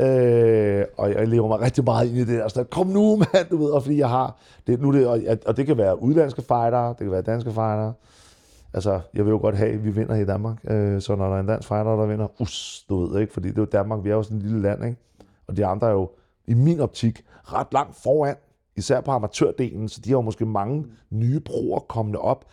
Øh, 0.00 0.84
og 0.96 1.10
jeg 1.10 1.28
lever 1.28 1.48
mig 1.48 1.60
rigtig 1.60 1.84
meget 1.84 2.08
ind 2.08 2.16
i 2.16 2.20
det 2.20 2.28
der. 2.28 2.48
Så 2.48 2.64
kom 2.64 2.86
nu, 2.86 3.16
mand, 3.32 3.48
du 3.50 3.56
ved, 3.56 3.70
og 3.70 3.82
fordi 3.82 3.98
jeg 3.98 4.08
har... 4.08 4.36
Det, 4.66 4.80
nu 4.80 4.92
det, 4.92 5.06
og, 5.06 5.20
og 5.46 5.56
det 5.56 5.66
kan 5.66 5.78
være 5.78 6.02
udlandske 6.02 6.42
fighter, 6.42 6.88
det 6.88 6.98
kan 6.98 7.10
være 7.10 7.22
danske 7.22 7.50
fighter. 7.50 7.92
Altså, 8.74 9.00
jeg 9.14 9.24
vil 9.24 9.30
jo 9.30 9.38
godt 9.38 9.56
have, 9.56 9.70
at 9.70 9.84
vi 9.84 9.90
vinder 9.90 10.14
i 10.14 10.24
Danmark. 10.24 10.56
Øh, 10.64 11.00
så 11.00 11.16
når 11.16 11.28
der 11.28 11.36
er 11.36 11.40
en 11.40 11.46
dansk 11.46 11.68
fighter, 11.68 11.96
der 11.96 12.06
vinder, 12.06 12.40
us, 12.40 12.84
du 12.88 13.06
ved, 13.06 13.20
ikke? 13.20 13.32
Fordi 13.32 13.48
det 13.48 13.58
er 13.58 13.62
jo 13.62 13.66
Danmark, 13.72 14.04
vi 14.04 14.10
er 14.10 14.14
jo 14.14 14.22
sådan 14.22 14.36
et 14.36 14.42
lille 14.42 14.62
land, 14.62 14.84
ikke? 14.84 14.96
Og 15.46 15.56
de 15.56 15.66
andre 15.66 15.86
er 15.86 15.92
jo, 15.92 16.10
i 16.46 16.54
min 16.54 16.80
optik, 16.80 17.24
ret 17.44 17.72
langt 17.72 17.96
foran. 17.96 18.36
Især 18.76 19.00
på 19.00 19.10
amatørdelen, 19.10 19.88
så 19.88 20.00
de 20.04 20.10
har 20.10 20.16
jo 20.16 20.20
måske 20.20 20.46
mange 20.46 20.86
nye 21.10 21.40
broer 21.40 21.78
kommende 21.80 22.18
op. 22.18 22.44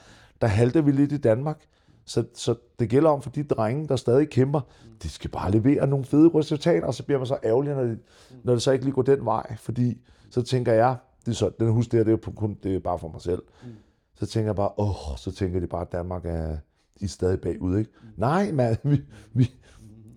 Der 0.41 0.47
halter 0.47 0.81
vi 0.81 0.91
lidt 0.91 1.11
i 1.11 1.17
Danmark. 1.17 1.59
Så, 2.05 2.23
så 2.33 2.55
det 2.79 2.89
gælder 2.89 3.09
om 3.09 3.21
for 3.21 3.29
de 3.29 3.43
drenge, 3.43 3.87
der 3.87 3.95
stadig 3.95 4.29
kæmper, 4.29 4.61
de 5.03 5.09
skal 5.09 5.29
bare 5.29 5.51
levere 5.51 5.87
nogle 5.87 6.05
fede 6.05 6.31
resultater, 6.35 6.87
og 6.87 6.93
så 6.93 7.03
bliver 7.03 7.19
man 7.19 7.27
så 7.27 7.37
ærgerlig, 7.43 7.75
når 7.75 7.83
det, 7.83 7.99
når 8.43 8.53
det 8.53 8.61
så 8.61 8.71
ikke 8.71 8.85
lige 8.85 8.93
går 8.93 9.01
den 9.01 9.25
vej, 9.25 9.55
fordi 9.55 10.01
så 10.29 10.41
tænker 10.41 10.73
jeg, 10.73 10.95
det 11.25 11.31
er 11.31 11.35
så, 11.35 11.51
den 11.59 11.71
hus 11.71 11.87
der, 11.87 12.03
det 12.03 12.13
er, 12.13 12.31
kun, 12.35 12.57
det 12.63 12.75
er 12.75 12.79
bare 12.79 12.99
for 12.99 13.07
mig 13.07 13.21
selv. 13.21 13.41
Mm. 13.63 13.69
Så 14.15 14.25
tænker 14.25 14.47
jeg 14.47 14.55
bare, 14.55 14.71
åh, 14.77 15.17
så 15.17 15.31
tænker 15.31 15.59
de 15.59 15.67
bare, 15.67 15.81
at 15.81 15.91
Danmark 15.91 16.25
er, 16.25 16.57
de 16.99 17.05
er 17.05 17.07
stadig 17.07 17.41
bagud, 17.41 17.77
ikke? 17.77 17.91
Mm. 18.01 18.07
Nej, 18.17 18.51
mand, 18.51 18.77
vi, 18.83 19.01
vi, 19.33 19.51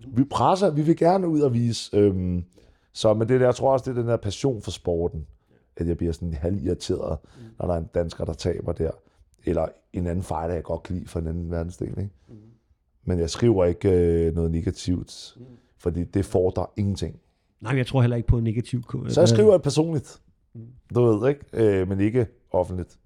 vi 0.07 0.23
presser, 0.23 0.69
vi 0.69 0.81
vil 0.81 0.97
gerne 0.97 1.27
ud 1.27 1.41
og 1.41 1.53
vise. 1.53 1.97
Øhm, 1.97 2.43
så 2.93 3.13
men 3.13 3.29
det 3.29 3.39
der, 3.39 3.45
jeg 3.45 3.55
tror 3.55 3.73
også, 3.73 3.91
det 3.91 3.97
er 3.97 4.01
den 4.01 4.09
der 4.09 4.17
passion 4.17 4.61
for 4.61 4.71
sporten, 4.71 5.27
at 5.77 5.87
jeg 5.87 5.97
bliver 5.97 6.13
sådan 6.13 6.33
halvirriteret, 6.33 7.17
mm. 7.23 7.43
når 7.59 7.67
der 7.67 7.73
er 7.73 7.77
en 7.77 7.89
dansker, 7.93 8.25
der 8.25 8.33
taber 8.33 8.71
der 8.71 8.91
eller 9.45 9.67
en 9.93 10.07
anden 10.07 10.23
fighter, 10.23 10.53
jeg 10.53 10.63
godt 10.63 10.83
kan 10.83 10.95
lide 10.95 11.07
fra 11.07 11.19
en 11.19 11.27
anden 11.27 11.51
verdensdel. 11.51 11.89
Ikke? 11.89 12.09
Mm. 12.27 12.35
Men 13.03 13.19
jeg 13.19 13.29
skriver 13.29 13.65
ikke 13.65 13.91
øh, 13.91 14.35
noget 14.35 14.51
negativt, 14.51 15.33
mm. 15.37 15.45
fordi 15.77 16.03
det 16.03 16.25
fordrer 16.25 16.65
ingenting. 16.77 17.19
Nej, 17.61 17.71
men 17.71 17.77
jeg 17.77 17.87
tror 17.87 18.01
heller 18.01 18.17
ikke 18.17 18.27
på 18.27 18.37
en 18.37 18.43
negativ... 18.43 18.83
Så 19.07 19.21
jeg 19.21 19.29
skriver 19.29 19.51
det 19.51 19.61
personligt. 19.61 20.21
Du 20.95 21.01
ved, 21.01 21.29
ikke? 21.29 21.41
Øh, 21.53 21.87
men 21.87 21.99
ikke 21.99 22.27
offentligt. 22.51 22.97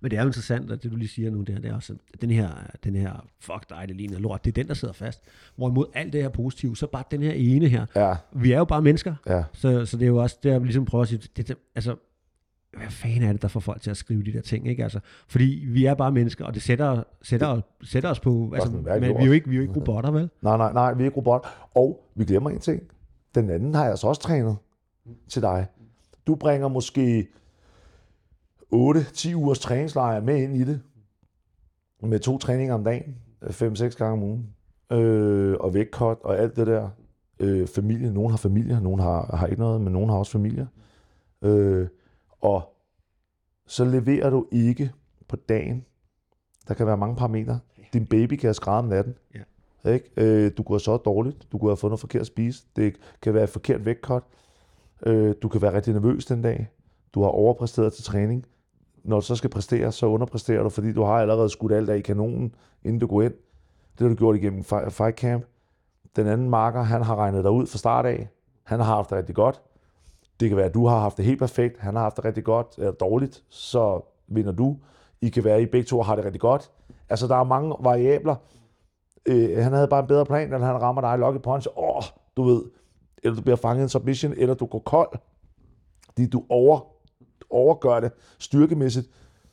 Men 0.00 0.10
det 0.10 0.16
er 0.16 0.22
jo 0.22 0.26
interessant, 0.26 0.70
at 0.70 0.82
det 0.82 0.90
du 0.90 0.96
lige 0.96 1.08
siger 1.08 1.30
nu, 1.30 1.40
det, 1.40 1.48
her, 1.48 1.60
det 1.60 1.70
er 1.70 1.74
også, 1.74 1.96
at 2.14 2.20
den 2.20 2.30
her, 2.30 2.50
den 2.84 2.94
her 2.94 3.26
fuck 3.40 3.70
dig, 3.70 3.84
det 3.88 3.96
ligner 3.96 4.18
lort, 4.18 4.44
det 4.44 4.50
er 4.50 4.62
den, 4.62 4.68
der 4.68 4.74
sidder 4.74 4.94
fast. 4.94 5.22
Hvorimod 5.56 5.86
alt 5.94 6.12
det 6.12 6.22
her 6.22 6.28
positive, 6.28 6.76
så 6.76 6.86
bare 6.86 7.04
den 7.10 7.22
her 7.22 7.32
ene 7.32 7.68
her. 7.68 7.86
Ja, 7.96 8.16
Vi 8.32 8.52
er 8.52 8.58
jo 8.58 8.64
bare 8.64 8.82
mennesker, 8.82 9.14
ja. 9.26 9.44
så, 9.52 9.86
så 9.86 9.96
det 9.96 10.02
er 10.02 10.08
jo 10.08 10.16
også 10.16 10.38
det, 10.42 10.50
jeg 10.50 10.60
ligesom 10.60 10.84
prøver 10.84 11.02
at 11.02 11.08
sige, 11.08 11.22
det, 11.36 11.48
det, 11.48 11.56
altså, 11.74 11.96
hvad 12.76 12.90
fanden 12.90 13.22
er 13.22 13.32
det, 13.32 13.42
der 13.42 13.48
får 13.48 13.60
folk 13.60 13.82
til 13.82 13.90
at 13.90 13.96
skrive 13.96 14.22
de 14.22 14.32
der 14.32 14.40
ting, 14.40 14.68
ikke? 14.68 14.82
Altså, 14.82 15.00
fordi 15.28 15.64
vi 15.68 15.84
er 15.84 15.94
bare 15.94 16.12
mennesker, 16.12 16.44
og 16.44 16.54
det 16.54 16.62
sætter, 16.62 17.02
sætter, 17.22 17.60
sætter 17.82 18.10
os 18.10 18.20
på, 18.20 18.52
altså, 18.54 18.70
en 18.70 18.84
men 18.84 19.02
vi 19.02 19.22
er 19.22 19.26
jo 19.26 19.32
ikke, 19.32 19.48
vi 19.48 19.54
er 19.54 19.56
jo 19.56 19.62
ikke 19.62 19.74
robotter, 19.76 20.10
vel? 20.10 20.30
Nej, 20.42 20.56
nej, 20.56 20.72
nej, 20.72 20.94
vi 20.94 21.02
er 21.02 21.06
ikke 21.06 21.16
robot. 21.16 21.46
Og 21.74 22.04
vi 22.14 22.24
glemmer 22.24 22.50
en 22.50 22.58
ting. 22.58 22.82
Den 23.34 23.50
anden 23.50 23.74
har 23.74 23.86
jeg 23.86 23.98
så 23.98 24.06
også 24.06 24.20
trænet 24.20 24.56
til 25.28 25.42
dig. 25.42 25.66
Du 26.26 26.34
bringer 26.34 26.68
måske 26.68 27.28
8-10 28.74 29.34
ugers 29.34 29.58
træningslejr 29.58 30.20
med 30.20 30.42
ind 30.42 30.56
i 30.56 30.64
det. 30.64 30.80
Med 32.02 32.18
to 32.18 32.38
træninger 32.38 32.74
om 32.74 32.84
dagen. 32.84 33.16
5-6 33.42 33.96
gange 33.96 34.12
om 34.12 34.22
ugen. 34.22 34.46
Øh, 34.92 35.56
og 35.60 35.74
vægtkot 35.74 36.18
og 36.24 36.38
alt 36.38 36.56
det 36.56 36.66
der. 36.66 36.88
Øh, 37.40 37.66
familie. 37.66 38.12
Nogen 38.12 38.30
har 38.30 38.36
familie, 38.36 38.80
nogen 38.80 39.00
har, 39.00 39.36
har 39.36 39.46
ikke 39.46 39.60
noget, 39.60 39.80
men 39.80 39.92
nogen 39.92 40.10
har 40.10 40.16
også 40.16 40.32
familie. 40.32 40.68
Øh, 41.42 41.86
og 42.40 42.72
så 43.66 43.84
leverer 43.84 44.30
du 44.30 44.46
ikke 44.52 44.92
på 45.28 45.36
dagen. 45.36 45.84
Der 46.68 46.74
kan 46.74 46.86
være 46.86 46.96
mange 46.96 47.16
parametre. 47.16 47.58
Din 47.92 48.06
baby 48.06 48.34
kan 48.34 48.46
have 48.46 48.54
skrevet 48.54 48.78
om 48.78 48.84
natten. 48.84 49.14
Ikke? 49.86 50.10
Øh, 50.16 50.50
du 50.56 50.62
kunne 50.62 50.74
have 50.74 50.80
så 50.80 50.96
dårligt. 50.96 51.52
Du 51.52 51.58
kunne 51.58 51.70
have 51.70 51.76
fået 51.76 51.90
noget 51.90 52.00
forkert 52.00 52.20
at 52.20 52.26
spise. 52.26 52.64
Det 52.76 52.96
kan 53.22 53.34
være 53.34 53.44
et 53.44 53.50
forkert 53.50 53.84
vægtkot. 53.84 54.24
Øh, 55.06 55.34
du 55.42 55.48
kan 55.48 55.62
være 55.62 55.74
rigtig 55.74 55.92
nervøs 55.92 56.24
den 56.26 56.42
dag. 56.42 56.68
Du 57.14 57.22
har 57.22 57.28
overpræsteret 57.28 57.92
til 57.92 58.04
træning. 58.04 58.46
Når 59.04 59.16
du 59.20 59.26
så 59.26 59.36
skal 59.36 59.50
præstere, 59.50 59.92
så 59.92 60.06
underpræsterer 60.06 60.62
du, 60.62 60.68
fordi 60.68 60.92
du 60.92 61.02
har 61.02 61.12
allerede 61.12 61.48
skudt 61.48 61.72
alt 61.72 61.90
af 61.90 61.96
i 61.96 62.00
kanonen, 62.00 62.54
inden 62.84 62.98
du 62.98 63.06
går 63.06 63.22
ind. 63.22 63.34
Det 63.98 64.00
har 64.00 64.08
du 64.08 64.14
gjort 64.14 64.36
igennem 64.36 64.60
fi- 64.60 64.88
fight 64.88 65.18
camp. 65.18 65.44
Den 66.16 66.26
anden 66.26 66.50
marker, 66.50 66.82
han 66.82 67.02
har 67.02 67.16
regnet 67.16 67.44
dig 67.44 67.50
ud 67.50 67.66
fra 67.66 67.78
start 67.78 68.06
af. 68.06 68.28
Han 68.62 68.80
har 68.80 68.86
haft 68.94 69.10
det 69.10 69.18
rigtig 69.18 69.34
godt. 69.34 69.62
Det 70.40 70.48
kan 70.48 70.56
være, 70.56 70.66
at 70.66 70.74
du 70.74 70.86
har 70.86 70.98
haft 70.98 71.16
det 71.16 71.24
helt 71.24 71.38
perfekt. 71.38 71.78
Han 71.78 71.94
har 71.94 72.02
haft 72.02 72.16
det 72.16 72.24
rigtig 72.24 72.44
godt 72.44 72.66
eller 72.78 72.92
dårligt. 72.92 73.44
Så 73.48 74.00
vinder 74.26 74.52
du. 74.52 74.76
I 75.20 75.28
kan 75.28 75.44
være, 75.44 75.56
at 75.56 75.62
I 75.62 75.66
begge 75.66 75.86
to 75.86 76.02
har 76.02 76.16
det 76.16 76.24
rigtig 76.24 76.40
godt. 76.40 76.70
Altså, 77.08 77.26
der 77.26 77.36
er 77.36 77.44
mange 77.44 77.74
variabler. 77.80 78.36
Øh, 79.26 79.62
han 79.62 79.72
havde 79.72 79.88
bare 79.88 80.00
en 80.00 80.06
bedre 80.06 80.26
plan, 80.26 80.52
eller 80.54 80.66
han 80.66 80.82
rammer 80.82 81.02
dig 81.02 81.14
i 81.14 81.18
lucky 81.18 81.42
punch. 81.42 81.68
Åh, 81.76 82.02
du 82.36 82.42
ved. 82.42 82.62
Eller 83.22 83.36
du 83.36 83.42
bliver 83.42 83.56
fanget 83.56 83.80
i 83.80 83.82
en 83.82 83.88
submission, 83.88 84.32
eller 84.36 84.54
du 84.54 84.66
går 84.66 84.78
kold. 84.78 85.18
Fordi 86.06 86.26
du 86.26 86.44
over, 86.48 86.80
overgør 87.50 88.00
det 88.00 88.12
styrkemæssigt. 88.38 89.06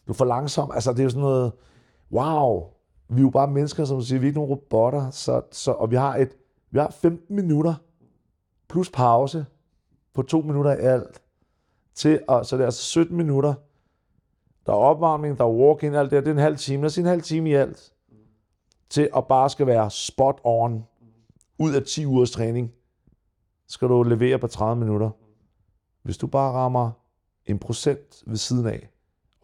Du 0.07 0.11
er 0.11 0.15
for 0.15 0.25
langsom. 0.25 0.71
Altså, 0.73 0.91
det 0.91 0.99
er 0.99 1.03
jo 1.03 1.09
sådan 1.09 1.21
noget, 1.21 1.51
wow. 2.11 2.63
Vi 3.09 3.17
er 3.17 3.21
jo 3.21 3.29
bare 3.29 3.47
mennesker, 3.47 3.85
som 3.85 4.01
siger, 4.01 4.19
vi 4.19 4.25
er 4.25 4.29
ikke 4.29 4.39
nogen 4.39 4.51
robotter. 4.51 5.09
Så, 5.09 5.41
så, 5.51 5.71
og 5.71 5.91
vi 5.91 5.95
har, 5.95 6.15
et, 6.15 6.29
vi 6.71 6.79
har 6.79 6.89
15 7.01 7.35
minutter 7.35 7.73
plus 8.69 8.89
pause 8.89 9.45
på 10.13 10.21
to 10.21 10.41
minutter 10.41 10.71
i 10.71 10.79
alt. 10.79 11.21
Til, 11.95 12.21
og, 12.27 12.45
så 12.45 12.55
det 12.55 12.61
er 12.61 12.65
altså 12.65 12.83
17 12.83 13.17
minutter. 13.17 13.53
Der 14.65 14.71
er 14.73 14.77
opvarmning, 14.77 15.37
der 15.37 15.43
er 15.43 15.49
walk-in, 15.49 15.95
alt 15.95 16.11
det 16.11 16.17
her. 16.17 16.21
Det 16.21 16.27
er 16.27 16.33
en 16.35 16.37
halv 16.37 16.57
time. 16.57 16.81
Lad 16.81 16.85
os 16.85 16.93
sige 16.93 17.03
en 17.03 17.09
halv 17.09 17.21
time 17.21 17.49
i 17.49 17.53
alt. 17.53 17.93
Til 18.89 19.09
at 19.15 19.27
bare 19.27 19.49
skal 19.49 19.67
være 19.67 19.91
spot 19.91 20.41
on. 20.43 20.85
Ud 21.59 21.73
af 21.73 21.83
10 21.83 22.05
ugers 22.05 22.31
træning. 22.31 22.73
Skal 23.67 23.87
du 23.87 24.03
levere 24.03 24.39
på 24.39 24.47
30 24.47 24.79
minutter. 24.79 25.09
Hvis 26.03 26.17
du 26.17 26.27
bare 26.27 26.51
rammer 26.51 26.91
en 27.45 27.59
procent 27.59 28.23
ved 28.25 28.37
siden 28.37 28.67
af, 28.67 28.89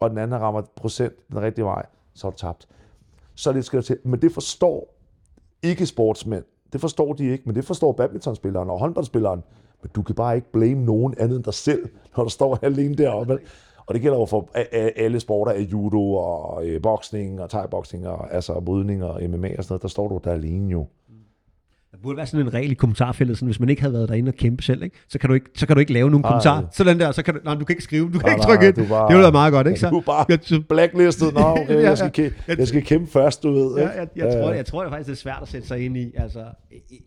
og 0.00 0.10
den 0.10 0.18
anden 0.18 0.40
rammer 0.40 0.62
procent 0.76 1.28
den 1.28 1.42
rigtige 1.42 1.64
vej, 1.64 1.86
så 2.14 2.26
er 2.26 2.30
du 2.30 2.36
tabt. 2.36 2.68
Så 3.34 3.52
det 3.52 3.64
skal 3.64 3.82
til. 3.82 3.98
Men 4.04 4.22
det 4.22 4.32
forstår 4.32 4.94
ikke 5.62 5.86
sportsmænd. 5.86 6.44
Det 6.72 6.80
forstår 6.80 7.12
de 7.12 7.24
ikke, 7.24 7.44
men 7.46 7.54
det 7.54 7.64
forstår 7.64 7.92
badmintonspilleren 7.92 8.70
og 8.70 8.78
håndboldspilleren. 8.78 9.42
Men 9.82 9.90
du 9.94 10.02
kan 10.02 10.14
bare 10.14 10.36
ikke 10.36 10.52
blame 10.52 10.84
nogen 10.84 11.14
andet 11.18 11.36
end 11.36 11.44
dig 11.44 11.54
selv, 11.54 11.88
når 12.16 12.24
du 12.24 12.30
står 12.30 12.58
alene 12.62 12.94
deroppe. 12.94 13.38
Og 13.86 13.94
det 13.94 14.02
gælder 14.02 14.18
jo 14.18 14.24
for 14.24 14.48
alle 14.96 15.20
sporter 15.20 15.52
af 15.52 15.60
judo 15.60 16.14
og 16.14 16.66
øh, 16.66 16.82
boksning 16.82 17.40
og 17.40 17.50
thai-boksning 17.50 18.08
og 18.08 18.34
altså 18.34 18.60
brydning 18.60 19.04
og 19.04 19.22
MMA 19.22 19.48
og 19.58 19.64
sådan 19.64 19.72
noget. 19.72 19.82
Der 19.82 19.88
står 19.88 20.08
du 20.08 20.20
der 20.24 20.32
alene 20.32 20.70
jo. 20.70 20.86
Burde 22.02 22.16
være 22.16 22.26
sådan 22.26 22.46
en 22.46 22.54
regel 22.54 22.70
i 22.70 22.74
kommentarfeltet, 22.74 23.36
sådan, 23.36 23.46
hvis 23.46 23.60
man 23.60 23.68
ikke 23.68 23.82
havde 23.82 23.92
været 23.92 24.08
derinde 24.08 24.28
og 24.28 24.34
kæmpe 24.34 24.62
selv, 24.62 24.82
ikke? 24.82 24.96
Så, 25.08 25.18
kan 25.18 25.28
du 25.28 25.34
ikke, 25.34 25.46
så 25.54 25.66
kan 25.66 25.76
du 25.76 25.80
ikke 25.80 25.92
lave 25.92 26.10
nogen 26.10 26.22
Nej. 26.22 26.30
kommentarer. 26.30 26.62
Sådan 26.72 27.00
der, 27.00 27.12
så 27.12 27.22
kan 27.22 27.34
du, 27.34 27.40
nej, 27.44 27.54
du 27.54 27.64
kan 27.64 27.72
ikke 27.72 27.82
skrive, 27.84 28.04
du 28.06 28.10
kan 28.10 28.20
Nej, 28.20 28.30
ikke 28.34 28.40
nej, 28.46 28.56
trykke 28.56 28.66
ind. 28.68 28.74
du 28.74 28.94
bare- 28.94 29.08
det 29.08 29.14
ville 29.14 29.22
være 29.22 29.32
meget 29.32 29.52
godt, 29.52 29.66
ikke? 29.66 29.80
Så, 29.80 29.90
Du 29.90 29.96
er 29.98 30.00
bare 30.02 30.60
blacklistet. 30.68 31.34
Nå, 31.34 31.40
okay, 31.40 31.68
Ja, 31.82 31.88
jeg 31.88 31.98
skal, 31.98 32.32
jeg 32.58 32.68
skal 32.68 32.82
kæmpe 32.82 33.10
først, 33.10 33.42
du 33.42 33.52
ved. 33.52 33.76
Ja, 33.76 33.82
ikke? 33.82 33.98
jeg, 34.00 34.08
jeg, 34.16 34.32
tror, 34.42 34.52
jeg 34.52 34.66
tror 34.66 34.82
det 34.82 34.90
faktisk, 34.90 35.06
det 35.06 35.12
er 35.12 35.16
svært 35.20 35.38
at 35.42 35.48
sætte 35.48 35.68
sig 35.68 35.84
ind 35.84 35.96
i. 35.96 36.12
Altså, 36.16 36.44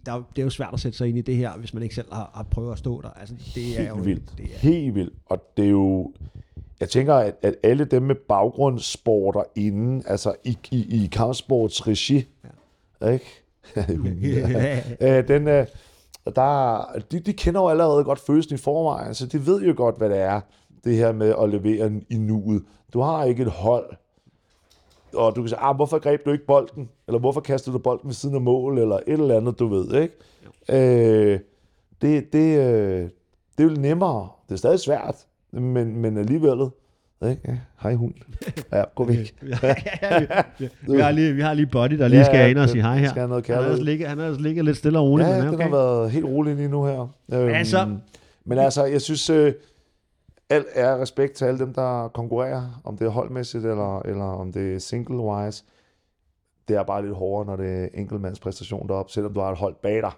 der, 0.05 0.11
er 0.11 0.15
jo- 0.15 0.23
det 0.35 0.41
er 0.41 0.43
jo 0.43 0.49
svært 0.49 0.69
at 0.73 0.79
sætte 0.79 0.97
sig 0.97 1.07
ind 1.09 1.17
i 1.17 1.21
det 1.21 1.35
her, 1.35 1.51
hvis 1.51 1.73
man 1.73 1.83
ikke 1.83 1.95
selv 1.95 2.07
har, 2.13 2.31
har 2.35 2.43
prøvet 2.51 2.71
at 2.71 2.77
stå 2.77 3.01
der. 3.01 3.09
Altså, 3.19 3.35
det 3.55 3.79
er 3.81 3.87
jo, 3.87 3.95
Helt 3.95 4.05
vildt. 4.05 4.23
Det 4.37 4.45
er, 4.45 4.59
Helt 4.59 4.95
vildt. 4.95 5.13
Og 5.25 5.43
det 5.57 5.65
er 5.65 5.69
jo... 5.69 6.11
Jeg 6.79 6.89
tænker, 6.89 7.13
at, 7.13 7.33
at 7.41 7.55
alle 7.63 7.85
dem 7.85 8.01
med 8.03 8.15
baggrundssporter 8.29 9.43
inden, 9.55 10.03
altså 10.07 10.33
i, 10.43 10.57
i, 10.71 11.03
i 11.03 11.09
kampsports 11.11 11.87
regi, 11.87 12.25
ja. 13.01 13.09
ikke? 13.09 13.42
øh, 15.01 15.27
den, 15.27 15.47
øh, 15.47 15.67
der, 16.35 16.85
de, 17.11 17.19
de 17.19 17.33
kender 17.33 17.61
jo 17.61 17.69
allerede 17.69 18.03
godt 18.03 18.19
følelsen 18.19 18.55
i 18.55 18.57
forvejen, 18.57 19.13
så 19.13 19.25
de 19.27 19.45
ved 19.45 19.61
jo 19.61 19.73
godt, 19.77 19.97
hvad 19.97 20.09
det 20.09 20.17
er, 20.17 20.41
det 20.83 20.95
her 20.95 21.11
med 21.11 21.33
at 21.41 21.49
levere 21.49 22.01
i 22.09 22.17
nuet. 22.17 22.63
Du 22.93 22.99
har 22.99 23.23
ikke 23.23 23.43
et 23.43 23.51
hold, 23.51 23.95
og 25.13 25.35
du 25.35 25.41
kan 25.41 25.49
sige, 25.49 25.59
ah, 25.59 25.75
hvorfor 25.75 25.99
greb 25.99 26.25
du 26.25 26.31
ikke 26.31 26.45
bolden? 26.45 26.89
Eller 27.07 27.19
hvorfor 27.19 27.41
kastede 27.41 27.73
du 27.73 27.79
bolden 27.79 28.07
ved 28.07 28.13
siden 28.13 28.35
af 28.35 28.41
mål? 28.41 28.77
Eller 28.77 28.95
et 28.95 29.03
eller 29.07 29.37
andet, 29.37 29.59
du 29.59 29.67
ved, 29.67 30.01
ikke? 30.01 30.15
Øh, 30.69 31.39
det, 32.01 32.33
det, 32.33 32.59
øh, 32.59 33.09
det 33.57 33.63
er 33.65 33.69
jo 33.69 33.69
nemmere. 33.69 34.29
Det 34.47 34.53
er 34.53 34.57
stadig 34.57 34.79
svært, 34.79 35.15
men, 35.51 35.97
men 35.97 36.17
alligevel. 36.17 36.69
Ikke? 37.29 37.61
Hej 37.81 37.93
hund. 37.95 38.13
Ja, 38.71 38.83
gå 38.95 39.03
væk. 39.13 39.35
ja, 39.61 39.75
ja, 40.01 40.41
vi, 40.59 40.69
vi, 40.93 40.99
har 40.99 41.11
lige, 41.11 41.33
vi 41.33 41.41
har 41.41 41.53
lige 41.53 41.65
Buddy, 41.65 41.93
der 41.97 42.07
lige 42.07 42.19
Ja, 42.19 42.25
skal 42.25 42.49
ind 42.49 42.57
og 42.59 42.69
sige 42.69 42.81
hej 42.81 42.97
her. 42.97 43.09
skal 43.09 43.19
have 43.19 43.29
noget 43.29 43.47
han, 43.47 43.55
har 43.55 43.61
kærlighed. 43.63 43.85
ligget, 43.85 44.09
han 44.09 44.17
har 44.17 44.31
ligget 44.39 44.65
lidt 44.65 44.77
stille 44.77 44.99
og 44.99 45.05
roligt, 45.05 45.29
Ja, 45.29 45.35
men 45.37 45.45
den 45.45 45.53
okay. 45.53 45.63
har 45.63 45.71
været 45.71 46.11
helt 46.11 46.25
rolig 46.25 46.55
lige 46.55 46.67
nu 46.69 46.85
her. 46.85 46.99
Øhm, 47.33 47.49
altså- 47.49 47.97
Men 48.45 48.57
altså, 48.57 48.85
jeg 48.85 49.01
synes, 49.01 49.29
øh, 49.29 49.53
alt 50.49 50.65
er 50.75 51.01
respekt 51.01 51.33
til 51.33 51.45
alle 51.45 51.59
dem, 51.59 51.73
der 51.73 52.07
konkurrerer, 52.07 52.81
om 52.83 52.97
det 52.97 53.05
er 53.05 53.09
holdmæssigt, 53.09 53.65
eller, 53.65 53.99
eller 53.99 54.25
om 54.25 54.51
det 54.51 54.75
er 54.75 54.79
single-wise. 54.79 55.63
Det 56.67 56.75
er 56.75 56.83
bare 56.83 57.01
lidt 57.05 57.15
hårdere, 57.15 57.45
når 57.45 57.55
det 57.63 57.83
er 57.83 57.87
enkeltmandspræstation 57.93 58.87
deroppe, 58.87 59.11
selvom 59.11 59.33
du 59.33 59.39
har 59.39 59.51
et 59.51 59.57
hold 59.57 59.75
bag 59.83 59.95
dig, 60.01 60.11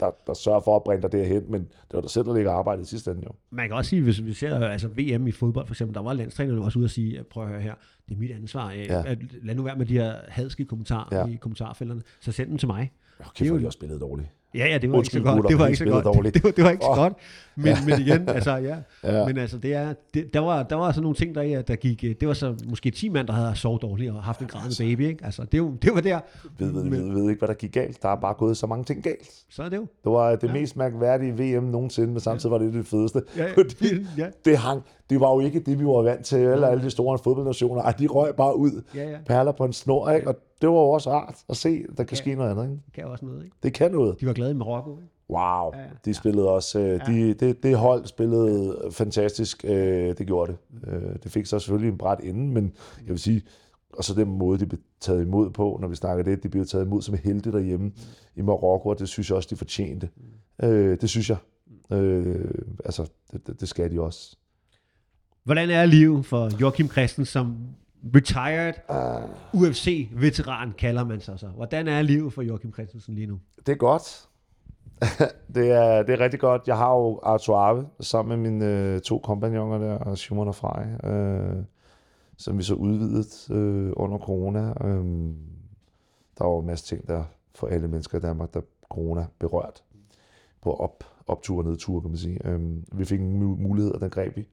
der, 0.00 0.10
der 0.26 0.34
sørger 0.34 0.60
for 0.60 0.76
at 0.76 0.82
bringe 0.84 1.02
dig 1.02 1.12
derhen, 1.12 1.44
men 1.52 1.60
det 1.60 1.92
var 1.94 2.00
dig 2.00 2.10
selv, 2.10 2.24
der 2.26 2.34
ligger 2.34 2.52
arbejdet 2.52 2.82
i 2.82 2.86
sidste 2.86 3.10
ende 3.10 3.22
jo. 3.24 3.30
Man 3.50 3.68
kan 3.68 3.76
også 3.76 3.88
sige, 3.88 4.02
hvis 4.02 4.24
vi 4.24 4.32
ser 4.32 4.58
altså 4.68 4.88
VM 4.88 5.26
i 5.26 5.32
fodbold 5.32 5.66
for 5.66 5.74
eksempel, 5.74 5.94
der 5.94 6.02
var 6.02 6.12
landstrænerne 6.12 6.62
også 6.62 6.78
ude 6.78 6.86
og 6.86 6.90
sige, 6.90 7.24
prøv 7.30 7.42
at 7.44 7.48
høre 7.48 7.60
her, 7.60 7.74
det 8.08 8.14
er 8.14 8.18
mit 8.18 8.30
ansvar. 8.30 8.70
Ja. 8.72 8.82
Ja. 8.82 9.02
At, 9.06 9.18
lad 9.42 9.54
nu 9.54 9.62
være 9.62 9.76
med 9.76 9.86
de 9.86 9.92
her 9.92 10.14
hadske 10.28 10.64
kommentarer 10.64 11.16
ja. 11.18 11.26
I 11.26 11.34
kommentarfelterne, 11.36 12.02
så 12.20 12.32
send 12.32 12.48
dem 12.48 12.58
til 12.58 12.68
mig. 12.68 12.92
Okay, 13.20 13.28
Det 13.38 13.50
er 13.50 13.54
jo- 13.54 13.60
de 13.60 13.66
også 13.66 13.76
spillet 13.76 14.00
dårligt. 14.00 14.28
Ja, 14.54 14.66
ja, 14.68 14.78
det 14.78 14.90
var 14.90 14.96
Undskyld, 14.98 15.20
ikke 15.20 15.28
så 15.28 15.32
godt. 15.34 15.42
gutter, 15.42 15.48
Det 15.48 15.58
var 15.58 15.66
ikke 15.66 15.78
så 15.78 15.84
godt. 15.84 16.04
dårligt. 16.16 16.34
Det 16.34 16.44
var, 16.44 16.50
det 16.50 16.64
var 16.64 16.70
ikke 16.70 16.82
så 16.84 16.90
Åh. 16.90 16.96
godt. 16.96 17.12
Men, 17.56 17.76
men 17.88 18.00
igen, 18.00 18.28
altså 18.28 18.56
ja. 18.56 18.76
Ja. 19.18 19.26
Men 19.26 19.38
altså, 19.38 19.58
det 19.58 19.74
er, 19.74 19.94
det, 20.14 20.34
der, 20.34 20.40
var, 20.40 20.62
der 20.62 20.76
var 20.76 20.92
sådan 20.92 21.02
nogle 21.02 21.16
ting, 21.16 21.34
der, 21.34 21.62
der 21.62 21.76
gik, 21.76 22.04
øh, 22.04 22.14
det 22.20 22.28
var 22.28 22.34
så 22.34 22.54
måske 22.68 22.90
10 22.90 23.08
mand, 23.08 23.26
der 23.26 23.32
havde 23.32 23.56
sovet 23.56 23.82
dårligt 23.82 24.12
og 24.12 24.22
haft 24.22 24.40
en 24.40 24.46
grædende 24.46 24.76
baby, 24.78 25.00
ikke? 25.08 25.24
Altså, 25.24 25.42
det, 25.42 25.82
det 25.82 25.94
var 25.94 26.00
der. 26.00 26.20
Ved, 26.58 26.72
ved, 26.72 26.90
ved, 26.90 27.12
ved 27.12 27.30
ikke, 27.30 27.38
hvad 27.38 27.48
der 27.48 27.54
gik 27.54 27.72
galt. 27.72 28.02
Der 28.02 28.08
er 28.08 28.16
bare 28.20 28.34
gået 28.34 28.56
så 28.56 28.66
mange 28.66 28.84
ting 28.84 29.02
galt. 29.04 29.30
Så 29.50 29.62
er 29.62 29.68
det 29.68 29.76
jo. 29.76 29.86
Det 30.04 30.12
var 30.12 30.30
det 30.30 30.42
Ja. 30.42 30.48
ja. 30.48 30.52
mest 30.60 30.76
mærkværdige 30.76 31.32
VM 31.58 31.64
nogensinde, 31.64 32.08
men 32.08 32.20
samtidig 32.20 32.50
var 32.50 32.58
det 32.58 32.72
det 32.74 32.86
fedeste. 32.86 33.22
Ja, 33.36 33.44
ja. 33.46 33.52
Fordi 33.58 34.06
Ja. 34.18 34.26
det, 34.44 34.58
hang, 34.58 34.82
det 35.10 35.20
var 35.20 35.34
jo 35.34 35.40
ikke 35.40 35.60
det, 35.60 35.78
vi 35.78 35.84
var 35.84 36.02
vant 36.02 36.24
til. 36.26 36.38
Eller 36.38 36.66
alle 36.68 36.84
de 36.84 36.90
store 36.90 37.18
fodboldnationer. 37.18 37.82
Ej, 37.82 37.92
de 37.92 38.06
røg 38.06 38.34
bare 38.36 38.56
ud. 38.56 38.82
Ja, 38.94 39.10
ja. 39.10 39.18
Perler 39.26 39.52
på 39.52 39.64
en 39.64 39.72
snor, 39.72 40.10
ikke? 40.10 40.28
Og 40.28 40.36
det 40.60 40.68
var 40.68 40.74
jo 40.74 40.90
også 40.90 41.10
rart 41.10 41.38
at 41.48 41.56
se, 41.56 41.82
der 41.96 42.04
kan 42.04 42.08
Ja. 42.10 42.16
ske 42.16 42.34
noget 42.34 42.50
andet. 42.50 42.64
Ikke? 42.64 42.82
Det 42.86 42.92
kan 42.94 43.04
også 43.04 43.24
noget, 43.24 43.44
ikke? 43.44 43.56
Det 43.62 43.72
kan 43.74 43.92
noget. 43.92 44.20
De 44.20 44.26
var 44.26 44.32
glade 44.32 44.50
i 44.50 44.54
Marokko, 44.54 44.90
ikke? 44.90 45.12
Wow. 45.30 45.70
Ja, 45.74 45.78
ja. 45.80 45.84
De 46.04 46.14
spillede 46.14 46.48
også. 46.50 46.78
Øh, 46.80 47.06
de, 47.06 47.34
det, 47.34 47.62
det 47.62 47.76
hold 47.76 48.06
spillede 48.06 48.78
fantastisk. 48.90 49.64
Øh, 49.68 50.18
det 50.18 50.26
gjorde 50.26 50.52
det. 50.52 50.88
Øh, 50.92 51.02
det 51.22 51.32
fik 51.32 51.46
så 51.46 51.58
selvfølgelig 51.58 51.92
en 51.92 51.98
bræt 51.98 52.20
inden, 52.22 52.50
men 52.54 52.72
jeg 53.00 53.08
vil 53.10 53.18
sige, 53.18 53.42
og 53.92 54.04
så 54.04 54.14
den 54.14 54.38
måde, 54.38 54.58
de 54.58 54.66
blev 54.66 54.80
taget 55.00 55.22
imod 55.22 55.50
på, 55.50 55.78
når 55.80 55.88
vi 55.88 55.94
snakker 55.94 56.24
det, 56.24 56.42
de 56.42 56.48
blev 56.48 56.66
taget 56.66 56.84
imod 56.84 57.02
som 57.02 57.14
helte 57.24 57.52
derhjemme 57.52 57.92
i 58.36 58.42
Marokko, 58.42 58.88
og 58.88 58.98
det 58.98 59.08
synes 59.08 59.30
jeg 59.30 59.36
også, 59.36 59.48
de 59.50 59.56
fortjente. 59.56 60.08
Øh, 60.62 61.00
det 61.00 61.08
synes 61.10 61.30
jeg. 61.30 61.36
Øh, 61.92 62.50
altså, 62.84 63.06
det, 63.32 63.60
det 63.60 63.68
skal 63.68 63.90
de 63.90 64.00
også. 64.00 64.36
Hvordan 65.44 65.70
er 65.70 65.86
livet 65.86 66.26
for 66.26 66.60
Joachim 66.60 66.88
Christen 66.88 67.24
som 67.24 67.56
retired 68.14 68.74
Uh, 69.54 69.62
UFC-veteran, 69.62 70.72
kalder 70.78 71.04
man 71.04 71.20
sig 71.20 71.38
så? 71.38 71.46
Hvordan 71.46 71.88
er 71.88 72.02
livet 72.02 72.32
for 72.32 72.42
Joachim 72.42 72.72
Christensen 72.72 73.14
lige 73.14 73.26
nu? 73.26 73.40
det 73.66 73.72
er 73.72 73.76
godt. 73.76 74.28
det, 75.54 75.70
er, 75.70 76.02
det 76.02 76.12
er 76.12 76.20
rigtig 76.20 76.40
godt. 76.40 76.62
Jeg 76.66 76.76
har 76.76 76.94
jo 76.94 77.20
Arthur 77.22 77.56
Arve 77.56 77.86
sammen 78.00 78.42
med 78.42 78.50
mine 78.50 78.66
øh, 78.66 79.00
to 79.00 79.18
kompagnoner 79.18 79.78
der, 79.78 80.14
Simon 80.14 80.48
og 80.48 80.54
Frej, 80.54 81.10
øh, 81.10 81.64
som 82.36 82.58
vi 82.58 82.62
så 82.62 82.74
udvidet 82.74 83.50
øh, 83.50 83.92
under 83.96 84.18
corona. 84.18 84.60
Øh, 84.60 85.04
der 86.38 86.44
var 86.44 86.50
jo 86.50 86.58
en 86.58 86.66
masse 86.66 86.86
ting, 86.86 87.08
der 87.08 87.24
for 87.54 87.66
alle 87.66 87.88
mennesker 87.88 88.18
i 88.18 88.20
Danmark, 88.20 88.54
der 88.54 88.60
corona 88.88 89.26
berørt 89.38 89.82
på 90.62 90.74
op, 90.74 91.04
optur 91.26 91.58
og 91.58 91.64
nedtur, 91.64 92.00
kan 92.00 92.10
man 92.10 92.18
sige. 92.18 92.46
Øh, 92.46 92.60
vi 92.92 93.04
fik 93.04 93.20
en 93.20 93.38
mulighed, 93.62 93.92
og 93.92 94.00
den 94.00 94.10
greb 94.10 94.36
vi. 94.36 94.46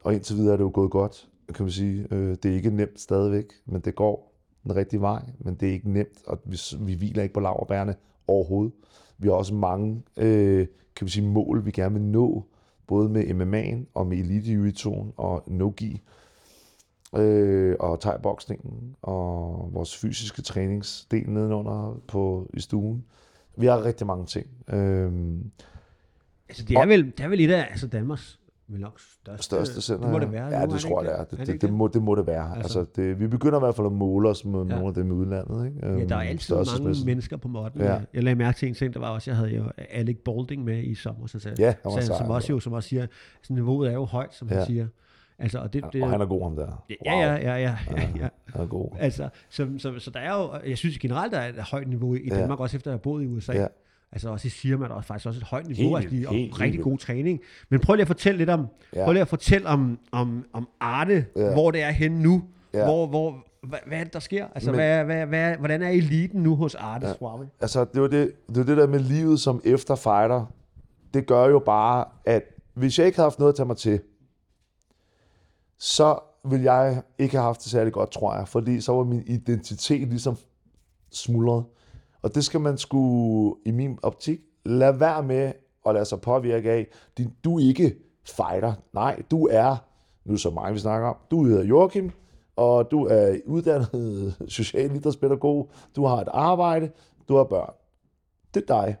Og 0.00 0.14
indtil 0.14 0.36
videre 0.36 0.52
er 0.52 0.56
det 0.56 0.64
jo 0.64 0.70
gået 0.74 0.90
godt, 0.90 1.28
kan 1.54 1.64
man 1.64 1.72
sige. 1.72 2.06
Øh, 2.10 2.36
det 2.42 2.44
er 2.44 2.54
ikke 2.54 2.70
nemt 2.70 3.00
stadigvæk, 3.00 3.46
men 3.66 3.80
det 3.80 3.94
går 3.94 4.30
den 4.64 4.76
rigtige 4.76 5.00
vej, 5.00 5.22
men 5.38 5.54
det 5.54 5.68
er 5.68 5.72
ikke 5.72 5.90
nemt, 5.90 6.26
og 6.26 6.40
vi, 6.44 6.58
vi 6.80 6.94
hviler 6.94 7.22
ikke 7.22 7.34
på 7.34 7.40
laverbærene 7.40 7.94
overhovedet. 8.26 8.72
Vi 9.18 9.28
har 9.28 9.34
også 9.34 9.54
mange 9.54 10.02
øh, 10.16 10.66
kan 10.96 11.04
vi 11.04 11.10
sige, 11.10 11.26
mål, 11.26 11.66
vi 11.66 11.70
gerne 11.70 11.94
vil 11.94 12.02
nå, 12.02 12.44
både 12.86 13.08
med 13.08 13.24
MMA'en 13.24 13.90
og 13.94 14.06
med 14.06 14.18
elite 14.18 14.52
jiu 14.52 15.12
og 15.16 15.44
no-gi 15.46 16.02
øh, 17.16 17.76
og 17.80 18.00
thai 18.00 18.16
og 19.02 19.68
vores 19.72 19.96
fysiske 19.96 20.42
træningsdel 20.42 21.30
nedenunder 21.30 22.00
på, 22.08 22.50
i 22.54 22.60
stuen. 22.60 23.04
Vi 23.56 23.66
har 23.66 23.84
rigtig 23.84 24.06
mange 24.06 24.26
ting. 24.26 24.46
Øh, 24.68 25.12
altså 26.48 26.64
det 26.64 26.76
er, 26.76 26.86
vel, 26.86 27.06
det 27.06 27.20
er 27.20 27.28
vel 27.28 27.40
et 27.40 27.50
af 27.50 27.66
altså 27.70 27.86
Danmarks 27.86 28.39
vel 28.72 28.80
nok 28.80 29.00
største, 29.00 29.44
største 29.44 29.82
center. 29.82 30.02
Det 30.02 30.12
må 30.12 30.18
det 30.18 30.32
være. 30.32 30.46
Ja, 30.46 30.62
det, 30.62 30.70
det 30.70 30.80
tror 30.80 31.02
jeg, 31.02 31.10
det 31.10 31.20
er. 31.20 31.24
Det, 31.24 31.38
det, 31.38 31.46
det, 31.46 31.62
det, 31.62 31.72
må, 31.72 31.88
det 31.88 32.02
må 32.02 32.14
det 32.14 32.26
være. 32.26 32.56
Altså, 32.56 32.78
altså 32.78 32.92
det, 32.96 33.20
vi 33.20 33.26
begynder 33.26 33.58
i 33.58 33.60
hvert 33.60 33.74
fald 33.74 33.86
at 33.86 33.92
måle 33.92 34.28
os 34.28 34.44
med 34.44 34.58
ja. 34.58 34.64
nogle 34.64 34.86
af 34.86 34.94
dem 34.94 35.08
i 35.08 35.10
udlandet. 35.10 35.66
Ikke? 35.66 35.86
Ja, 35.86 36.04
der 36.04 36.16
er 36.16 36.20
øhm, 36.20 36.28
altid 36.28 36.54
mange 36.54 36.66
spidsen. 36.66 37.06
mennesker 37.06 37.36
på 37.36 37.48
modden. 37.48 37.80
Ja. 37.80 38.00
Jeg 38.14 38.22
lagde 38.22 38.36
mærke 38.36 38.58
til 38.58 38.68
en 38.68 38.74
ting, 38.74 38.94
der 38.94 39.00
var 39.00 39.10
også, 39.10 39.30
jeg 39.30 39.36
havde 39.36 39.50
jo 39.50 39.64
Alec 39.90 40.16
Balding 40.24 40.64
med 40.64 40.82
i 40.82 40.94
sommer, 40.94 41.26
så 41.26 41.38
sagde, 41.38 41.62
ja, 41.62 41.74
sagde, 41.82 42.06
sej, 42.06 42.18
som, 42.18 42.30
også, 42.30 42.52
jo, 42.52 42.60
som 42.60 42.72
også 42.72 42.88
siger, 42.88 43.06
sådan, 43.42 43.54
niveauet 43.54 43.88
er 43.88 43.94
jo 43.94 44.04
højt, 44.04 44.34
som 44.34 44.48
ja. 44.48 44.54
han 44.54 44.66
siger. 44.66 44.86
Altså, 45.38 45.58
og, 45.58 45.72
det, 45.72 45.84
det, 45.92 46.02
og 46.02 46.10
han 46.10 46.20
er 46.20 46.26
god 46.26 46.42
ham 46.42 46.56
der. 46.56 46.66
Wow. 46.66 46.76
Ja, 47.04 47.18
ja, 47.18 47.34
ja, 47.34 47.56
ja, 47.56 47.76
ja, 47.96 48.08
ja. 48.16 48.28
Han 48.46 48.60
er 48.60 48.66
god. 48.66 48.88
Altså, 48.98 49.28
så, 49.48 49.68
så, 49.78 49.98
så 49.98 50.10
der 50.10 50.20
er 50.20 50.42
jo, 50.42 50.68
jeg 50.68 50.78
synes 50.78 50.98
generelt, 50.98 51.32
der 51.32 51.38
er 51.38 51.48
et 51.48 51.56
højt 51.56 51.88
niveau 51.88 52.14
i 52.14 52.28
Danmark, 52.28 52.58
ja. 52.58 52.62
også 52.62 52.76
efter 52.76 52.90
at 52.90 52.92
have 52.92 53.00
boet 53.02 53.22
i 53.22 53.26
USA. 53.26 53.52
Ja. 53.52 53.66
Altså 54.12 54.28
også 54.28 54.46
i 54.46 54.50
Sirma, 54.50 54.88
der 54.88 54.94
er 54.96 55.00
faktisk 55.02 55.26
også 55.26 55.40
et 55.40 55.44
højt 55.44 55.66
niveau, 55.66 55.96
helt, 55.96 56.12
altså, 56.12 56.28
og 56.28 56.34
helt, 56.34 56.60
rigtig 56.60 56.80
god 56.80 56.98
træning. 56.98 57.40
Men 57.68 57.80
prøv 57.80 57.94
lige 57.94 58.02
at 58.02 58.06
fortælle 58.06 58.38
lidt 58.38 58.50
om, 58.50 58.66
ja. 58.94 59.04
prøv 59.04 59.12
lige 59.12 59.22
at 59.22 59.28
fortælle 59.28 59.68
om, 59.68 59.98
om, 60.12 60.44
om 60.52 60.68
Arte, 60.80 61.26
ja. 61.36 61.52
hvor 61.52 61.70
det 61.70 61.82
er 61.82 61.90
henne 61.90 62.22
nu, 62.22 62.42
ja. 62.74 62.84
hvor, 62.84 63.06
hvor, 63.06 63.46
hvad, 63.62 63.78
hvad 63.86 63.98
er 63.98 64.04
det, 64.04 64.12
der 64.12 64.18
sker? 64.18 64.46
Altså, 64.54 64.70
Men, 64.70 64.78
hvad, 64.78 65.04
hvad, 65.04 65.26
hvad, 65.26 65.56
hvordan 65.56 65.82
er 65.82 65.88
eliten 65.88 66.42
nu 66.42 66.56
hos 66.56 66.74
Arte 66.74 67.06
ja. 67.06 67.14
Suave? 67.14 67.48
Altså, 67.60 67.84
det 67.84 68.02
var 68.02 68.08
det, 68.08 68.32
det 68.54 68.66
det 68.66 68.76
der 68.76 68.86
med 68.86 69.00
livet 69.00 69.40
som 69.40 69.60
efter 69.64 69.94
fighter. 69.94 70.52
Det 71.14 71.26
gør 71.26 71.46
jo 71.46 71.58
bare, 71.58 72.04
at 72.24 72.42
hvis 72.74 72.98
jeg 72.98 73.06
ikke 73.06 73.18
havde 73.18 73.26
haft 73.26 73.38
noget 73.38 73.52
at 73.52 73.56
tage 73.56 73.66
mig 73.66 73.76
til, 73.76 74.00
så 75.78 76.18
ville 76.44 76.72
jeg 76.72 77.02
ikke 77.18 77.36
have 77.36 77.44
haft 77.44 77.62
det 77.62 77.70
særlig 77.70 77.92
godt, 77.92 78.10
tror 78.10 78.34
jeg. 78.34 78.48
Fordi 78.48 78.80
så 78.80 78.92
var 78.92 79.04
min 79.04 79.22
identitet 79.26 80.08
ligesom 80.08 80.36
smuldret. 81.12 81.64
Og 82.22 82.34
det 82.34 82.44
skal 82.44 82.60
man 82.60 82.78
skulle, 82.78 83.54
i 83.66 83.70
min 83.70 83.98
optik, 84.02 84.40
lade 84.64 85.00
være 85.00 85.22
med 85.22 85.52
at 85.86 85.94
lade 85.94 86.04
sig 86.04 86.20
påvirke 86.20 86.70
af. 86.70 86.86
Du 87.44 87.58
er 87.58 87.68
ikke 87.68 87.96
fighter. 88.24 88.72
Nej, 88.92 89.22
du 89.30 89.46
er, 89.50 89.76
nu 90.24 90.36
så 90.36 90.50
mig, 90.50 90.74
vi 90.74 90.78
snakker 90.78 91.08
om, 91.08 91.16
du 91.30 91.44
hedder 91.44 91.64
Joachim, 91.64 92.10
og 92.56 92.90
du 92.90 93.06
er 93.06 93.38
uddannet 93.46 94.34
socialidrætspædagog, 94.48 95.70
du 95.96 96.04
har 96.04 96.16
et 96.16 96.28
arbejde, 96.32 96.90
du 97.28 97.36
har 97.36 97.44
børn. 97.44 97.74
Det 98.54 98.62
er 98.62 98.66
dig. 98.66 98.96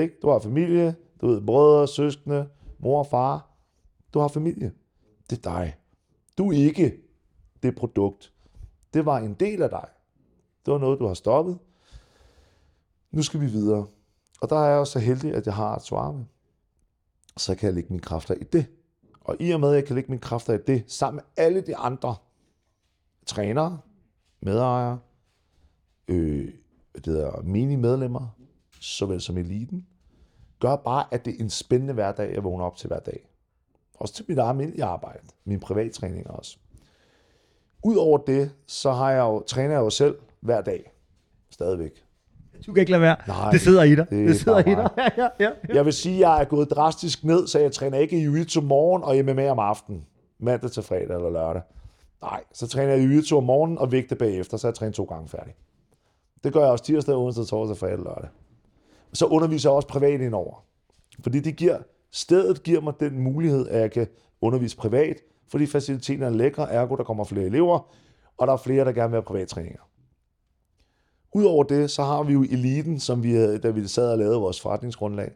Ikke? 0.00 0.14
Du 0.22 0.30
har 0.30 0.38
familie, 0.38 0.94
du 1.20 1.26
ved, 1.26 1.40
brødre, 1.40 1.88
søskende, 1.88 2.48
mor 2.78 2.98
og 2.98 3.06
far. 3.06 3.50
Du 4.14 4.18
har 4.18 4.28
familie. 4.28 4.72
Det 5.30 5.46
er 5.46 5.50
dig. 5.50 5.74
Du 6.38 6.48
er 6.48 6.56
ikke 6.56 6.96
det 7.62 7.74
produkt. 7.74 8.32
Det 8.94 9.06
var 9.06 9.18
en 9.18 9.34
del 9.34 9.62
af 9.62 9.70
dig. 9.70 9.88
Det 10.66 10.72
var 10.72 10.78
noget, 10.78 10.98
du 10.98 11.06
har 11.06 11.14
stoppet 11.14 11.58
nu 13.12 13.22
skal 13.22 13.40
vi 13.40 13.46
videre. 13.46 13.86
Og 14.40 14.50
der 14.50 14.56
er 14.56 14.70
jeg 14.70 14.78
også 14.78 14.92
så 14.92 14.98
heldig, 14.98 15.34
at 15.34 15.46
jeg 15.46 15.54
har 15.54 15.76
et 15.76 15.82
svarme. 15.82 16.26
Så 17.36 17.54
kan 17.54 17.66
jeg 17.66 17.74
lægge 17.74 17.88
mine 17.90 18.02
kræfter 18.02 18.34
i 18.34 18.44
det. 18.44 18.66
Og 19.20 19.36
i 19.40 19.50
og 19.50 19.60
med, 19.60 19.68
at 19.68 19.74
jeg 19.74 19.84
kan 19.84 19.94
lægge 19.94 20.10
mine 20.10 20.20
kræfter 20.20 20.54
i 20.54 20.58
det, 20.66 20.84
sammen 20.86 21.16
med 21.16 21.44
alle 21.44 21.60
de 21.60 21.76
andre 21.76 22.16
trænere, 23.26 23.80
medejere, 24.40 24.98
øh, 26.08 26.52
det 26.94 27.06
hedder 27.06 27.42
mini-medlemmer, 27.42 28.36
såvel 28.80 29.20
som 29.20 29.38
eliten, 29.38 29.86
gør 30.60 30.76
bare, 30.76 31.04
at 31.10 31.24
det 31.24 31.34
er 31.34 31.44
en 31.44 31.50
spændende 31.50 31.94
hverdag, 31.94 32.34
jeg 32.34 32.44
vågner 32.44 32.64
op 32.64 32.76
til 32.76 32.88
hver 32.88 33.00
dag. 33.00 33.28
Også 33.94 34.14
til 34.14 34.24
mit 34.28 34.38
almindelige 34.38 34.84
arbejde, 34.84 35.26
min 35.44 35.60
privattræning 35.60 36.30
også. 36.30 36.58
Udover 37.84 38.18
det, 38.18 38.50
så 38.66 38.92
har 38.92 39.10
jeg 39.10 39.20
jo, 39.20 39.42
træner 39.42 39.74
jeg 39.74 39.80
jo 39.80 39.90
selv 39.90 40.18
hver 40.40 40.60
dag, 40.60 40.92
stadigvæk. 41.50 42.04
Du 42.66 42.72
kan 42.72 42.80
ikke 42.80 42.90
lade 42.90 43.02
være. 43.02 43.16
Nej, 43.28 43.50
det 43.50 43.60
sidder 43.60 43.82
i 43.82 43.94
dig. 43.94 44.06
Det, 44.10 44.28
det 44.28 44.40
sidder 44.40 44.58
i 44.58 44.62
dig. 44.62 44.88
Ja, 44.96 45.08
ja, 45.22 45.28
ja, 45.40 45.50
ja. 45.68 45.74
Jeg 45.74 45.84
vil 45.84 45.92
sige, 45.92 46.14
at 46.14 46.20
jeg 46.20 46.40
er 46.40 46.44
gået 46.44 46.70
drastisk 46.70 47.24
ned, 47.24 47.46
så 47.46 47.58
jeg 47.58 47.72
træner 47.72 47.98
ikke 47.98 48.16
jiu-jitsu 48.16 48.60
morgen 48.60 49.02
og 49.02 49.16
MMA 49.24 49.50
om 49.50 49.58
aftenen. 49.58 50.04
Mandag 50.38 50.70
til 50.70 50.82
fredag 50.82 51.16
eller 51.16 51.30
lørdag. 51.30 51.62
Nej, 52.22 52.44
så 52.52 52.68
træner 52.68 52.92
jeg 52.92 53.04
jiu-jitsu 53.04 53.36
om 53.36 53.44
morgenen 53.44 53.78
og 53.78 53.92
vægte 53.92 54.14
bagefter, 54.14 54.56
så 54.56 54.66
jeg 54.68 54.74
træner 54.74 54.92
to 54.92 55.04
gange 55.04 55.28
færdig. 55.28 55.54
Det 56.44 56.52
gør 56.52 56.60
jeg 56.60 56.70
også 56.70 56.84
tirsdag, 56.84 57.14
onsdag, 57.14 57.46
torsdag, 57.46 57.76
fredag 57.76 57.98
og 57.98 58.04
lørdag. 58.04 58.28
Så 59.12 59.26
underviser 59.26 59.70
jeg 59.70 59.76
også 59.76 59.88
privat 59.88 60.20
indover. 60.20 60.64
Fordi 61.20 61.40
det 61.40 61.56
giver, 61.56 61.78
stedet 62.12 62.62
giver 62.62 62.80
mig 62.80 62.94
den 63.00 63.18
mulighed, 63.18 63.68
at 63.68 63.80
jeg 63.80 63.90
kan 63.90 64.06
undervise 64.40 64.76
privat, 64.76 65.16
fordi 65.50 65.66
faciliteterne 65.66 66.26
er 66.26 66.30
lækre, 66.30 66.72
ergo 66.72 66.96
der 66.96 67.04
kommer 67.04 67.24
flere 67.24 67.46
elever, 67.46 67.94
og 68.38 68.46
der 68.46 68.52
er 68.52 68.56
flere, 68.56 68.84
der 68.84 68.92
gerne 68.92 69.10
vil 69.10 69.16
have 69.16 69.22
privattræninger. 69.22 69.80
Udover 71.34 71.64
det, 71.64 71.90
så 71.90 72.02
har 72.02 72.22
vi 72.22 72.32
jo 72.32 72.42
eliten, 72.42 73.00
som 73.00 73.22
vi 73.22 73.32
havde, 73.32 73.58
da 73.58 73.70
vi 73.70 73.86
sad 73.86 74.12
og 74.12 74.18
lavede 74.18 74.40
vores 74.40 74.60
forretningsgrundlag, 74.60 75.32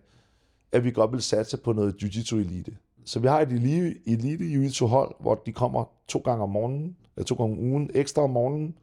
at 0.72 0.84
vi 0.84 0.90
godt 0.90 1.12
vil 1.12 1.22
satse 1.22 1.56
på 1.56 1.72
noget 1.72 1.94
jiu-jitsu 2.02 2.36
elite. 2.36 2.76
Så 3.04 3.20
vi 3.20 3.28
har 3.28 3.40
et 3.40 3.52
elite, 3.52 3.94
elite 4.06 4.44
jiu-jitsu 4.44 4.86
hold, 4.86 5.14
hvor 5.20 5.34
de 5.34 5.52
kommer 5.52 5.84
to 6.08 6.18
gange 6.18 6.42
om 6.42 6.48
morgenen, 6.50 6.96
eller 7.16 7.24
to 7.24 7.34
gange 7.34 7.52
om 7.52 7.58
ugen, 7.58 7.90
ekstra 7.94 8.22
om 8.22 8.30
morgenen. 8.30 8.78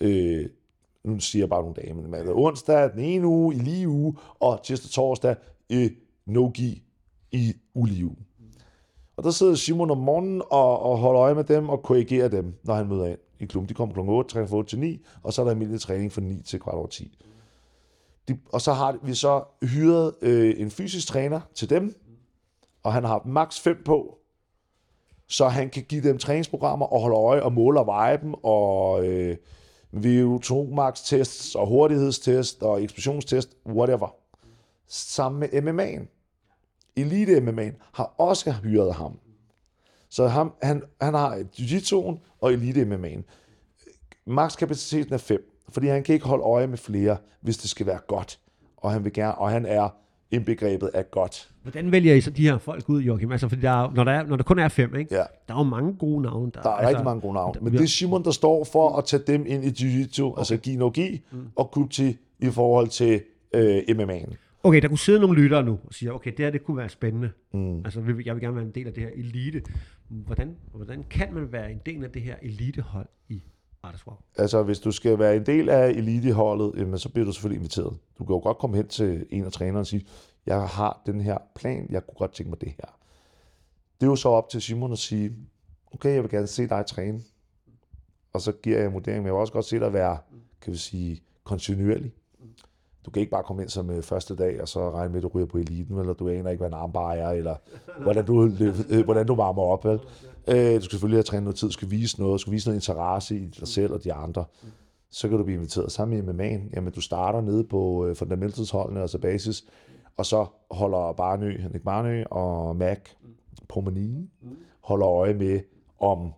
Øh, 0.00 0.48
nu 1.04 1.18
siger 1.20 1.42
jeg 1.42 1.48
bare 1.48 1.60
nogle 1.60 1.74
dage, 1.74 1.94
men 1.94 2.04
det 2.04 2.14
er 2.14 2.18
altså 2.18 2.34
onsdag, 2.34 2.92
den 2.92 3.00
ene 3.00 3.26
uge, 3.26 3.54
i 3.54 3.58
lige 3.58 3.88
uge, 3.88 4.16
og 4.40 4.60
tirsdag 4.62 4.90
torsdag, 4.90 5.36
i 5.68 5.90
no-gi 6.26 6.82
i 7.32 7.52
ulige 7.74 8.04
uge. 8.04 8.16
Og 9.16 9.24
der 9.24 9.30
sidder 9.30 9.54
Simon 9.54 9.90
om 9.90 9.98
morgenen 9.98 10.42
og, 10.50 10.82
og 10.82 10.98
holder 10.98 11.20
øje 11.22 11.34
med 11.34 11.44
dem 11.44 11.68
og 11.68 11.82
korrigerer 11.82 12.28
dem, 12.28 12.54
når 12.64 12.74
han 12.74 12.88
møder 12.88 13.06
ind 13.06 13.18
i 13.42 13.46
klubben. 13.46 13.68
De 13.68 13.74
kommer 13.74 13.94
kl. 13.94 14.00
8, 14.00 14.30
træner 14.30 14.46
fra 14.46 14.56
8 14.56 14.70
til 14.70 14.78
9, 14.78 15.04
og 15.22 15.32
så 15.32 15.42
er 15.42 15.44
der 15.44 15.50
almindelig 15.50 15.80
træning 15.80 16.12
fra 16.12 16.20
9 16.20 16.42
til 16.42 16.60
kvart 16.60 16.74
over 16.74 16.86
10. 16.86 17.18
De, 18.28 18.38
og 18.52 18.60
så 18.60 18.72
har 18.72 18.98
vi 19.02 19.14
så 19.14 19.44
hyret 19.62 20.14
øh, 20.22 20.54
en 20.60 20.70
fysisk 20.70 21.06
træner 21.06 21.40
til 21.54 21.70
dem, 21.70 21.94
og 22.82 22.92
han 22.92 23.04
har 23.04 23.22
maks 23.24 23.60
5 23.60 23.82
på, 23.84 24.18
så 25.26 25.48
han 25.48 25.70
kan 25.70 25.82
give 25.82 26.02
dem 26.02 26.18
træningsprogrammer 26.18 26.86
og 26.86 27.00
holde 27.00 27.16
øje 27.16 27.42
og 27.42 27.52
måle 27.52 27.80
og 27.80 27.86
veje 27.86 28.18
dem, 28.22 28.34
og 28.42 29.06
øh, 29.06 29.36
VO2 29.96 30.74
max 30.74 31.04
tests 31.04 31.54
og 31.54 31.66
hurtighedstest 31.66 32.62
og 32.62 32.82
eksplosionstest, 32.82 33.56
whatever. 33.66 34.14
Sammen 34.88 35.40
med 35.40 35.48
MMA'en. 35.48 36.06
Elite 36.96 37.36
MMA'en 37.36 37.90
har 37.92 38.14
også 38.18 38.52
hyret 38.52 38.94
ham. 38.94 39.18
Så 40.12 40.28
ham, 40.28 40.52
han, 40.62 40.82
han 41.00 41.14
har 41.14 41.36
jiu-jitsu'en 41.58 42.18
og 42.40 42.52
elite 42.52 42.82
MMA'en. 42.82 43.22
Max 44.26 44.56
kapaciteten 44.56 45.14
er 45.14 45.18
5, 45.18 45.52
fordi 45.68 45.86
han 45.86 46.02
kan 46.02 46.14
ikke 46.14 46.26
holde 46.26 46.44
øje 46.44 46.66
med 46.66 46.78
flere, 46.78 47.16
hvis 47.40 47.56
det 47.56 47.70
skal 47.70 47.86
være 47.86 47.98
godt. 48.06 48.38
Og 48.76 48.92
han, 48.92 49.04
vil 49.04 49.12
gerne, 49.12 49.34
og 49.34 49.50
han 49.50 49.66
er 49.66 49.88
indbegrebet 50.30 50.90
af 50.94 51.10
godt. 51.10 51.50
Hvordan 51.62 51.92
vælger 51.92 52.14
I 52.14 52.20
så 52.20 52.30
de 52.30 52.42
her 52.42 52.58
folk 52.58 52.88
ud, 52.88 53.02
Joachim? 53.02 53.32
Altså, 53.32 53.48
fordi 53.48 53.60
der 53.60 53.70
er, 53.70 53.90
når, 53.94 54.04
der 54.04 54.12
er, 54.12 54.26
når 54.26 54.36
der 54.36 54.44
kun 54.44 54.58
er 54.58 54.68
fem, 54.68 54.94
ikke? 54.96 55.14
Ja. 55.14 55.24
der 55.48 55.54
er 55.54 55.58
jo 55.58 55.62
mange 55.62 55.94
gode 55.94 56.22
navne. 56.22 56.50
Der, 56.54 56.62
der 56.62 56.70
er 56.70 56.74
altså, 56.74 56.88
rigtig 56.88 57.04
mange 57.04 57.20
gode 57.20 57.34
navne. 57.34 57.60
Men 57.60 57.72
det 57.72 57.80
er 57.80 57.86
Simon, 57.86 58.24
der 58.24 58.30
står 58.30 58.64
for 58.64 58.96
at 58.96 59.04
tage 59.04 59.22
dem 59.26 59.44
ind 59.46 59.64
i 59.64 59.68
jiu-jitsu, 59.68 60.22
okay. 60.22 60.40
altså 60.40 60.56
gi 60.56 60.76
no 60.76 60.90
gi, 60.90 61.22
mm. 61.32 61.38
og 61.56 61.70
kuti 61.70 62.16
i 62.40 62.50
forhold 62.50 62.88
til 62.88 63.22
øh, 63.54 63.78
MMA'en. 63.88 64.34
Okay, 64.64 64.82
der 64.82 64.88
kunne 64.88 64.98
sidde 64.98 65.20
nogle 65.20 65.42
lyttere 65.42 65.62
nu 65.62 65.78
og 65.84 65.94
sige, 65.94 66.12
okay, 66.12 66.30
det 66.30 66.38
her 66.38 66.50
det 66.50 66.64
kunne 66.64 66.76
være 66.76 66.88
spændende. 66.88 67.30
Mm. 67.52 67.76
Altså, 67.76 68.00
jeg 68.00 68.16
vil 68.16 68.40
gerne 68.40 68.54
være 68.54 68.64
en 68.64 68.70
del 68.70 68.86
af 68.86 68.92
det 68.92 69.02
her 69.02 69.10
elite. 69.14 69.62
Hvordan, 70.08 70.56
hvordan 70.74 71.04
kan 71.10 71.34
man 71.34 71.52
være 71.52 71.72
en 71.72 71.80
del 71.86 72.04
af 72.04 72.10
det 72.10 72.22
her 72.22 72.36
elitehold 72.42 73.08
i 73.28 73.42
Arteswap? 73.82 74.18
Altså, 74.36 74.62
hvis 74.62 74.78
du 74.78 74.92
skal 74.92 75.18
være 75.18 75.36
en 75.36 75.46
del 75.46 75.68
af 75.68 75.88
eliteholdet, 75.88 76.72
jamen, 76.76 76.98
så 76.98 77.08
bliver 77.08 77.24
du 77.24 77.32
selvfølgelig 77.32 77.58
inviteret. 77.58 77.96
Du 78.18 78.24
kan 78.24 78.34
jo 78.34 78.40
godt 78.40 78.58
komme 78.58 78.76
hen 78.76 78.88
til 78.88 79.26
en 79.30 79.44
af 79.44 79.52
trænerne 79.52 79.80
og 79.80 79.86
sige, 79.86 80.06
jeg 80.46 80.68
har 80.68 81.02
den 81.06 81.20
her 81.20 81.38
plan, 81.56 81.86
jeg 81.90 82.06
kunne 82.06 82.16
godt 82.18 82.32
tænke 82.32 82.50
mig 82.50 82.60
det 82.60 82.68
her. 82.68 82.98
Det 84.00 84.06
er 84.06 84.10
jo 84.10 84.16
så 84.16 84.28
op 84.28 84.48
til 84.48 84.62
Simon 84.62 84.92
at 84.92 84.98
sige, 84.98 85.36
okay, 85.92 86.14
jeg 86.14 86.22
vil 86.22 86.30
gerne 86.30 86.46
se 86.46 86.68
dig 86.68 86.86
træne. 86.86 87.20
Og 88.32 88.40
så 88.40 88.52
giver 88.52 88.78
jeg 88.78 88.86
en 88.86 88.92
vurdering, 88.92 89.22
men 89.22 89.26
jeg 89.26 89.34
vil 89.34 89.40
også 89.40 89.52
godt 89.52 89.64
se 89.64 89.80
dig 89.80 89.92
være, 89.92 90.18
kan 90.60 90.72
vi 90.72 90.78
sige, 90.78 91.20
kontinuerlig. 91.44 92.12
Du 93.04 93.10
kan 93.10 93.20
ikke 93.20 93.30
bare 93.30 93.42
komme 93.42 93.62
ind 93.62 93.70
som 93.70 93.90
øh, 93.90 94.02
første 94.02 94.36
dag, 94.36 94.62
og 94.62 94.68
så 94.68 94.90
regne 94.90 95.08
med, 95.08 95.16
at 95.16 95.22
du 95.22 95.28
ryger 95.28 95.46
på 95.46 95.58
eliten, 95.58 95.98
eller 95.98 96.12
du 96.12 96.28
aner 96.28 96.50
ikke, 96.50 96.60
hvad 96.60 96.68
en 96.68 96.74
armbar 96.74 97.12
er, 97.12 97.30
eller 97.30 97.56
hvordan 98.02 98.24
du, 98.24 98.50
øh, 98.90 99.04
hvordan 99.04 99.26
du 99.26 99.34
varmer 99.34 99.62
op. 99.62 99.84
Vel? 99.84 100.00
Øh, 100.48 100.74
du 100.74 100.80
skal 100.80 100.90
selvfølgelig 100.90 101.16
have 101.16 101.22
trænet 101.22 101.44
noget 101.44 101.56
tid, 101.56 101.68
du 101.68 101.72
skal 101.72 101.90
vise 101.90 102.20
noget, 102.20 102.32
du 102.32 102.38
skal 102.38 102.52
vise 102.52 102.68
noget 102.68 102.76
interesse 102.76 103.36
i 103.36 103.46
dig 103.46 103.68
selv 103.68 103.92
og 103.92 104.04
de 104.04 104.12
andre. 104.12 104.44
Så 105.10 105.28
kan 105.28 105.38
du 105.38 105.44
blive 105.44 105.56
inviteret 105.56 105.92
sammen 105.92 106.26
med 106.26 106.34
MMA'en. 106.34 106.70
Jamen, 106.74 106.92
du 106.92 107.00
starter 107.00 107.40
nede 107.40 107.64
på 107.64 108.06
øh, 108.06 108.16
fundamentals-holdene, 108.16 109.00
altså 109.00 109.18
basis, 109.18 109.64
og 110.16 110.26
så 110.26 110.46
holder 110.70 111.12
Barnø, 111.12 111.60
Henrik 111.60 111.82
Barnø 111.82 112.24
og 112.30 112.76
Mac 112.76 112.98
på 113.68 113.80
Mani, 113.80 114.30
holder 114.80 115.08
øje 115.08 115.34
med, 115.34 115.60
om 115.98 116.32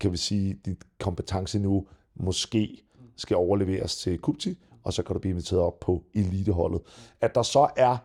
kan 0.00 0.12
vi 0.12 0.16
sige, 0.16 0.60
dit 0.64 0.78
kompetenceniveau 1.00 1.86
måske 2.14 2.82
skal 3.18 3.36
overleveres 3.36 3.96
til 3.96 4.18
Kupti, 4.18 4.58
og 4.82 4.92
så 4.92 5.02
kan 5.02 5.14
du 5.14 5.20
blive 5.20 5.30
inviteret 5.30 5.62
op 5.62 5.80
på 5.80 6.04
eliteholdet. 6.14 6.80
At 7.20 7.34
der 7.34 7.42
så 7.42 7.68
er 7.76 7.96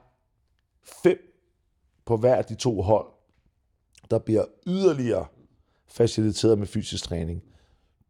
fem 1.03 1.17
på 2.05 2.17
hver 2.17 2.35
af 2.35 2.45
de 2.45 2.55
to 2.55 2.81
hold, 2.81 3.07
der 4.11 4.19
bliver 4.19 4.45
yderligere 4.67 5.25
faciliteret 5.87 6.59
med 6.59 6.67
fysisk 6.67 7.03
træning, 7.03 7.43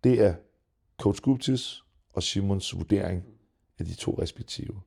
det 0.03 0.21
er 0.21 0.35
coach 0.97 1.21
Guptis 1.21 1.83
og 2.13 2.23
Simons 2.23 2.77
vurdering 2.77 3.23
af 3.79 3.85
de 3.85 3.93
to 3.95 4.15
respektive. 4.21 4.81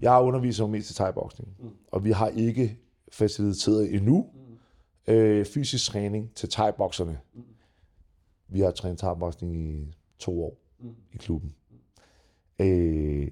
Jeg 0.00 0.12
har 0.12 0.20
undervist 0.20 0.60
om 0.60 0.70
mest 0.70 0.90
i 0.90 0.94
thai 0.94 1.12
og 1.92 2.04
vi 2.04 2.10
har 2.10 2.28
ikke 2.28 2.78
faciliteret 3.12 3.94
endnu 3.94 4.26
øh, 5.06 5.46
fysisk 5.46 5.90
træning 5.90 6.34
til 6.34 6.48
thai 6.50 6.70
Vi 8.48 8.60
har 8.60 8.70
trænet 8.70 8.98
thai 8.98 9.14
i 9.42 9.94
to 10.18 10.44
år 10.44 10.65
i 11.12 11.16
klubben. 11.16 11.54
Øh, 12.58 13.28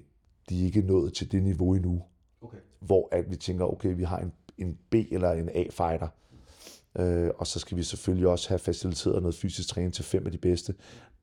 de 0.48 0.60
er 0.60 0.64
ikke 0.64 0.82
nået 0.82 1.14
til 1.14 1.32
det 1.32 1.42
niveau 1.42 1.74
endnu, 1.74 2.02
okay. 2.42 2.58
hvor 2.80 3.08
at 3.12 3.30
vi 3.30 3.36
tænker, 3.36 3.64
okay, 3.64 3.96
vi 3.96 4.02
har 4.02 4.18
en, 4.18 4.32
en 4.58 4.78
B- 4.90 5.12
eller 5.12 5.32
en 5.32 5.48
A-fighter, 5.54 6.08
øh, 6.98 7.30
og 7.38 7.46
så 7.46 7.58
skal 7.58 7.76
vi 7.76 7.82
selvfølgelig 7.82 8.28
også 8.28 8.48
have 8.48 8.58
faciliteret 8.58 9.22
noget 9.22 9.34
fysisk 9.34 9.68
træning 9.68 9.94
til 9.94 10.04
fem 10.04 10.26
af 10.26 10.32
de 10.32 10.38
bedste. 10.38 10.74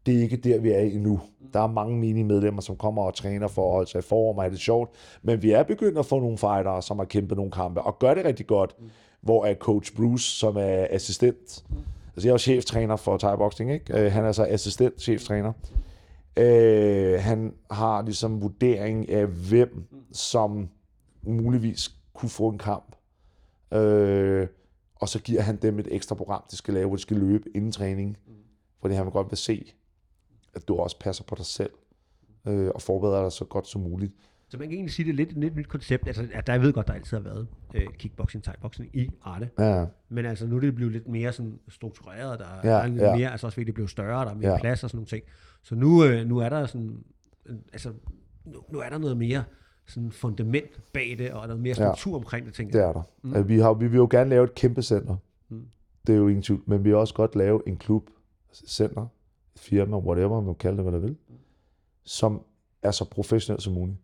Det 0.05 0.17
er 0.17 0.21
ikke 0.21 0.37
der, 0.37 0.59
vi 0.59 0.69
er 0.71 0.79
endnu. 0.79 1.19
Der 1.53 1.59
er 1.59 1.67
mange 1.67 1.97
mini-medlemmer, 1.97 2.61
som 2.61 2.75
kommer 2.75 3.01
og 3.01 3.13
træner 3.13 3.47
for 3.47 3.65
at 3.65 3.71
holde 3.71 3.89
sig 3.89 3.99
i 3.99 4.01
form 4.01 4.37
og 4.37 4.43
have 4.43 4.51
det 4.51 4.59
sjovt, 4.59 4.89
men 5.21 5.41
vi 5.41 5.51
er 5.51 5.63
begyndt 5.63 5.97
at 5.97 6.05
få 6.05 6.19
nogle 6.19 6.37
fightere, 6.37 6.81
som 6.81 6.99
har 6.99 7.05
kæmpet 7.05 7.37
nogle 7.37 7.51
kampe, 7.51 7.81
og 7.81 7.99
gør 7.99 8.13
det 8.13 8.25
rigtig 8.25 8.47
godt, 8.47 8.75
mm. 8.79 8.89
hvor 9.21 9.45
er 9.45 9.55
coach 9.55 9.95
Bruce, 9.95 10.25
som 10.25 10.57
er 10.57 10.87
assistent, 10.89 11.65
mm. 11.69 11.75
altså 12.15 12.27
jeg 12.27 12.29
er 12.29 12.33
jo 12.33 12.37
cheftræner 12.37 12.95
for 12.95 13.17
Thai 13.17 13.37
Boxing, 13.37 13.71
ikke? 13.71 13.99
Øh, 13.99 14.11
han 14.11 14.25
er 14.25 14.31
så 14.31 14.45
assistent 14.45 15.01
cheftræner. 15.01 15.51
Mm 15.51 15.77
Øh, 16.37 17.19
han 17.19 17.53
har 17.71 18.01
ligesom 18.01 18.41
vurdering 18.41 19.09
af, 19.09 19.27
hvem 19.27 19.87
som 20.11 20.69
muligvis 21.21 21.95
kunne 22.13 22.29
få 22.29 22.49
en 22.49 22.57
kamp. 22.57 22.95
Øh, 23.73 24.47
og 24.95 25.09
så 25.09 25.19
giver 25.21 25.41
han 25.41 25.55
dem 25.55 25.79
et 25.79 25.87
ekstra 25.91 26.15
program, 26.15 26.43
de 26.51 26.55
skal 26.55 26.73
lave, 26.73 26.87
hvor 26.87 26.95
de 26.95 27.01
skal 27.01 27.17
løbe 27.17 27.49
inden 27.55 27.71
træning. 27.71 28.17
Fordi 28.81 28.93
han 28.93 29.05
vil 29.05 29.11
godt 29.11 29.31
vil 29.31 29.37
se, 29.37 29.73
at 30.53 30.67
du 30.67 30.75
også 30.75 30.99
passer 30.99 31.23
på 31.23 31.35
dig 31.35 31.45
selv, 31.45 31.71
øh, 32.47 32.71
og 32.75 32.81
forbereder 32.81 33.21
dig 33.21 33.31
så 33.31 33.45
godt 33.45 33.67
som 33.67 33.81
muligt. 33.81 34.13
Så 34.51 34.57
man 34.57 34.67
kan 34.67 34.75
egentlig 34.75 34.93
sige, 34.93 35.05
det 35.05 35.11
er 35.11 35.15
lidt 35.15 35.31
et 35.31 35.37
lidt 35.37 35.55
nyt 35.55 35.67
koncept. 35.67 36.07
Altså, 36.07 36.27
at 36.33 36.47
der, 36.47 36.53
jeg 36.53 36.61
ved 36.61 36.73
godt, 36.73 36.87
der 36.87 36.93
altid 36.93 37.17
har 37.17 37.23
været 37.23 37.47
øh, 37.73 37.87
kickboxing, 37.97 38.43
thai-boxing 38.47 38.89
i 38.93 39.09
Arte. 39.23 39.49
Ja. 39.59 39.85
Men 40.09 40.25
altså, 40.25 40.47
nu 40.47 40.55
er 40.55 40.59
det 40.59 40.75
blevet 40.75 40.93
lidt 40.93 41.07
mere 41.07 41.33
sådan 41.33 41.59
struktureret. 41.69 42.39
Der 42.39 42.45
ja, 42.63 42.69
er 42.69 42.87
lidt 42.87 43.01
ja. 43.01 43.15
mere, 43.15 43.31
altså 43.31 43.47
også 43.47 43.53
fordi 43.55 43.65
det 43.65 43.73
blev 43.73 43.87
større, 43.87 44.25
der 44.25 44.31
er 44.31 44.35
mere 44.35 44.51
ja. 44.51 44.59
plads 44.59 44.83
og 44.83 44.89
sådan 44.89 44.97
nogle 44.97 45.07
ting. 45.07 45.23
Så 45.63 45.75
nu, 45.75 46.03
øh, 46.05 46.27
nu 46.27 46.37
er 46.37 46.49
der 46.49 46.65
sådan, 46.65 47.03
altså, 47.73 47.93
nu, 48.45 48.63
nu 48.71 48.79
er 48.79 48.89
der 48.89 48.97
noget 48.97 49.17
mere 49.17 49.43
sådan 49.85 50.11
fundament 50.11 50.93
bag 50.93 51.15
det, 51.17 51.31
og 51.31 51.35
der 51.35 51.41
er 51.41 51.47
noget 51.47 51.61
mere 51.61 51.73
struktur 51.73 52.11
ja, 52.11 52.17
omkring 52.17 52.45
det, 52.45 52.53
tænker 52.53 52.79
jeg. 52.79 52.87
Det 52.87 52.89
er 52.89 52.93
der. 52.93 53.03
Mm. 53.21 53.33
Altså, 53.33 53.47
vi, 53.47 53.59
har, 53.59 53.73
vi 53.73 53.87
vil 53.87 53.97
jo 53.97 54.07
gerne 54.11 54.29
lave 54.29 54.43
et 54.43 54.55
kæmpe 54.55 54.81
center. 54.81 55.15
Mm. 55.49 55.65
Det 56.07 56.13
er 56.13 56.17
jo 56.17 56.27
ingen 56.27 56.43
tvivl. 56.43 56.63
Men 56.65 56.83
vi 56.83 56.89
vil 56.89 56.95
også 56.95 57.13
godt 57.13 57.35
lave 57.35 57.61
en 57.67 57.77
klub, 57.77 58.09
center, 58.53 59.07
et 59.55 59.61
firma, 59.61 59.97
whatever, 59.97 60.41
man 60.41 60.45
kan 60.45 60.55
kalde 60.55 60.77
det, 60.77 60.85
hvad 60.85 60.93
der 60.93 60.99
vil, 60.99 61.15
som 62.03 62.41
er 62.83 62.91
så 62.91 63.05
professionelt 63.05 63.63
som 63.63 63.73
muligt 63.73 63.97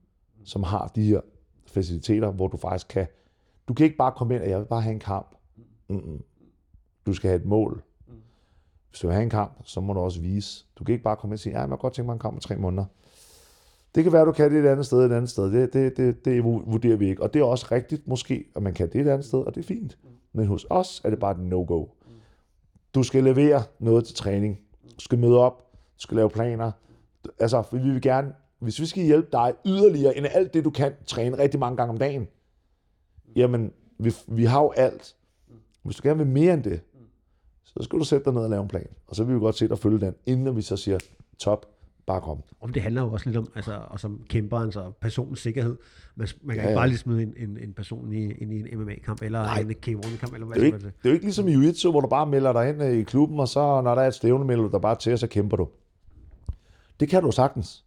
som 0.43 0.63
har 0.63 0.91
de 0.95 1.03
her 1.03 1.21
faciliteter, 1.65 2.31
hvor 2.31 2.47
du 2.47 2.57
faktisk 2.57 2.87
kan... 2.87 3.07
Du 3.67 3.73
kan 3.73 3.83
ikke 3.83 3.97
bare 3.97 4.11
komme 4.11 4.35
ind 4.35 4.43
og 4.43 4.49
jeg 4.49 4.59
vil 4.59 4.65
bare 4.65 4.81
have 4.81 4.93
en 4.93 4.99
kamp. 4.99 5.35
Mm-mm. 5.89 6.23
Du 7.05 7.13
skal 7.13 7.29
have 7.29 7.39
et 7.41 7.45
mål. 7.45 7.83
Hvis 8.89 8.99
du 8.99 9.07
vil 9.07 9.13
have 9.13 9.23
en 9.23 9.29
kamp, 9.29 9.61
så 9.63 9.81
må 9.81 9.93
du 9.93 9.99
også 9.99 10.21
vise. 10.21 10.65
Du 10.75 10.83
kan 10.83 10.93
ikke 10.93 11.03
bare 11.03 11.15
komme 11.15 11.33
ind 11.33 11.35
og 11.35 11.39
sige, 11.39 11.53
ja, 11.53 11.59
jeg 11.59 11.67
kan 11.67 11.77
godt 11.77 11.93
tænke 11.93 12.05
mig 12.05 12.13
en 12.13 12.19
kamp 12.19 12.33
om 12.33 12.39
tre 12.39 12.55
måneder. 12.55 12.85
Det 13.95 14.03
kan 14.03 14.13
være, 14.13 14.25
du 14.25 14.31
kan 14.31 14.51
det 14.51 14.65
et 14.65 14.67
andet 14.67 14.85
sted, 14.85 14.99
et 14.99 15.11
andet 15.11 15.29
sted. 15.29 15.51
Det, 15.51 15.73
det, 15.73 15.97
det, 15.97 16.25
det 16.25 16.43
vurderer 16.43 16.95
vi 16.95 17.09
ikke. 17.09 17.23
Og 17.23 17.33
det 17.33 17.39
er 17.39 17.43
også 17.43 17.67
rigtigt 17.71 18.07
måske, 18.07 18.45
at 18.55 18.63
man 18.63 18.73
kan 18.73 18.89
det 18.93 19.01
et 19.01 19.07
andet 19.07 19.25
sted, 19.25 19.39
og 19.39 19.55
det 19.55 19.61
er 19.61 19.67
fint. 19.67 19.97
Men 20.33 20.47
hos 20.47 20.65
os 20.69 21.01
er 21.05 21.09
det 21.09 21.19
bare 21.19 21.31
et 21.31 21.39
no-go. 21.39 21.85
Du 22.95 23.03
skal 23.03 23.23
levere 23.23 23.63
noget 23.79 24.05
til 24.05 24.15
træning. 24.15 24.59
Du 24.83 24.99
skal 25.01 25.19
møde 25.19 25.37
op. 25.37 25.71
Du 25.73 26.01
skal 26.01 26.15
lave 26.15 26.29
planer. 26.29 26.71
Altså, 27.39 27.63
vi 27.71 27.79
vil 27.79 28.01
gerne 28.01 28.33
hvis 28.59 28.79
vi 28.79 28.85
skal 28.85 29.03
hjælpe 29.03 29.27
dig 29.31 29.53
yderligere 29.65 30.17
end 30.17 30.25
alt 30.31 30.53
det, 30.53 30.63
du 30.63 30.69
kan 30.69 30.93
træne 31.05 31.37
rigtig 31.37 31.59
mange 31.59 31.77
gange 31.77 31.91
om 31.91 31.97
dagen, 31.97 32.27
jamen, 33.35 33.71
vi, 33.99 34.13
vi 34.27 34.45
har 34.45 34.61
jo 34.61 34.71
alt. 34.71 35.15
Hvis 35.83 35.95
du 35.95 36.07
gerne 36.07 36.17
vil 36.17 36.27
mere 36.27 36.53
end 36.53 36.63
det, 36.63 36.81
så 37.63 37.83
skal 37.83 37.99
du 37.99 38.03
sætte 38.03 38.25
dig 38.25 38.33
ned 38.33 38.41
og 38.41 38.49
lave 38.49 38.61
en 38.61 38.67
plan. 38.67 38.87
Og 39.07 39.15
så 39.15 39.23
vil 39.23 39.35
vi 39.35 39.39
godt 39.39 39.57
se 39.57 39.67
dig 39.67 39.79
følge 39.79 39.99
den, 39.99 40.15
inden 40.25 40.55
vi 40.55 40.61
så 40.61 40.77
siger, 40.77 40.97
top, 41.37 41.65
bare 42.07 42.21
kom. 42.21 42.43
Om 42.61 42.73
det 42.73 42.81
handler 42.81 43.01
jo 43.01 43.11
også 43.11 43.25
lidt 43.25 43.37
om, 43.37 43.51
altså, 43.55 43.81
og 43.87 43.99
som 43.99 44.21
kæmperens 44.29 44.75
og 44.75 44.95
personens 44.95 45.39
sikkerhed. 45.39 45.77
Man, 46.15 46.27
man 46.43 46.55
kan 46.55 46.55
ja, 46.55 46.61
ja. 46.63 46.69
ikke 46.69 46.79
bare 46.79 46.87
lige 46.87 46.97
smide 46.97 47.23
en, 47.23 47.33
en, 47.37 47.57
en 47.57 47.73
person 47.73 48.13
i, 48.13 48.31
ind 48.31 48.53
i 48.53 48.59
en 48.59 48.79
MMA-kamp, 48.79 49.21
eller 49.21 49.41
Nej. 49.43 49.59
en 49.59 49.69
K1-kamp, 49.69 50.33
eller 50.33 50.47
hvad 50.47 50.55
det 50.55 50.61
er, 50.61 50.65
ikke, 50.65 50.77
det. 50.77 50.83
det 50.83 51.05
er 51.05 51.09
jo 51.09 51.13
ikke 51.13 51.25
ligesom 51.25 51.47
i 51.47 51.51
jiu 51.51 51.91
hvor 51.91 52.01
du 52.01 52.07
bare 52.07 52.25
melder 52.25 52.53
dig 52.53 52.69
ind 52.69 52.83
øh, 52.83 52.97
i 52.97 53.03
klubben, 53.03 53.39
og 53.39 53.47
så 53.47 53.81
når 53.81 53.95
der 53.95 54.01
er 54.01 54.07
et 54.07 54.13
stævne, 54.13 54.45
melder 54.45 54.63
du 54.63 54.69
dig 54.71 54.81
bare 54.81 54.95
til, 54.95 55.13
og 55.13 55.19
så 55.19 55.27
kæmper 55.27 55.57
du. 55.57 55.67
Det 56.99 57.09
kan 57.09 57.23
du 57.23 57.31
sagtens. 57.31 57.85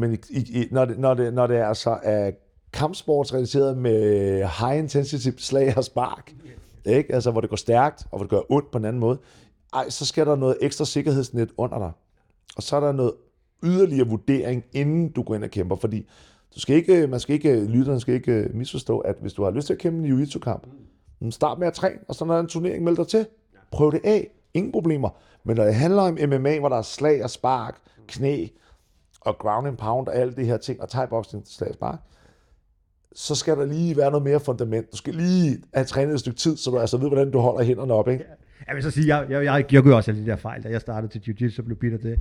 Men 0.00 0.18
i, 0.30 0.38
i, 0.38 0.68
når, 0.70 0.84
det, 0.84 0.98
når, 0.98 1.14
det, 1.14 1.34
når 1.34 1.46
det 1.46 1.56
altså 1.56 1.98
er 2.02 2.30
kampsportsrelateret 2.72 3.78
med 3.78 4.36
high 4.36 4.78
intensity 4.78 5.28
slag 5.38 5.76
og 5.76 5.84
spark, 5.84 6.34
ikke? 6.84 7.14
Altså, 7.14 7.30
hvor 7.30 7.40
det 7.40 7.50
går 7.50 7.56
stærkt, 7.56 8.06
og 8.10 8.18
hvor 8.18 8.24
det 8.24 8.30
gør 8.30 8.52
ondt 8.52 8.70
på 8.70 8.78
en 8.78 8.84
anden 8.84 9.00
måde, 9.00 9.18
ej, 9.74 9.90
så 9.90 10.06
skal 10.06 10.26
der 10.26 10.36
noget 10.36 10.56
ekstra 10.60 10.84
sikkerhedsnet 10.84 11.50
under 11.56 11.78
dig. 11.78 11.90
Og 12.56 12.62
så 12.62 12.76
er 12.76 12.80
der 12.80 12.92
noget 12.92 13.12
yderligere 13.62 14.08
vurdering, 14.08 14.64
inden 14.72 15.08
du 15.08 15.22
går 15.22 15.34
ind 15.34 15.44
og 15.44 15.50
kæmper, 15.50 15.76
fordi 15.76 16.06
du 16.54 16.60
skal 16.60 16.76
ikke, 16.76 17.06
man 17.06 17.20
skal 17.20 17.34
ikke, 17.34 17.64
lytterne 17.64 18.00
skal 18.00 18.14
ikke 18.14 18.32
øh, 18.32 18.54
misforstå, 18.54 18.98
at 18.98 19.16
hvis 19.20 19.32
du 19.32 19.44
har 19.44 19.50
lyst 19.50 19.66
til 19.66 19.74
at 19.74 19.78
kæmpe 19.78 19.98
en 19.98 20.04
jiu-jitsu-kamp, 20.04 20.66
mm, 21.20 21.30
start 21.30 21.58
med 21.58 21.66
at 21.66 21.72
træne, 21.72 21.98
og 22.08 22.14
så 22.14 22.24
når 22.24 22.34
der 22.34 22.38
er 22.38 22.42
en 22.42 22.48
turnering, 22.48 22.84
meld 22.84 22.96
dig 22.96 23.06
til. 23.06 23.26
Prøv 23.70 23.92
det 23.92 24.00
af. 24.04 24.30
Ingen 24.54 24.72
problemer. 24.72 25.08
Men 25.44 25.56
når 25.56 25.64
det 25.64 25.74
handler 25.74 26.02
om 26.02 26.18
MMA, 26.28 26.58
hvor 26.58 26.68
der 26.68 26.76
er 26.76 26.82
slag 26.82 27.24
og 27.24 27.30
spark, 27.30 27.76
knæ, 28.06 28.46
og 29.20 29.38
ground 29.38 29.66
and 29.68 29.76
pound 29.76 30.08
og 30.08 30.16
alle 30.16 30.32
de 30.32 30.44
her 30.44 30.56
ting, 30.56 30.82
og 30.82 30.88
thai-boxing 30.88 31.56
slags 31.56 31.76
bare, 31.76 31.98
så 33.14 33.34
skal 33.34 33.56
der 33.56 33.64
lige 33.64 33.96
være 33.96 34.10
noget 34.10 34.24
mere 34.24 34.40
fundament. 34.40 34.92
Du 34.92 34.96
skal 34.96 35.14
lige 35.14 35.58
have 35.74 35.84
trænet 35.84 36.14
et 36.14 36.20
stykke 36.20 36.38
tid, 36.38 36.56
så 36.56 36.70
du 36.70 36.78
altså 36.78 36.96
ved, 36.96 37.08
hvordan 37.08 37.30
du 37.30 37.38
holder 37.38 37.64
hænderne 37.64 37.94
op, 37.94 38.08
ikke? 38.08 38.24
Jeg 38.66 38.74
vil 38.74 38.82
så 38.82 38.90
sige, 38.90 39.16
jeg, 39.16 39.30
jeg, 39.30 39.44
jeg, 39.44 39.72
jeg 39.72 39.82
gør 39.82 39.96
også 39.96 40.10
alle 40.10 40.22
de 40.24 40.30
der 40.30 40.36
fejl, 40.36 40.62
da 40.62 40.68
jeg 40.68 40.80
startede 40.80 41.18
til 41.18 41.18
jiu-jitsu, 41.18 41.54
så 41.56 41.62
blev 41.62 41.76
bitter 41.76 41.98
det. 41.98 42.20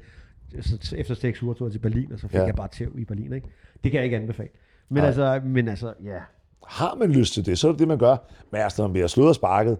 Så 0.62 0.95
efter 0.97 1.16
seks 1.16 1.43
uger 1.43 1.54
tog 1.54 1.68
jeg 1.68 1.72
til 1.72 1.80
Berlin, 1.80 2.12
og 2.12 2.20
så 2.20 2.28
fik 2.28 2.36
ja. 2.36 2.45
jeg 2.45 2.56
bare 2.56 2.68
tæv 2.68 2.91
i 2.97 3.06
Berlin, 3.06 3.34
ikke? 3.34 3.47
Det 3.84 3.91
kan 3.91 3.97
jeg 3.97 4.04
ikke 4.04 4.18
anbefale. 4.18 4.50
Men 4.89 4.97
Nej. 4.97 5.08
altså, 5.08 5.41
men 5.45 5.68
altså, 5.68 5.93
ja. 6.04 6.20
Har 6.68 6.95
man 6.95 7.12
lyst 7.12 7.34
til 7.34 7.45
det, 7.45 7.60
så 7.60 7.68
er 7.68 7.72
det 7.72 7.80
det, 7.80 7.88
man 7.88 7.97
gør. 7.97 8.18
Men 8.52 8.62
altså, 8.62 8.82
når 8.82 8.89
vi 8.89 9.00
har 9.00 9.08
slået 9.08 9.30
og 9.30 9.36
sparket, 9.36 9.78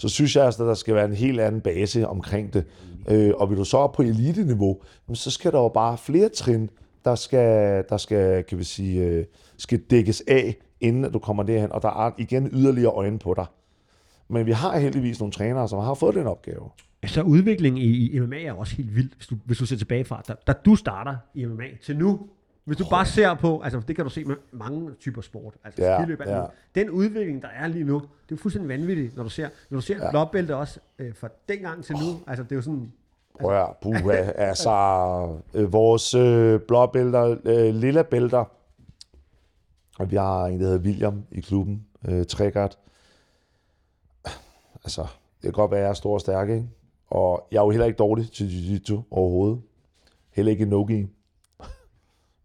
så 0.00 0.08
synes 0.08 0.36
jeg, 0.36 0.44
altså, 0.44 0.62
at 0.62 0.68
der 0.68 0.74
skal 0.74 0.94
være 0.94 1.04
en 1.04 1.14
helt 1.14 1.40
anden 1.40 1.60
base 1.60 2.08
omkring 2.08 2.54
det. 2.54 2.64
Øh, 3.08 3.32
og 3.36 3.50
vil 3.50 3.58
du 3.58 3.64
så 3.64 3.76
op 3.76 3.92
på 3.92 4.02
elite-niveau, 4.02 4.80
så 5.12 5.30
skal 5.30 5.52
der 5.52 5.58
jo 5.58 5.68
bare 5.68 5.98
flere 5.98 6.28
trin, 6.28 6.70
der 7.04 7.14
skal, 7.14 7.84
der 7.88 7.96
skal, 7.96 8.44
kan 8.44 8.58
vi 8.58 8.64
sige, 8.64 9.04
øh, 9.04 9.24
skal 9.56 9.78
dækkes 9.78 10.22
af, 10.28 10.56
inden 10.80 11.12
du 11.12 11.18
kommer 11.18 11.42
derhen, 11.42 11.72
og 11.72 11.82
der 11.82 12.06
er 12.06 12.10
igen 12.18 12.50
yderligere 12.52 12.92
øjne 12.92 13.18
på 13.18 13.34
dig. 13.34 13.46
Men 14.28 14.46
vi 14.46 14.52
har 14.52 14.78
heldigvis 14.78 15.20
nogle 15.20 15.32
trænere, 15.32 15.68
som 15.68 15.78
har 15.78 15.94
fået 15.94 16.14
den 16.14 16.26
opgave. 16.26 16.70
Så 17.06 17.22
udviklingen 17.22 17.82
i, 17.82 18.10
i 18.10 18.18
MMA 18.18 18.42
er 18.42 18.52
også 18.52 18.76
helt 18.76 18.96
vild, 18.96 19.10
hvis 19.16 19.26
du, 19.26 19.36
hvis 19.44 19.58
du 19.58 19.66
ser 19.66 19.76
tilbage 19.76 20.04
fra, 20.04 20.22
da, 20.28 20.34
da 20.46 20.52
du 20.52 20.76
starter 20.76 21.16
i 21.34 21.44
MMA 21.44 21.66
til 21.84 21.96
nu, 21.96 22.20
hvis 22.70 22.78
du 22.78 22.84
bare 22.90 23.06
ser 23.06 23.34
på, 23.34 23.60
altså 23.60 23.80
det 23.88 23.96
kan 23.96 24.04
du 24.04 24.10
se 24.10 24.24
med 24.24 24.36
mange 24.52 24.94
typer 24.94 25.22
sport, 25.22 25.54
altså 25.64 25.82
ja, 25.82 26.02
skiløb, 26.02 26.20
ja. 26.26 26.44
den 26.74 26.90
udvikling, 26.90 27.42
der 27.42 27.48
er 27.48 27.66
lige 27.66 27.84
nu, 27.84 27.94
det 27.94 28.02
er 28.02 28.08
jo 28.30 28.36
fuldstændig 28.36 28.68
vanvittigt, 28.68 29.16
når 29.16 29.22
du 29.22 29.28
ser, 29.28 29.48
når 29.70 29.76
du 29.76 29.80
ser 29.80 30.04
ja. 30.04 30.10
blåbælte 30.10 30.56
også 30.56 30.80
øh, 30.98 31.14
fra 31.14 31.28
dengang 31.48 31.84
til 31.84 31.94
nu, 31.94 32.10
oh. 32.10 32.16
altså 32.26 32.42
det 32.42 32.52
er 32.52 32.56
jo 32.56 32.62
sådan... 32.62 32.92
Altså, 33.34 33.46
Prøv 33.46 33.60
at 33.62 33.76
puha, 33.82 34.16
altså 34.34 34.70
øh, 35.54 35.72
vores 35.72 36.14
øh, 36.14 36.60
blåbælter, 36.60 37.36
øh, 37.44 37.74
lille 37.74 38.04
bælter, 38.04 38.44
og 39.98 40.10
vi 40.10 40.16
har 40.16 40.46
en, 40.46 40.60
der 40.60 40.66
hedder 40.66 40.80
William 40.80 41.22
i 41.30 41.40
klubben, 41.40 41.86
øh, 42.08 42.26
Trækert. 42.26 42.78
Altså, 44.84 45.02
det 45.02 45.42
kan 45.42 45.52
godt 45.52 45.70
være, 45.70 45.80
at 45.80 45.84
jeg 45.84 45.90
er 45.90 45.94
stor 45.94 46.14
og 46.14 46.20
stærk, 46.20 46.48
ikke? 46.48 46.68
Og 47.06 47.46
jeg 47.52 47.58
er 47.58 47.62
jo 47.62 47.70
heller 47.70 47.86
ikke 47.86 47.96
dårlig 47.96 48.32
til 48.32 48.44
jiu-jitsu 48.44 49.02
overhovedet. 49.10 49.60
Heller 50.30 50.52
ikke 50.52 50.64
i 50.64 50.68
no 50.68 50.86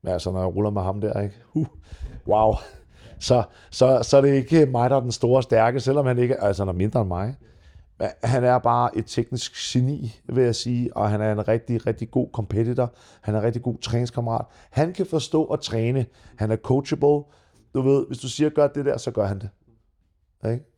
men 0.06 0.14
altså, 0.14 0.32
når 0.32 0.40
jeg 0.40 0.56
ruller 0.56 0.70
med 0.70 0.82
ham 0.82 1.02
der, 1.02 1.22
ikke? 1.22 1.36
Uh, 1.54 1.68
wow. 2.28 2.54
Så, 3.20 3.44
så, 3.72 4.00
så 4.04 4.18
er 4.18 4.22
det 4.22 4.34
ikke 4.34 4.66
mig, 4.66 4.90
der 4.90 4.96
er 4.96 5.00
den 5.00 5.12
store 5.12 5.44
stærke, 5.44 5.80
selvom 5.80 6.06
han 6.06 6.20
ikke 6.20 6.44
altså, 6.44 6.64
han 6.64 6.70
er 6.70 6.74
mindre 6.74 7.02
end 7.02 7.08
mig. 7.08 7.36
Men 8.00 8.08
han 8.24 8.44
er 8.44 8.60
bare 8.60 8.98
et 8.98 9.06
teknisk 9.08 9.52
geni, 9.56 10.20
vil 10.30 10.44
jeg 10.44 10.56
sige, 10.56 10.98
og 10.98 11.10
han 11.10 11.22
er 11.22 11.32
en 11.32 11.48
rigtig, 11.48 11.88
rigtig 11.88 12.12
god 12.12 12.28
competitor. 12.34 12.94
Han 13.22 13.36
er 13.36 13.40
en 13.40 13.46
rigtig 13.46 13.62
god 13.62 13.78
træningskammerat. 13.78 14.46
Han 14.70 14.94
kan 14.94 15.06
forstå 15.06 15.44
at 15.44 15.60
træne. 15.60 16.06
Han 16.36 16.52
er 16.52 16.56
coachable. 16.56 17.24
Du 17.74 17.82
ved, 17.82 18.08
hvis 18.08 18.18
du 18.18 18.30
siger, 18.30 18.50
gør 18.50 18.68
det 18.68 18.86
der, 18.86 18.98
så 18.98 19.12
gør 19.12 19.26
han 19.26 19.40
det. 19.40 19.50
Ikke? 20.52 20.75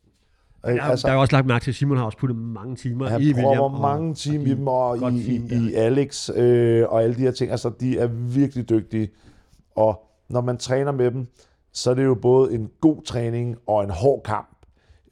Ja, 0.76 0.89
altså, 0.91 1.07
der 1.07 1.13
er 1.13 1.18
også 1.18 1.36
lagt 1.36 1.47
mærke 1.47 1.63
til, 1.63 1.72
at 1.72 1.76
Simon 1.76 1.97
har 1.97 2.05
også 2.05 2.18
puttet 2.18 2.38
mange 2.38 2.76
timer 2.76 3.07
han 3.07 3.22
i 3.22 3.34
William. 3.34 3.72
Han 3.72 3.82
mange 3.82 4.13
timer 4.13 4.45
i 4.45 4.49
dem, 4.49 4.68
og 4.68 5.13
i, 5.13 5.36
i, 5.36 5.70
i 5.70 5.74
Alex, 5.74 6.30
øh, 6.36 6.86
og 6.89 7.03
alle 7.03 7.15
de 7.15 7.22
her 7.22 7.32
ting. 7.32 7.51
Altså, 7.51 7.72
de 7.80 7.99
er 7.99 8.07
virkelig 8.07 8.70
dygtige. 8.70 9.09
Og 9.76 10.01
når 10.30 10.41
man 10.41 10.57
træner 10.57 10.91
med 10.91 11.11
dem, 11.11 11.28
så 11.74 11.91
er 11.91 11.93
det 11.93 12.03
jo 12.03 12.15
både 12.15 12.53
en 12.53 12.70
god 12.82 13.03
træning 13.03 13.57
og 13.68 13.84
en 13.84 13.89
hård 13.89 14.24
kamp. 14.24 14.57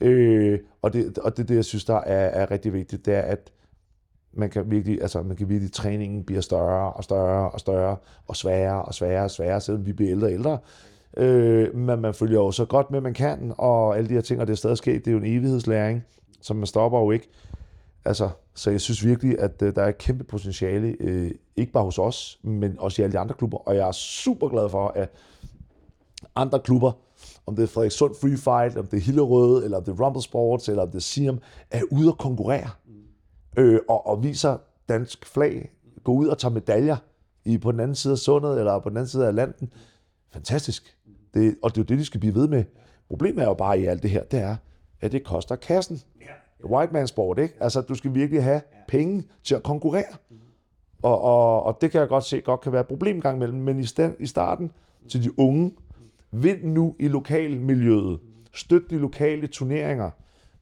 Øh, 0.02 0.60
og, 0.82 0.94
det, 0.94 1.18
og 1.18 1.38
det 1.38 1.50
det, 1.50 1.56
jeg 1.56 1.66
synes, 1.66 1.86
der 1.86 1.96
er, 1.96 2.42
er 2.42 2.52
rigtig 2.52 2.74
vigtigt, 2.74 3.06
det 3.06 3.16
er, 3.16 3.22
at 3.22 3.52
man 4.34 4.50
kan 4.50 4.72
virkelig, 4.72 5.02
altså 5.02 5.22
man 5.22 5.38
kan 5.38 5.50
virkelig, 5.50 5.72
træningen 5.72 6.24
bliver 6.24 6.42
større 6.42 6.94
og 6.94 7.04
større 7.04 7.52
og 7.52 7.60
større 7.60 7.98
og 8.28 8.36
sværere 8.36 8.82
og 8.82 8.94
sværere 8.94 9.24
og 9.24 9.32
sværere, 9.32 9.62
selvom 9.62 9.86
vi 9.86 9.94
bliver 9.94 10.12
ældre 10.12 10.28
og 10.28 10.34
ældre. 10.34 10.58
Øh, 11.18 11.76
men 11.76 12.02
man 12.02 12.14
følger 12.14 12.40
jo 12.40 12.52
så 12.52 12.66
godt 12.66 12.92
med, 12.92 13.02
man 13.02 13.14
kan, 13.14 13.54
og 13.58 13.98
alle 13.98 14.10
de 14.10 14.14
her 14.14 14.22
ting, 14.22 14.42
og 14.42 14.48
det 14.48 14.54
er 14.54 14.58
stadig 14.58 14.78
sket, 14.78 15.06
det 15.06 15.08
er 15.08 15.12
jo 15.12 15.18
en 15.18 15.26
evighedslæring, 15.26 16.04
som 16.42 16.58
man 16.58 16.68
stopper 16.68 17.00
jo 17.00 17.12
ikke. 17.12 17.30
Altså, 18.06 18.30
så 18.54 18.72
jeg 18.72 18.82
synes 18.82 19.06
virkelig, 19.06 19.40
at 19.40 19.62
øh, 19.62 19.76
der 19.76 19.84
er 19.84 19.88
et 19.88 19.98
kæmpe 19.98 20.24
potentiale, 20.24 20.96
øh, 21.00 21.32
ikke 21.56 21.72
bare 21.72 21.84
hos 21.84 22.00
os, 22.00 22.40
men 22.44 22.80
også 22.80 23.02
i 23.02 23.04
alle 23.04 23.14
de 23.14 23.20
andre 23.20 23.36
klubber, 23.36 23.58
og 23.58 23.76
jeg 23.76 23.88
er 23.88 23.92
super 23.92 24.50
glad 24.50 24.70
for, 24.70 24.88
at 24.88 25.10
andre 26.36 26.60
klubber, 26.60 26.92
om 27.46 27.56
det 27.56 27.64
er 27.64 27.68
Frederikssund 27.68 28.16
Free 28.22 28.38
Fight, 28.38 28.78
om 28.78 28.88
det 28.88 28.98
er 28.98 29.02
Hillerød, 29.02 29.64
eller 29.64 29.78
om 29.78 29.84
det 29.84 30.00
er 30.00 30.06
Rumble 30.06 30.22
Sports, 30.22 30.70
eller 30.70 30.84
om 30.84 30.90
det 30.90 30.96
er 30.96 31.02
Siam, 31.02 31.40
er 31.72 31.82
ude 31.92 32.08
at 32.08 32.18
konkurrere, 32.18 32.70
øh, 33.58 33.80
og, 33.90 34.08
og 34.08 34.24
viser 34.24 34.58
dansk 34.90 35.26
flag, 35.26 35.72
gå 36.04 36.12
ud 36.12 36.28
og 36.28 36.38
tager 36.38 36.54
medaljer 36.54 36.98
i, 37.46 37.58
på 37.58 37.72
den 37.72 37.80
anden 37.80 37.96
side 37.96 38.12
af 38.12 38.18
sundet, 38.18 38.60
eller 38.60 38.80
på 38.80 38.90
den 38.90 38.98
anden 38.98 39.10
side 39.10 39.28
af 39.28 39.36
landen. 39.36 39.74
Fantastisk. 40.34 40.95
Det, 41.36 41.56
og 41.64 41.70
det 41.70 41.78
er 41.78 41.82
jo 41.82 41.86
det, 41.86 42.00
de 42.00 42.06
skal 42.06 42.20
blive 42.20 42.36
ved 42.36 42.48
med. 42.48 42.64
Problemet 43.10 43.42
er 43.44 43.48
jo 43.48 43.54
bare 43.54 43.80
i 43.80 43.86
alt 43.86 44.04
det 44.04 44.12
her, 44.12 44.24
det 44.24 44.40
er, 44.40 44.56
at 45.02 45.12
det 45.12 45.24
koster 45.24 45.56
kassen. 45.56 46.02
White 46.66 46.94
man 46.94 47.08
sport, 47.08 47.40
ikke? 47.40 47.54
Altså, 47.60 47.82
du 47.82 47.96
skal 47.96 48.14
virkelig 48.14 48.44
have 48.44 48.62
penge 48.88 49.24
til 49.44 49.56
at 49.56 49.64
konkurrere. 49.64 50.18
Og, 51.02 51.22
og, 51.22 51.64
og 51.64 51.78
det 51.82 51.92
kan 51.92 52.02
jeg 52.02 52.08
godt 52.08 52.24
se, 52.24 52.42
godt 52.42 52.62
kan 52.62 52.72
være 52.72 52.82
et 52.82 52.88
problem 52.88 53.22
gang 53.22 53.38
imellem, 53.38 53.60
men 53.60 53.80
i, 53.80 53.86
stand, 53.86 54.16
i 54.20 54.26
starten 54.26 54.72
til 55.10 55.24
de 55.24 55.40
unge, 55.40 55.72
vind 56.32 56.64
nu 56.64 56.96
i 57.00 57.08
lokalmiljøet. 57.08 58.20
Støt 58.54 58.82
de 58.90 58.98
lokale 58.98 59.48
turneringer. 59.48 60.10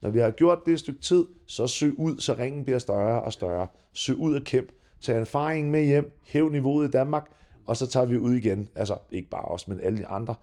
Når 0.02 0.10
vi 0.10 0.20
har 0.20 0.32
gjort 0.32 0.60
det 0.66 0.74
et 0.74 0.80
stykke 0.80 1.02
tid, 1.02 1.26
så 1.46 1.68
søg 1.68 2.00
ud, 2.00 2.18
så 2.20 2.34
ringen 2.34 2.64
bliver 2.64 2.80
større 2.80 3.22
og 3.22 3.34
større. 3.34 3.68
Søg 3.94 4.16
ud 4.16 4.36
og 4.36 4.42
kæmp. 4.42 4.70
Tag 5.02 5.20
erfaringen 5.20 5.72
med 5.72 5.86
hjem. 5.86 6.20
Hæv 6.26 6.50
niveauet 6.50 6.88
i 6.88 6.92
Danmark. 6.92 7.32
Og 7.66 7.78
så 7.78 7.88
tager 7.88 8.06
vi 8.06 8.18
ud 8.18 8.34
igen. 8.34 8.70
Altså, 8.76 8.98
ikke 9.12 9.30
bare 9.30 9.46
os, 9.46 9.68
men 9.68 9.80
alle 9.84 9.98
de 9.98 10.08
andre. 10.08 10.36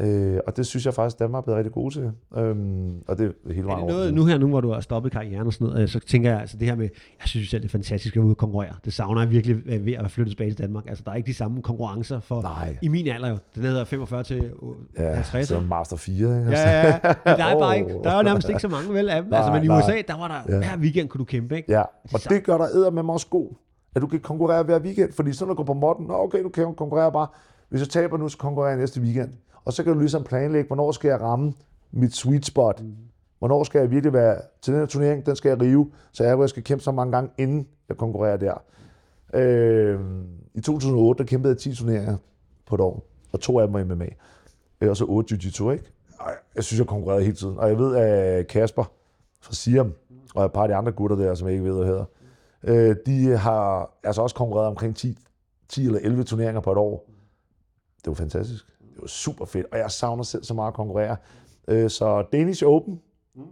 Øh, 0.00 0.40
og 0.46 0.56
det 0.56 0.66
synes 0.66 0.86
jeg 0.86 0.94
faktisk, 0.94 1.18
Danmark 1.18 1.40
er 1.40 1.44
blevet 1.44 1.56
rigtig 1.56 1.72
gode 1.72 1.94
til. 1.94 2.12
Øhm, 2.36 3.02
og 3.08 3.18
det 3.18 3.34
er 3.48 3.52
hele 3.52 3.66
vejen 3.66 3.78
er 3.78 3.86
det 3.86 3.94
noget, 3.94 4.14
Nu 4.14 4.24
her, 4.24 4.38
nu 4.38 4.48
hvor 4.48 4.60
du 4.60 4.72
har 4.72 4.80
stoppet 4.80 5.12
karrieren 5.12 5.46
og 5.46 5.52
sådan 5.52 5.66
noget, 5.66 5.82
øh, 5.82 5.88
så 5.88 6.00
tænker 6.00 6.30
jeg, 6.30 6.40
altså 6.40 6.56
det 6.56 6.68
her 6.68 6.74
med, 6.74 6.88
jeg 7.20 7.28
synes 7.28 7.48
selv, 7.48 7.62
det 7.62 7.68
er 7.68 7.72
fantastisk 7.72 8.16
at 8.16 8.20
ud 8.22 8.30
og 8.30 8.36
konkurrere. 8.36 8.74
Det 8.84 8.92
savner 8.92 9.20
jeg 9.22 9.30
virkelig 9.30 9.56
øh, 9.66 9.86
ved 9.86 9.92
at 9.92 10.10
flytte 10.10 10.32
tilbage 10.32 10.50
til 10.50 10.58
Danmark. 10.58 10.84
Altså 10.88 11.04
der 11.06 11.10
er 11.10 11.14
ikke 11.14 11.26
de 11.26 11.34
samme 11.34 11.62
konkurrencer 11.62 12.20
for, 12.20 12.42
Nej. 12.42 12.76
i 12.82 12.88
min 12.88 13.08
alder 13.08 13.28
jo. 13.28 13.38
Den 13.54 13.62
hedder 13.62 13.84
45 13.84 14.22
til 14.22 14.50
50. 14.96 15.34
Ja, 15.34 15.42
så 15.42 15.60
Master 15.60 15.96
4, 15.96 16.14
ikke? 16.38 16.50
Ja, 16.50 16.70
ja, 16.70 16.86
ja. 16.86 16.98
Men 17.02 17.14
der 17.24 17.44
er 17.44 17.58
bare 17.58 17.78
ikke, 17.78 17.94
der 18.04 18.10
er 18.10 18.16
jo 18.16 18.22
nærmest 18.22 18.48
ikke 18.48 18.60
så 18.60 18.68
mange 18.68 18.94
vel 18.94 19.08
af 19.08 19.22
dem. 19.22 19.30
Nej, 19.30 19.38
altså, 19.38 19.52
men 19.52 19.64
i 19.64 19.68
USA, 19.68 20.02
der 20.08 20.18
var 20.18 20.28
der, 20.28 20.54
ja. 20.54 20.58
hver 20.58 20.76
weekend 20.78 21.08
kunne 21.08 21.18
du 21.18 21.24
kæmpe, 21.24 21.56
ikke? 21.56 21.72
Ja, 21.72 21.82
og 22.14 22.20
det 22.28 22.44
gør 22.44 22.58
der 22.58 22.66
æder 22.74 22.90
med 22.90 23.02
mig 23.02 23.12
også 23.12 23.26
god 23.30 23.48
at 23.94 24.02
du 24.02 24.06
kan 24.06 24.20
konkurrere 24.20 24.62
hver 24.62 24.78
weekend, 24.78 25.12
fordi 25.12 25.32
så 25.32 25.44
når 25.44 25.52
du 25.52 25.56
går 25.56 25.64
på 25.64 25.74
modden, 25.74 26.06
okay, 26.10 26.42
du 26.42 26.48
kan 26.48 26.74
konkurrere 26.74 27.12
bare, 27.12 27.26
hvis 27.68 27.80
jeg 27.80 27.88
taber 27.88 28.16
nu, 28.16 28.28
så 28.28 28.38
konkurrerer 28.38 28.70
jeg 28.70 28.78
næste 28.78 29.00
weekend. 29.00 29.30
Og 29.64 29.72
så 29.72 29.84
kan 29.84 29.92
du 29.92 29.98
ligesom 29.98 30.24
planlægge, 30.24 30.66
hvornår 30.66 30.92
skal 30.92 31.08
jeg 31.08 31.20
ramme 31.20 31.52
mit 31.90 32.14
sweet 32.14 32.46
spot. 32.46 32.82
Mm. 32.82 32.94
Hvornår 33.38 33.64
skal 33.64 33.78
jeg 33.78 33.90
virkelig 33.90 34.12
være 34.12 34.40
til 34.62 34.72
den 34.72 34.80
her 34.80 34.86
turnering, 34.86 35.26
den 35.26 35.36
skal 35.36 35.48
jeg 35.48 35.60
rive, 35.60 35.90
så 36.12 36.24
jeg, 36.24 36.38
jeg 36.38 36.48
skal 36.48 36.64
kæmpe 36.64 36.84
så 36.84 36.92
mange 36.92 37.12
gange, 37.12 37.30
inden 37.38 37.68
jeg 37.88 37.96
konkurrerer 37.96 38.36
der. 38.36 38.62
Øh, 39.34 40.00
I 40.54 40.60
2008, 40.60 41.18
der 41.18 41.28
kæmpede 41.28 41.52
jeg 41.52 41.58
10 41.58 41.74
turneringer 41.74 42.16
på 42.66 42.74
et 42.74 42.80
år, 42.80 43.06
og 43.32 43.40
to 43.40 43.58
af 43.58 43.66
dem 43.66 43.74
var 43.74 43.84
MMA. 43.84 44.08
Øh, 44.80 44.90
og 44.90 44.96
så 44.96 45.04
8 45.04 45.34
jiu-jitsu, 45.34 45.70
ikke? 45.70 45.84
Jeg 46.56 46.64
synes, 46.64 46.78
jeg 46.78 46.86
konkurrerede 46.86 47.24
hele 47.24 47.36
tiden. 47.36 47.58
Og 47.58 47.68
jeg 47.68 47.78
ved, 47.78 47.96
at 47.96 48.46
Kasper 48.46 48.84
fra 49.40 49.54
Siam, 49.54 49.94
og 50.34 50.44
et 50.44 50.52
par 50.52 50.62
af 50.62 50.68
de 50.68 50.74
andre 50.74 50.92
gutter 50.92 51.16
der, 51.16 51.34
som 51.34 51.48
jeg 51.48 51.52
ikke 51.54 51.64
ved, 51.64 51.74
hvad 51.74 51.86
hedder, 51.86 52.04
øh, 52.62 52.96
de 53.06 53.36
har 53.36 53.90
altså 54.04 54.22
også 54.22 54.36
konkurreret 54.36 54.68
omkring 54.68 54.96
10, 54.96 55.18
10 55.68 55.86
eller 55.86 55.98
11 56.02 56.24
turneringer 56.24 56.60
på 56.60 56.72
et 56.72 56.78
år. 56.78 57.10
Det 58.04 58.06
var 58.06 58.14
fantastisk 58.14 58.69
det 59.00 59.04
var 59.04 59.08
super 59.08 59.44
fedt, 59.44 59.66
og 59.72 59.78
jeg 59.78 59.90
savner 59.90 60.22
selv 60.22 60.44
så 60.44 60.54
meget 60.54 60.68
at 60.68 60.74
konkurrere. 60.74 61.16
Øh, 61.68 61.90
så 61.90 62.24
Danish 62.32 62.64
Open 62.66 63.00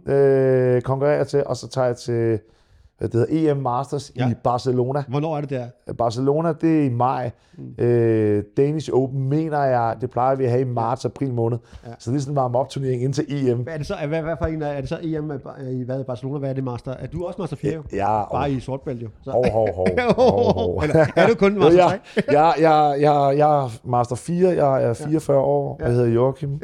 øh, 0.07 0.81
konkurrerer 0.81 1.23
til, 1.23 1.43
og 1.45 1.57
så 1.57 1.67
tager 1.67 1.87
jeg 1.87 1.97
til 1.97 2.39
det 3.01 3.13
hedder 3.13 3.51
EM 3.51 3.57
Masters 3.57 4.11
ja. 4.15 4.29
i 4.29 4.33
Barcelona. 4.43 5.03
Hvornår 5.07 5.37
er 5.37 5.41
det 5.41 5.49
der? 5.49 5.93
Barcelona, 5.93 6.53
det 6.61 6.79
er 6.79 6.85
i 6.85 6.89
maj. 6.89 7.31
Mm. 7.57 7.83
Øh, 7.83 8.43
Danish 8.57 8.89
Open 8.93 9.29
mener 9.29 9.63
jeg, 9.63 9.95
det 10.01 10.09
plejer 10.09 10.35
vi 10.35 10.43
at 10.43 10.49
have 10.49 10.61
i 10.61 10.65
marts, 10.65 11.05
april 11.05 11.33
måned. 11.33 11.57
Ja. 11.85 11.91
Så 11.99 12.11
det 12.11 12.17
er 12.17 12.21
sådan 12.21 12.31
en 12.31 12.35
varm 12.35 12.67
turnering 12.69 13.03
ind 13.03 13.13
til 13.13 13.25
EM. 13.29 13.57
Hvad 13.57 13.73
er 13.73 13.77
det 13.77 13.87
så, 13.87 13.95
hvad, 14.07 14.21
hvad 14.21 14.35
for 14.41 14.45
en, 14.45 14.61
er 14.61 14.81
det 14.81 14.89
så 14.89 14.97
EM 15.01 15.31
i 15.71 15.83
hvad, 15.83 16.03
Barcelona? 16.03 16.39
Hvad 16.39 16.49
er 16.49 16.53
det 16.53 16.63
master? 16.63 16.91
Er 16.91 17.07
du 17.07 17.25
også 17.25 17.41
master 17.41 17.57
4? 17.57 17.83
Ja. 17.93 18.23
Bare 18.31 18.45
oh. 18.45 18.51
i 18.51 18.59
sortbælt 18.59 19.03
jo. 19.03 19.07
Så. 19.23 19.31
Hov, 19.31 19.51
hov, 19.51 19.75
hov. 19.75 19.87
hov, 20.15 20.53
hov. 20.53 20.83
er 21.15 21.27
du 21.27 21.35
kun 21.35 21.57
master 21.59 21.87
3? 21.87 21.97
ja, 22.31 22.51
ja, 22.59 22.93
ja, 22.99 22.99
ja, 22.99 23.27
jeg 23.27 23.63
er 23.63 23.69
master 23.83 24.15
4, 24.15 24.49
jeg 24.49 24.83
er 24.83 24.93
44 24.93 25.37
ja. 25.37 25.43
år, 25.43 25.77
ja. 25.79 25.85
jeg 25.85 25.93
hedder 25.93 26.07
Joachim. 26.07 26.49
nej, 26.49 26.61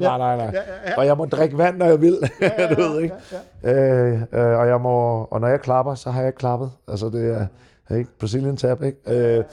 nej, 0.00 0.18
nej. 0.18 0.36
Ja, 0.36 0.50
ja, 0.52 0.90
ja. 0.90 0.98
Og 0.98 1.06
jeg 1.06 1.16
må 1.16 1.24
drikke 1.24 1.58
vand, 1.58 1.76
når 1.76 1.86
jeg 1.86 2.00
vil. 2.00 2.18
Ja, 2.40 2.46
ja, 2.58 2.62
ja, 2.62 2.74
du 2.74 2.80
ved, 2.82 3.00
ikke? 3.00 3.14
Ja, 3.64 3.68
ja. 3.70 4.12
Øh, 4.12 4.22
øh, 4.32 4.58
og 4.58 4.68
jeg 4.68 4.80
må 4.80 5.07
og 5.08 5.40
når 5.40 5.48
jeg 5.48 5.60
klapper, 5.60 5.94
så 5.94 6.10
har 6.10 6.22
jeg 6.22 6.34
klappet. 6.34 6.70
Altså 6.88 7.08
det 7.08 7.48
er 7.88 7.96
ikke 7.96 8.10
Brazilian 8.18 8.56
tab, 8.56 8.82
ikke? 8.82 9.38
Øh, 9.38 9.44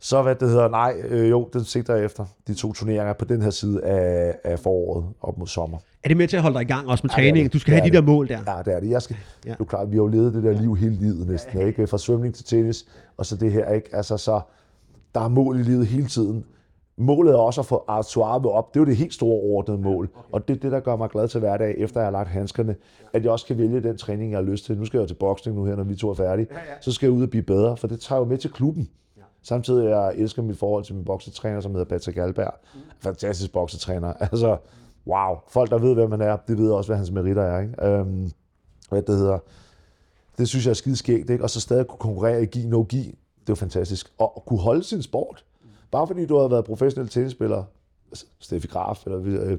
så 0.00 0.22
hvad 0.22 0.34
det 0.34 0.48
hedder, 0.48 0.68
nej, 0.68 0.94
øh, 1.08 1.30
jo, 1.30 1.48
det 1.52 1.66
sigter 1.66 1.94
jeg 1.94 2.04
efter. 2.04 2.24
De 2.46 2.54
to 2.54 2.72
turneringer 2.72 3.12
på 3.12 3.24
den 3.24 3.42
her 3.42 3.50
side 3.50 3.84
af, 3.84 4.34
af 4.44 4.58
foråret 4.58 5.04
op 5.20 5.38
mod 5.38 5.46
sommer. 5.46 5.78
Er 6.04 6.08
det 6.08 6.16
med 6.16 6.28
til 6.28 6.36
at 6.36 6.42
holde 6.42 6.54
dig 6.54 6.62
i 6.62 6.66
gang 6.66 6.88
også 6.88 7.02
med 7.04 7.10
ja, 7.10 7.14
træning? 7.14 7.52
Du 7.52 7.58
skal 7.58 7.74
have 7.74 7.90
de 7.90 7.92
der 7.92 8.02
mål 8.02 8.28
der. 8.28 8.38
Ja, 8.46 8.62
det 8.64 8.74
er 8.74 8.80
det. 8.80 8.90
Jeg 8.90 9.02
skal, 9.02 9.16
ja. 9.46 9.54
Du 9.58 9.64
klar, 9.64 9.84
vi 9.84 9.96
har 9.96 10.02
jo 10.02 10.06
levet 10.06 10.34
det 10.34 10.42
der 10.42 10.52
liv 10.52 10.76
hele 10.76 10.94
livet 10.94 11.28
næsten, 11.28 11.60
ja. 11.60 11.66
ikke? 11.66 11.86
Fra 11.86 11.98
svømning 11.98 12.34
til 12.34 12.44
tennis, 12.44 12.86
og 13.16 13.26
så 13.26 13.36
det 13.36 13.52
her, 13.52 13.72
ikke? 13.72 13.88
Altså 13.92 14.16
så, 14.16 14.40
der 15.14 15.20
er 15.20 15.28
mål 15.28 15.60
i 15.60 15.62
livet 15.62 15.86
hele 15.86 16.06
tiden. 16.06 16.44
Målet 16.98 17.32
er 17.32 17.38
også 17.38 17.60
at 17.60 17.66
få 17.66 17.84
Artuave 17.88 18.52
op. 18.52 18.74
Det 18.74 18.80
er 18.80 18.84
jo 18.84 18.86
det 18.86 18.96
helt 18.96 19.14
store 19.14 19.40
ordnede 19.40 19.78
mål. 19.80 20.08
Og 20.32 20.48
det 20.48 20.56
er 20.56 20.60
det, 20.60 20.72
der 20.72 20.80
gør 20.80 20.96
mig 20.96 21.10
glad 21.10 21.28
til 21.28 21.40
hverdag, 21.40 21.74
efter 21.78 22.00
jeg 22.00 22.06
har 22.06 22.12
lagt 22.12 22.28
handskerne. 22.28 22.76
At 23.12 23.24
jeg 23.24 23.32
også 23.32 23.46
kan 23.46 23.58
vælge 23.58 23.80
den 23.80 23.96
træning, 23.96 24.30
jeg 24.30 24.38
har 24.38 24.44
lyst 24.44 24.64
til. 24.64 24.78
Nu 24.78 24.84
skal 24.84 24.98
jeg 24.98 25.02
jo 25.02 25.06
til 25.08 25.14
boksning 25.14 25.56
nu 25.56 25.64
her, 25.64 25.76
når 25.76 25.84
vi 25.84 25.96
to 25.96 26.10
er 26.10 26.14
færdige. 26.14 26.46
Så 26.80 26.92
skal 26.92 27.06
jeg 27.06 27.16
ud 27.16 27.22
og 27.22 27.30
blive 27.30 27.42
bedre, 27.42 27.76
for 27.76 27.86
det 27.86 28.00
tager 28.00 28.18
jo 28.18 28.24
med 28.24 28.38
til 28.38 28.50
klubben. 28.50 28.88
Samtidig 29.42 29.88
jeg 29.88 30.12
elsker 30.16 30.42
mit 30.42 30.58
forhold 30.58 30.84
til 30.84 30.94
min 30.94 31.04
boksetræner, 31.04 31.60
som 31.60 31.72
hedder 31.72 31.84
Patrick 31.84 32.18
Alberg. 32.18 32.54
Fantastisk 33.00 33.52
boksetræner. 33.52 34.12
Altså, 34.20 34.56
wow. 35.06 35.36
Folk, 35.48 35.70
der 35.70 35.78
ved, 35.78 35.94
hvem 35.94 36.10
man 36.10 36.20
er, 36.20 36.36
det 36.36 36.58
ved 36.58 36.70
også, 36.70 36.88
hvad 36.88 36.96
hans 36.96 37.10
meritter 37.10 37.42
er. 37.42 37.60
Ikke? 37.60 37.86
Øhm, 37.86 38.30
hvad 38.88 39.02
det 39.02 39.16
hedder. 39.16 39.38
Det 40.38 40.48
synes 40.48 40.64
jeg 40.66 40.70
er 40.70 40.74
skide 40.74 40.96
skægt, 40.96 41.30
ikke? 41.30 41.44
Og 41.44 41.50
så 41.50 41.60
stadig 41.60 41.86
kunne 41.86 41.98
konkurrere 41.98 42.42
i 42.42 42.46
gi 42.46 42.66
no 42.66 42.82
gi. 42.82 43.18
Det 43.40 43.48
jo 43.48 43.54
fantastisk. 43.54 44.12
Og 44.18 44.42
kunne 44.46 44.60
holde 44.60 44.82
sin 44.82 45.02
sport. 45.02 45.44
Bare 45.90 46.06
fordi 46.06 46.26
du 46.26 46.36
har 46.36 46.48
været 46.48 46.64
professionel 46.64 47.08
tennisspiller, 47.08 47.64
altså, 48.10 48.26
Steffi 48.38 48.68
Graf, 48.68 49.06
eller 49.06 49.20
øh, 49.24 49.58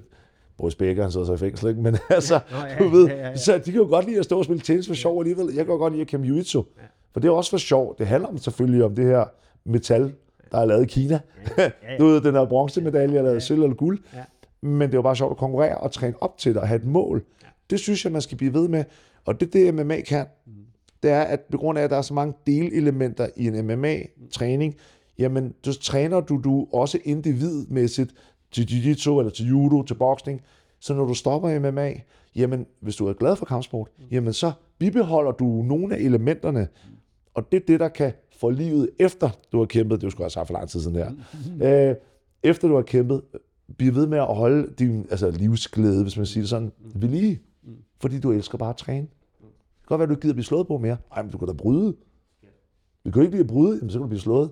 Boris 0.57 0.75
Becker, 0.75 1.03
han 1.03 1.11
sidder 1.11 1.25
så 1.25 1.33
i 1.33 1.37
fængsel, 1.37 1.69
ikke? 1.69 1.81
men 1.81 1.97
altså, 2.09 2.39
Nå, 2.51 2.57
ja, 2.57 2.77
du 2.79 2.89
ved, 2.89 3.07
ja, 3.07 3.15
ja, 3.15 3.29
ja. 3.29 3.35
så 3.35 3.57
de 3.57 3.63
kan 3.63 3.73
jo 3.73 3.87
godt 3.87 4.05
lide 4.05 4.19
at 4.19 4.25
stå 4.25 4.37
og 4.37 4.45
spille 4.45 4.61
tennis 4.61 4.87
for 4.87 4.93
sjov 4.93 5.19
alligevel. 5.19 5.45
Jeg 5.45 5.65
kan 5.65 5.73
jo 5.73 5.77
godt 5.77 5.93
lide 5.93 6.01
at 6.01 6.07
kæmpe 6.07 6.27
jiu 6.27 6.35
ja. 6.37 6.61
for 7.13 7.19
det 7.19 7.27
er 7.27 7.31
også 7.31 7.49
for 7.49 7.57
sjov. 7.57 7.95
Det 7.97 8.07
handler 8.07 8.29
om 8.29 8.37
selvfølgelig 8.37 8.83
om 8.83 8.95
det 8.95 9.05
her 9.05 9.25
metal, 9.65 10.13
der 10.51 10.57
er 10.57 10.65
lavet 10.65 10.83
i 10.83 10.85
Kina. 10.85 11.19
Ja, 11.57 11.63
ja, 11.63 11.71
ja. 11.91 11.97
du 11.99 12.05
ved, 12.05 12.21
den 12.21 12.35
her 12.35 12.45
bronzemedalje, 12.45 13.17
eller 13.17 13.31
ja. 13.31 13.39
sølv 13.39 13.63
eller 13.63 13.75
guld. 13.75 13.99
Ja. 14.13 14.23
Men 14.61 14.81
det 14.81 14.93
er 14.93 14.97
jo 14.97 15.01
bare 15.01 15.15
sjovt 15.15 15.31
at 15.31 15.37
konkurrere 15.37 15.77
og 15.77 15.91
træne 15.91 16.13
op 16.21 16.37
til 16.37 16.53
det 16.53 16.61
og 16.61 16.67
have 16.67 16.79
et 16.79 16.85
mål. 16.85 17.25
Ja. 17.43 17.47
Det 17.69 17.79
synes 17.79 18.05
jeg, 18.05 18.11
man 18.11 18.21
skal 18.21 18.37
blive 18.37 18.53
ved 18.53 18.67
med. 18.67 18.83
Og 19.25 19.39
det 19.39 19.53
det, 19.53 19.73
MMA 19.73 20.01
kan. 20.01 20.25
Mm. 20.45 20.53
Det 21.03 21.11
er, 21.11 21.21
at 21.21 21.39
på 21.51 21.57
grund 21.57 21.79
af, 21.79 21.83
at 21.83 21.89
der 21.89 21.97
er 21.97 22.01
så 22.01 22.13
mange 22.13 22.33
delelementer 22.47 23.27
i 23.35 23.47
en 23.47 23.67
MMA-træning, 23.67 24.75
jamen, 25.19 25.53
så 25.63 25.79
træner 25.79 26.19
du, 26.19 26.41
du 26.43 26.67
også 26.73 26.99
individmæssigt 27.03 28.13
til 28.51 28.63
jiu-jitsu 28.63 29.19
eller 29.19 29.29
til 29.29 29.47
judo, 29.47 29.83
til 29.83 29.95
boksning. 29.95 30.41
Så 30.79 30.93
når 30.93 31.05
du 31.05 31.13
stopper 31.13 31.59
MMA, 31.59 31.93
jamen, 32.35 32.65
hvis 32.79 32.95
du 32.95 33.07
er 33.07 33.13
glad 33.13 33.35
for 33.35 33.45
kampsport, 33.45 33.89
jamen 34.11 34.33
så 34.33 34.51
bibeholder 34.79 35.31
du 35.31 35.45
nogle 35.45 35.95
af 35.95 35.99
elementerne. 35.99 36.67
Og 37.33 37.51
det 37.51 37.61
er 37.61 37.65
det, 37.67 37.79
der 37.79 37.87
kan 37.87 38.13
for 38.39 38.51
livet 38.51 38.89
efter 38.99 39.29
du 39.51 39.57
har 39.57 39.65
kæmpet, 39.65 40.01
det 40.01 40.11
skulle 40.11 40.27
også 40.27 40.39
have 40.39 40.45
for 40.45 40.53
lang 40.53 40.69
tid 40.69 40.79
siden 40.79 40.95
her, 40.95 41.11
øh, 41.89 41.95
efter 42.43 42.67
du 42.67 42.75
har 42.75 42.81
kæmpet, 42.81 43.21
blive 43.77 43.95
ved 43.95 44.07
med 44.07 44.17
at 44.17 44.35
holde 44.35 44.73
din 44.79 45.05
altså, 45.11 45.31
livsglæde, 45.31 46.01
hvis 46.01 46.17
man 46.17 46.25
siger 46.25 46.41
det 46.41 46.49
sådan, 46.49 46.71
ved 46.95 47.09
lige. 47.09 47.41
Fordi 48.01 48.19
du 48.19 48.31
elsker 48.31 48.57
bare 48.57 48.69
at 48.69 48.77
træne. 48.77 49.07
Det 49.07 49.87
kan 49.87 49.97
godt 49.97 49.99
være, 49.99 50.03
at 50.03 50.09
du 50.09 50.13
ikke 50.13 50.21
gider 50.21 50.33
blive 50.33 50.45
slået 50.45 50.67
på 50.67 50.77
mere. 50.77 50.97
Nej, 51.09 51.23
men 51.23 51.31
du 51.31 51.37
kan 51.37 51.47
da 51.47 51.53
bryde. 51.53 51.95
Du 53.05 53.11
kan 53.11 53.21
ikke 53.21 53.31
lide 53.31 53.43
at 53.43 53.47
bryde, 53.47 53.75
jamen, 53.75 53.89
så 53.89 53.97
kan 53.97 54.01
du 54.01 54.07
blive 54.07 54.19
slået. 54.19 54.51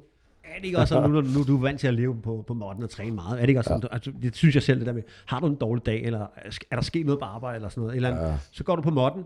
Er 0.54 0.60
det 0.60 0.66
ikke 0.66 0.78
også 0.78 0.93
sådan, 0.93 1.10
nu, 1.10 1.22
nu, 1.22 1.43
du 1.43 1.58
er 1.58 1.62
vant 1.62 1.80
til 1.80 1.88
at 1.88 1.93
leve 1.93 2.22
på, 2.22 2.43
på 2.48 2.54
modden 2.54 2.84
og 2.84 2.89
træne 2.89 3.16
meget, 3.16 3.38
er 3.38 3.41
det 3.41 3.50
ikke 3.50 3.60
også 3.60 3.68
sådan, 3.68 3.84
ja. 3.84 3.93
altså, 3.96 4.12
det 4.22 4.36
synes 4.36 4.56
jeg 4.56 4.64
selv, 4.64 4.80
det 4.80 4.88
der 4.88 4.93
med, 4.93 5.04
har 5.26 5.39
du 5.39 5.48
en 5.48 5.56
dårlig 5.56 5.86
dag, 5.86 6.04
eller 6.04 6.28
er 6.72 6.76
der 6.76 6.82
sket 6.82 7.06
noget 7.06 7.20
på 7.20 7.26
arbejde, 7.26 7.56
eller 7.56 7.70
sådan 7.70 7.82
noget, 7.82 7.96
eller 7.96 8.10
ja. 8.10 8.38
så 8.52 8.64
går 8.64 8.76
du 8.76 8.82
på 8.82 8.89
modden, 8.89 9.24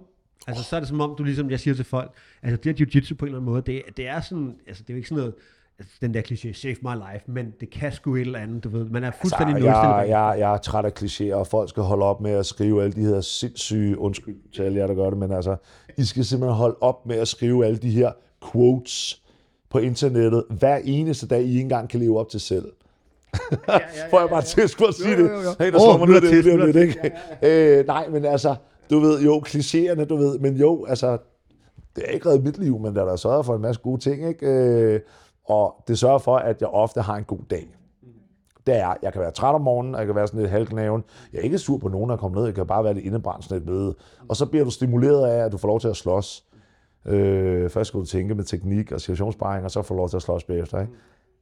altså 0.48 0.64
så 0.64 0.76
er 0.76 0.80
det 0.80 0.90
som 0.90 1.02
om, 1.02 1.16
du 1.18 1.24
ligesom, 1.24 1.50
jeg 1.50 1.60
siger 1.60 1.76
til 1.76 1.86
folk, 1.86 2.12
altså 2.44 2.62
det 2.64 2.80
her 2.80 2.86
jiu-jitsu 2.86 3.16
på 3.16 3.26
en 3.26 3.30
eller 3.30 3.40
anden 3.40 3.52
måde, 3.52 3.62
det, 3.62 3.82
det 3.98 4.08
er 4.08 4.22
sådan, 4.22 4.56
altså 4.68 4.84
det 4.84 4.90
er 4.90 4.94
jo 4.94 4.98
ikke 4.98 5.10
sådan 5.10 5.20
noget, 5.20 5.34
altså, 5.80 5.94
den 6.02 6.14
der 6.14 6.22
kliché, 6.22 6.54
save 6.54 6.76
my 6.82 6.96
life, 6.96 7.32
men 7.32 7.54
det 7.60 7.70
kan 7.70 7.92
sgu 7.92 8.16
et 8.16 8.22
eller 8.22 8.40
andet, 8.40 8.64
du 8.64 8.70
ved. 8.70 8.86
Man 8.86 9.04
er 9.04 9.12
fuldstændig 9.22 9.56
altså, 9.56 9.70
jeg, 9.70 10.06
jeg, 10.10 10.36
jeg 10.40 10.54
er 10.54 10.58
træt 10.58 10.86
af 10.86 10.92
klichéer, 11.00 11.34
og 11.34 11.48
folk 11.48 11.70
skal 11.70 11.84
holde 11.84 12.06
op 12.06 12.22
med 12.22 12.32
at 12.32 12.46
skrive 12.46 12.84
alle 12.84 12.94
de 12.94 13.02
her 13.02 13.22
sindssyge, 13.22 13.98
undskyld 13.98 14.38
til 14.54 14.62
alle 14.62 14.80
jer, 14.80 14.88
der 14.88 14.94
gør 14.94 15.10
det, 15.10 15.20
men 15.20 15.32
altså, 15.32 15.56
I 15.98 16.04
skal 16.04 16.26
simpelthen 16.26 16.56
holde 16.56 16.78
op 16.82 17.06
med 17.06 17.16
at 17.16 17.28
skrive 17.28 17.66
alle 17.66 17.78
de 17.78 17.92
her 17.92 18.12
quotes 18.52 19.22
på 19.70 19.78
internettet 19.78 20.44
hver 20.50 20.80
eneste 20.84 21.28
dag, 21.28 21.44
I 21.44 21.48
ikke 21.50 21.62
engang 21.62 21.90
kan 21.90 22.00
leve 22.00 22.20
op 22.20 22.30
til 22.30 22.40
selv. 22.40 22.72
ja, 23.34 23.58
ja, 23.68 23.80
ja, 23.96 24.10
Får 24.12 24.20
jeg 24.20 24.30
bare 24.30 24.42
til 24.42 24.62
at 24.62 24.70
skulle 24.70 24.94
sige 24.94 25.18
det. 25.18 25.30
Hey, 25.60 25.72
der 25.72 25.80
slår 25.80 25.98
mig 25.98 26.08
det, 26.08 26.46
det, 26.46 26.66
lidt, 26.66 26.76
ikke? 26.86 27.12
Øh, 27.80 27.88
nej, 27.88 28.08
men 28.10 28.26
altså, 28.26 28.56
du 28.90 29.00
ved, 29.00 29.22
jo, 29.22 29.44
klichéerne, 29.48 30.06
du 30.06 30.16
ved, 30.16 30.40
men 30.40 30.56
jo, 30.56 30.86
altså, 30.86 31.18
det 31.96 32.04
er 32.08 32.12
ikke 32.12 32.30
reddet 32.30 32.44
mit 32.44 32.58
liv, 32.58 32.80
men 32.80 32.96
der 32.96 33.02
er 33.02 33.06
der 33.06 33.16
sørget 33.16 33.46
for 33.46 33.56
en 33.56 33.62
masse 33.62 33.82
gode 33.82 34.02
ting, 34.02 34.28
ikke? 34.28 34.48
Øh, 34.48 35.00
og 35.46 35.76
det 35.88 36.00
sørger 36.00 36.20
for, 36.20 36.38
at 36.38 36.62
jeg 36.62 36.70
ofte 36.70 37.02
har 37.02 37.16
en 37.16 37.24
god 37.24 37.40
dag. 37.50 37.68
Det 38.68 38.78
er, 38.78 38.94
jeg 39.02 39.14
kan 39.14 39.22
være 39.22 39.32
træt 39.32 39.56
om 39.56 39.62
morgenen, 39.62 39.96
og 39.96 40.00
jeg 40.00 40.08
kan 40.08 40.16
være 40.16 40.28
sådan 40.28 40.40
lidt 40.40 40.52
halvknaven. 40.52 41.04
Jeg 41.34 41.40
er 41.40 41.44
ikke 41.44 41.58
sur 41.58 41.78
på 41.78 41.88
nogen, 41.88 42.10
der 42.10 42.18
kommer 42.18 42.38
ned. 42.40 42.46
Jeg 42.46 42.56
kan 42.56 42.68
bare 42.68 42.84
være 42.84 42.94
lidt 42.94 43.06
indebrændt 43.06 43.44
sådan 43.44 43.58
et 43.58 43.66
møde. 43.70 43.96
Og 44.28 44.36
så 44.36 44.46
bliver 44.46 44.66
du 44.66 44.72
stimuleret 44.72 45.28
af, 45.28 45.46
at 45.46 45.52
du 45.52 45.58
får 45.58 45.68
lov 45.68 45.80
til 45.80 45.88
at 45.88 45.96
slås. 45.96 46.44
Øh, 47.06 47.70
først 47.70 47.88
skal 47.88 48.00
du 48.00 48.06
tænke 48.06 48.36
med 48.36 48.44
teknik 48.44 48.92
og 48.92 49.02
situationsparing, 49.02 49.66
og 49.66 49.72
så 49.72 49.82
får 49.82 49.96
du 49.96 50.00
lov 50.00 50.10
til 50.10 50.16
at 50.16 50.22
slås 50.22 50.44
bagefter. 50.44 50.82
Ikke? 50.82 50.94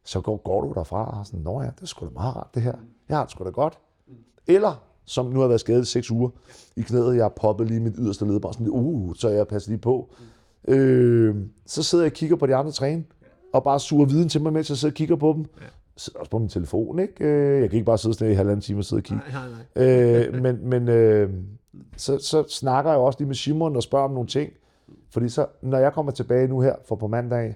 Så 0.05 0.22
går, 0.22 0.38
går 0.38 0.62
du 0.62 0.74
derfra 0.74 1.20
og 1.20 1.26
sådan, 1.26 1.39
nå 1.39 1.62
ja, 1.62 1.68
det 1.68 1.82
er 1.82 1.86
sgu 1.86 2.05
da 2.05 2.12
meget 2.14 2.36
rart 2.36 2.47
det 2.53 2.62
her. 2.62 2.74
Jeg 3.10 3.18
har 3.18 3.24
det 3.24 3.32
sgu 3.32 3.43
da 3.43 3.49
godt. 3.49 3.80
Eller, 4.47 4.84
som 5.05 5.26
nu 5.26 5.39
har 5.39 5.47
været 5.47 5.60
skadet 5.60 5.82
i 5.82 5.86
seks 5.86 6.12
uger 6.12 6.30
i 6.76 6.82
knæet, 6.82 7.16
jeg 7.16 7.24
har 7.24 7.34
poppet 7.41 7.68
lige 7.68 7.80
mit 7.80 7.93
yderste 7.97 8.26
ledbånd, 8.26 8.53
sådan, 8.53 8.70
uh, 8.70 9.16
så 9.16 9.30
jeg 9.30 9.47
passer 9.47 9.72
lige 9.72 9.82
på. 9.82 10.10
Øh, 10.68 11.36
så 11.66 11.84
sidder 11.84 12.03
jeg 12.03 12.12
og 12.12 12.16
kigger 12.16 12.36
på 12.36 12.45
de 12.45 12.55
andre 12.55 12.72
træne, 12.72 13.03
og 13.53 13.64
bare 13.64 13.80
suger 13.80 14.05
viden 14.05 14.30
til 14.30 14.41
mig, 14.41 14.53
mens 14.53 14.70
jeg 14.70 14.78
sidder 14.78 14.91
og 14.91 14.95
kigger 14.95 15.16
på 15.16 15.34
dem. 15.34 15.45
Ja. 15.62 15.66
Sidder 15.97 16.20
også 16.20 16.32
på 16.32 16.39
min 16.39 16.49
telefon, 16.49 16.99
ikke? 16.99 17.26
Øh, 17.26 17.62
jeg 17.62 17.70
kan 17.70 17.78
ikke 17.78 17.86
bare 17.86 17.97
sidde 17.97 18.14
sådan 18.14 18.32
i 18.32 18.36
halvanden 18.36 18.62
time 18.62 18.80
og 18.80 18.86
sidde 18.86 18.99
og 18.99 19.03
kigge. 19.03 19.24
Nej, 19.32 19.49
nej, 19.49 19.58
nej. 19.76 20.36
øh, 20.36 20.41
men 20.41 20.70
men 20.70 20.88
øh, 20.88 21.30
så, 21.97 22.18
så 22.18 22.45
snakker 22.49 22.91
jeg 22.91 22.99
også 22.99 23.20
lige 23.20 23.28
med 23.28 23.36
Simon 23.36 23.76
og 23.76 23.84
spørger 23.84 24.05
om 24.05 24.12
nogle 24.12 24.28
ting. 24.28 24.53
Fordi 25.18 25.30
så, 25.30 25.47
når 25.61 25.78
jeg 25.78 25.93
kommer 25.93 26.11
tilbage 26.11 26.47
nu 26.47 26.61
her 26.61 26.76
for 26.86 26.95
på 26.95 27.07
mandag, 27.07 27.55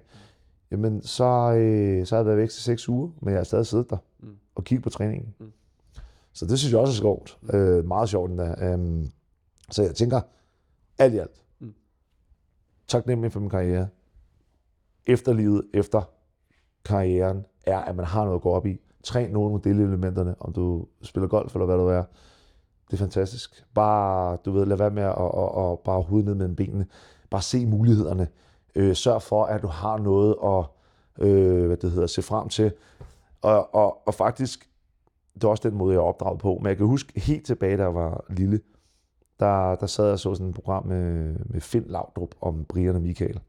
jamen 0.71 1.01
så, 1.01 1.53
øh, 1.53 2.05
så 2.05 2.15
har 2.15 2.19
jeg 2.19 2.25
været 2.25 2.37
væk 2.37 2.49
til 2.49 2.61
seks 2.61 2.89
uger, 2.89 3.09
men 3.19 3.31
jeg 3.31 3.39
har 3.39 3.43
stadig 3.43 3.65
siddet 3.65 3.89
der 3.89 3.97
mm. 4.19 4.35
og 4.55 4.63
kigget 4.63 4.83
på 4.83 4.89
træningen. 4.89 5.35
Mm. 5.39 5.51
Så 6.33 6.45
det 6.45 6.59
synes 6.59 6.71
jeg 6.71 6.79
også 6.79 6.91
er 6.91 7.01
sjovt. 7.01 7.37
Mm. 7.41 7.59
Øh, 7.59 7.85
meget 7.85 8.09
sjovt 8.09 8.31
endda. 8.31 8.73
Um, 8.73 9.11
så 9.71 9.83
jeg 9.83 9.95
tænker, 9.95 10.21
alt 10.97 11.13
i 11.13 11.17
alt, 11.17 11.41
mm. 11.59 11.73
taknemmelig 12.87 13.31
for 13.31 13.39
min 13.39 13.49
karriere 13.49 13.87
efterlivet 15.07 15.63
efter 15.73 16.01
karrieren 16.85 17.45
er, 17.65 17.79
at 17.79 17.95
man 17.95 18.05
har 18.05 18.23
noget 18.23 18.37
at 18.37 18.41
gå 18.41 18.49
op 18.49 18.65
i. 18.65 18.79
Træn 19.03 19.31
nogle 19.31 19.55
af 19.55 19.61
delelementerne, 19.61 20.35
om 20.39 20.53
du 20.53 20.85
spiller 21.01 21.27
golf 21.27 21.55
eller 21.55 21.65
hvad 21.65 21.77
du 21.77 21.87
er. 21.87 22.03
Det 22.87 22.93
er 22.93 22.97
fantastisk. 22.97 23.65
Bare, 23.73 24.37
du 24.45 24.51
ved, 24.51 24.65
lad 24.65 24.77
være 24.77 24.91
med 24.91 25.03
at, 25.03 25.15
at, 25.17 25.25
at, 25.57 25.71
at 25.71 25.79
bare 25.79 26.01
hovedet 26.01 26.25
ned 26.25 26.35
mellem 26.35 26.55
benene. 26.55 26.85
Bare 27.31 27.41
se 27.41 27.65
mulighederne. 27.65 28.27
Øh, 28.75 28.95
sørg 28.95 29.21
for, 29.21 29.45
at 29.45 29.61
du 29.61 29.67
har 29.67 29.97
noget 29.97 30.35
at 30.43 30.65
øh, 31.27 31.65
hvad 31.65 31.77
det 31.77 31.91
hedder, 31.91 32.07
se 32.07 32.21
frem 32.21 32.49
til. 32.49 32.73
Og, 33.41 33.75
og, 33.75 34.07
og 34.07 34.13
faktisk, 34.13 34.69
det 35.33 35.43
er 35.43 35.47
også 35.47 35.69
den 35.69 35.77
måde, 35.77 35.93
jeg 35.93 35.99
er 35.99 36.05
opdraget 36.05 36.39
på. 36.39 36.57
Men 36.61 36.67
jeg 36.67 36.77
kan 36.77 36.85
huske 36.85 37.19
helt 37.19 37.45
tilbage, 37.45 37.77
da 37.77 37.83
jeg 37.83 37.95
var 37.95 38.25
lille, 38.29 38.59
der, 39.39 39.75
der 39.75 39.85
sad 39.85 40.05
jeg 40.05 40.13
og 40.13 40.19
så 40.19 40.33
sådan 40.33 40.49
et 40.49 40.55
program 40.55 40.85
med, 40.85 41.35
med 41.45 41.61
Finn 41.61 41.85
Laudrup 41.87 42.35
om 42.41 42.65
Brian 42.65 42.95
og 42.95 43.01
Michael. 43.01 43.39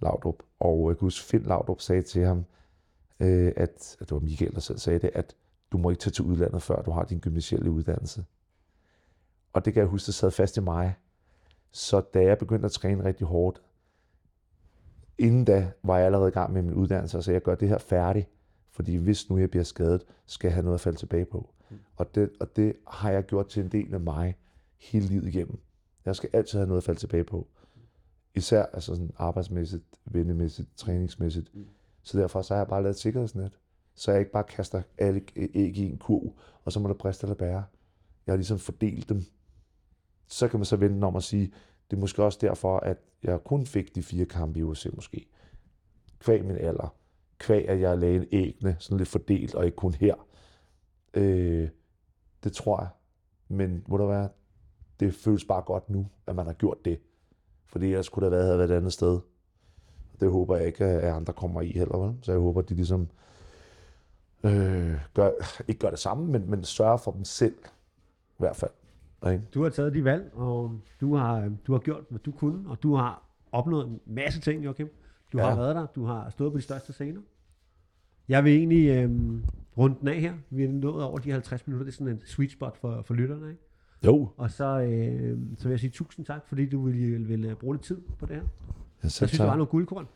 Laudrup. 0.00 0.42
Og 0.60 0.88
jeg 0.88 0.98
kan 0.98 1.06
huske, 1.06 1.26
Finn 1.26 1.44
Laudrup 1.44 1.80
sagde 1.80 2.02
til 2.02 2.24
ham, 2.24 2.44
øh, 3.20 3.52
at, 3.56 3.96
at 4.00 4.08
det 4.08 4.10
var 4.10 4.20
Michael, 4.20 4.54
der 4.54 4.60
selv 4.60 4.78
sagde 4.78 4.98
det, 4.98 5.10
at 5.14 5.34
du 5.72 5.78
må 5.78 5.90
ikke 5.90 6.00
tage 6.00 6.12
til 6.12 6.24
udlandet, 6.24 6.62
før 6.62 6.82
du 6.82 6.90
har 6.90 7.04
din 7.04 7.20
gymnasielle 7.20 7.70
uddannelse. 7.70 8.24
Og 9.52 9.64
det 9.64 9.72
kan 9.72 9.80
jeg 9.80 9.88
huske, 9.88 10.06
der 10.06 10.12
sad 10.12 10.30
fast 10.30 10.56
i 10.56 10.60
mig. 10.60 10.94
Så 11.76 12.00
da 12.00 12.22
jeg 12.22 12.38
begyndte 12.38 12.66
at 12.66 12.72
træne 12.72 13.04
rigtig 13.04 13.26
hårdt, 13.26 13.62
inden 15.18 15.44
da 15.44 15.72
var 15.82 15.96
jeg 15.96 16.06
allerede 16.06 16.28
i 16.28 16.32
gang 16.32 16.52
med 16.52 16.62
min 16.62 16.74
uddannelse, 16.74 17.22
så 17.22 17.32
jeg 17.32 17.42
gør 17.42 17.54
det 17.54 17.68
her 17.68 17.78
færdigt, 17.78 18.28
fordi 18.70 18.96
hvis 18.96 19.30
nu 19.30 19.38
jeg 19.38 19.50
bliver 19.50 19.64
skadet, 19.64 20.04
skal 20.26 20.48
jeg 20.48 20.54
have 20.54 20.64
noget 20.64 20.74
at 20.74 20.80
falde 20.80 20.98
tilbage 20.98 21.24
på. 21.24 21.50
Mm. 21.70 21.76
Og, 21.96 22.14
det, 22.14 22.30
og 22.40 22.56
det 22.56 22.76
har 22.88 23.10
jeg 23.10 23.24
gjort 23.24 23.48
til 23.48 23.62
en 23.62 23.68
del 23.68 23.94
af 23.94 24.00
mig 24.00 24.36
hele 24.78 25.06
livet 25.06 25.26
igennem. 25.26 25.58
Jeg 26.04 26.16
skal 26.16 26.30
altid 26.32 26.58
have 26.58 26.66
noget 26.66 26.80
at 26.80 26.84
falde 26.84 27.00
tilbage 27.00 27.24
på. 27.24 27.46
Især 28.34 28.62
altså 28.62 28.94
sådan 28.94 29.12
arbejdsmæssigt, 29.16 29.84
vennemæssigt, 30.04 30.68
træningsmæssigt. 30.76 31.54
Mm. 31.54 31.66
Så 32.02 32.18
derfor 32.18 32.42
så 32.42 32.54
har 32.54 32.60
jeg 32.60 32.68
bare 32.68 32.82
lavet 32.82 32.94
et 32.94 33.00
sikkerhedsnet. 33.00 33.52
Så 33.94 34.10
jeg 34.10 34.20
ikke 34.20 34.32
bare 34.32 34.44
kaster 34.44 34.82
alle 34.98 35.22
æg 35.36 35.76
i 35.76 35.90
en 35.90 35.98
kurv, 35.98 36.32
og 36.64 36.72
så 36.72 36.80
må 36.80 36.88
det 36.88 36.98
briste 36.98 37.24
eller 37.24 37.34
bære. 37.34 37.64
Jeg 38.26 38.32
har 38.32 38.36
ligesom 38.36 38.58
fordelt 38.58 39.08
dem. 39.08 39.24
Så 40.28 40.48
kan 40.48 40.58
man 40.60 40.64
så 40.64 40.76
vente 40.76 41.04
om 41.04 41.16
at 41.16 41.22
sige, 41.22 41.52
det 41.90 41.96
er 41.96 42.00
måske 42.00 42.24
også 42.24 42.38
derfor, 42.40 42.78
at 42.78 42.98
jeg 43.22 43.44
kun 43.44 43.66
fik 43.66 43.94
de 43.94 44.02
fire 44.02 44.24
kampe 44.24 44.58
i 44.58 44.62
UFC 44.62 44.86
måske. 44.94 45.26
Kvæg 46.18 46.44
min 46.44 46.56
alder. 46.56 46.94
Kvæg, 47.38 47.68
at 47.68 47.80
jeg 47.80 47.98
lagde 47.98 48.26
ægne 48.32 48.76
sådan 48.78 48.98
lidt 48.98 49.08
fordelt, 49.08 49.54
og 49.54 49.64
ikke 49.64 49.76
kun 49.76 49.94
her. 49.94 50.14
Øh, 51.14 51.68
det 52.44 52.52
tror 52.52 52.80
jeg. 52.80 52.88
Men 53.48 53.84
må 53.88 53.98
der 53.98 54.06
være, 54.06 54.28
det 55.00 55.14
føles 55.14 55.44
bare 55.44 55.62
godt 55.62 55.90
nu, 55.90 56.06
at 56.26 56.36
man 56.36 56.46
har 56.46 56.52
gjort 56.52 56.84
det. 56.84 57.00
Fordi 57.66 57.92
jeg 57.92 58.04
skulle 58.04 58.30
da 58.30 58.36
have 58.36 58.46
været, 58.46 58.58
været 58.58 58.70
et 58.70 58.76
andet 58.76 58.92
sted. 58.92 59.20
Det 60.20 60.30
håber 60.30 60.56
jeg 60.56 60.66
ikke, 60.66 60.84
at 60.84 61.14
andre 61.14 61.32
kommer 61.32 61.60
i 61.60 61.72
heller. 61.72 61.96
Vel? 61.96 62.14
Så 62.22 62.32
jeg 62.32 62.40
håber, 62.40 62.62
at 62.62 62.68
de 62.68 62.74
ligesom 62.74 63.08
øh, 64.44 64.94
gør, 65.14 65.30
ikke 65.68 65.78
gør 65.78 65.90
det 65.90 65.98
samme, 65.98 66.26
men, 66.26 66.50
men 66.50 66.64
sørger 66.64 66.96
for 66.96 67.12
dem 67.12 67.24
selv. 67.24 67.56
I 68.28 68.38
hvert 68.38 68.56
fald. 68.56 68.70
Okay. 69.20 69.40
Du 69.54 69.62
har 69.62 69.70
taget 69.70 69.94
de 69.94 70.04
valg, 70.04 70.30
og 70.34 70.80
du 71.00 71.14
har, 71.14 71.52
du 71.66 71.72
har 71.72 71.78
gjort, 71.78 72.04
hvad 72.10 72.20
du 72.20 72.32
kunne, 72.32 72.70
og 72.70 72.82
du 72.82 72.94
har 72.94 73.22
opnået 73.52 73.86
en 73.86 74.00
masse 74.06 74.40
ting, 74.40 74.64
Joachim. 74.64 74.88
Du 75.32 75.38
ja. 75.38 75.48
har 75.48 75.56
været 75.56 75.74
der, 75.74 75.86
du 75.86 76.04
har 76.04 76.30
stået 76.30 76.52
på 76.52 76.58
de 76.58 76.62
største 76.62 76.92
scener. 76.92 77.20
Jeg 78.28 78.44
vil 78.44 78.52
egentlig 78.52 78.88
øh, 78.88 79.10
runde 79.78 79.96
den 80.00 80.08
af 80.08 80.20
her. 80.20 80.34
Vi 80.50 80.64
er 80.64 80.68
nået 80.68 81.04
over 81.04 81.18
de 81.18 81.30
50 81.30 81.66
minutter. 81.66 81.84
Det 81.84 81.92
er 81.92 81.96
sådan 81.96 82.12
en 82.12 82.22
sweet 82.26 82.52
spot 82.52 82.76
for, 82.76 83.02
for 83.02 83.14
lytterne. 83.14 83.48
Ikke? 83.48 83.62
Jo. 84.04 84.28
Og 84.36 84.50
så, 84.50 84.80
øh, 84.80 85.38
så 85.56 85.64
vil 85.64 85.70
jeg 85.70 85.80
sige 85.80 85.90
tusind 85.90 86.26
tak, 86.26 86.48
fordi 86.48 86.68
du 86.68 86.82
ville, 86.82 87.26
ville 87.26 87.56
bruge 87.56 87.74
lidt 87.74 87.84
tid 87.84 88.00
på 88.18 88.26
det 88.26 88.36
her. 88.36 88.42
Jeg 89.02 89.10
synes, 89.10 89.30
tak. 89.30 89.40
det 89.40 89.46
var 89.46 89.56
noget 89.56 89.68
guldkorn. 89.68 90.06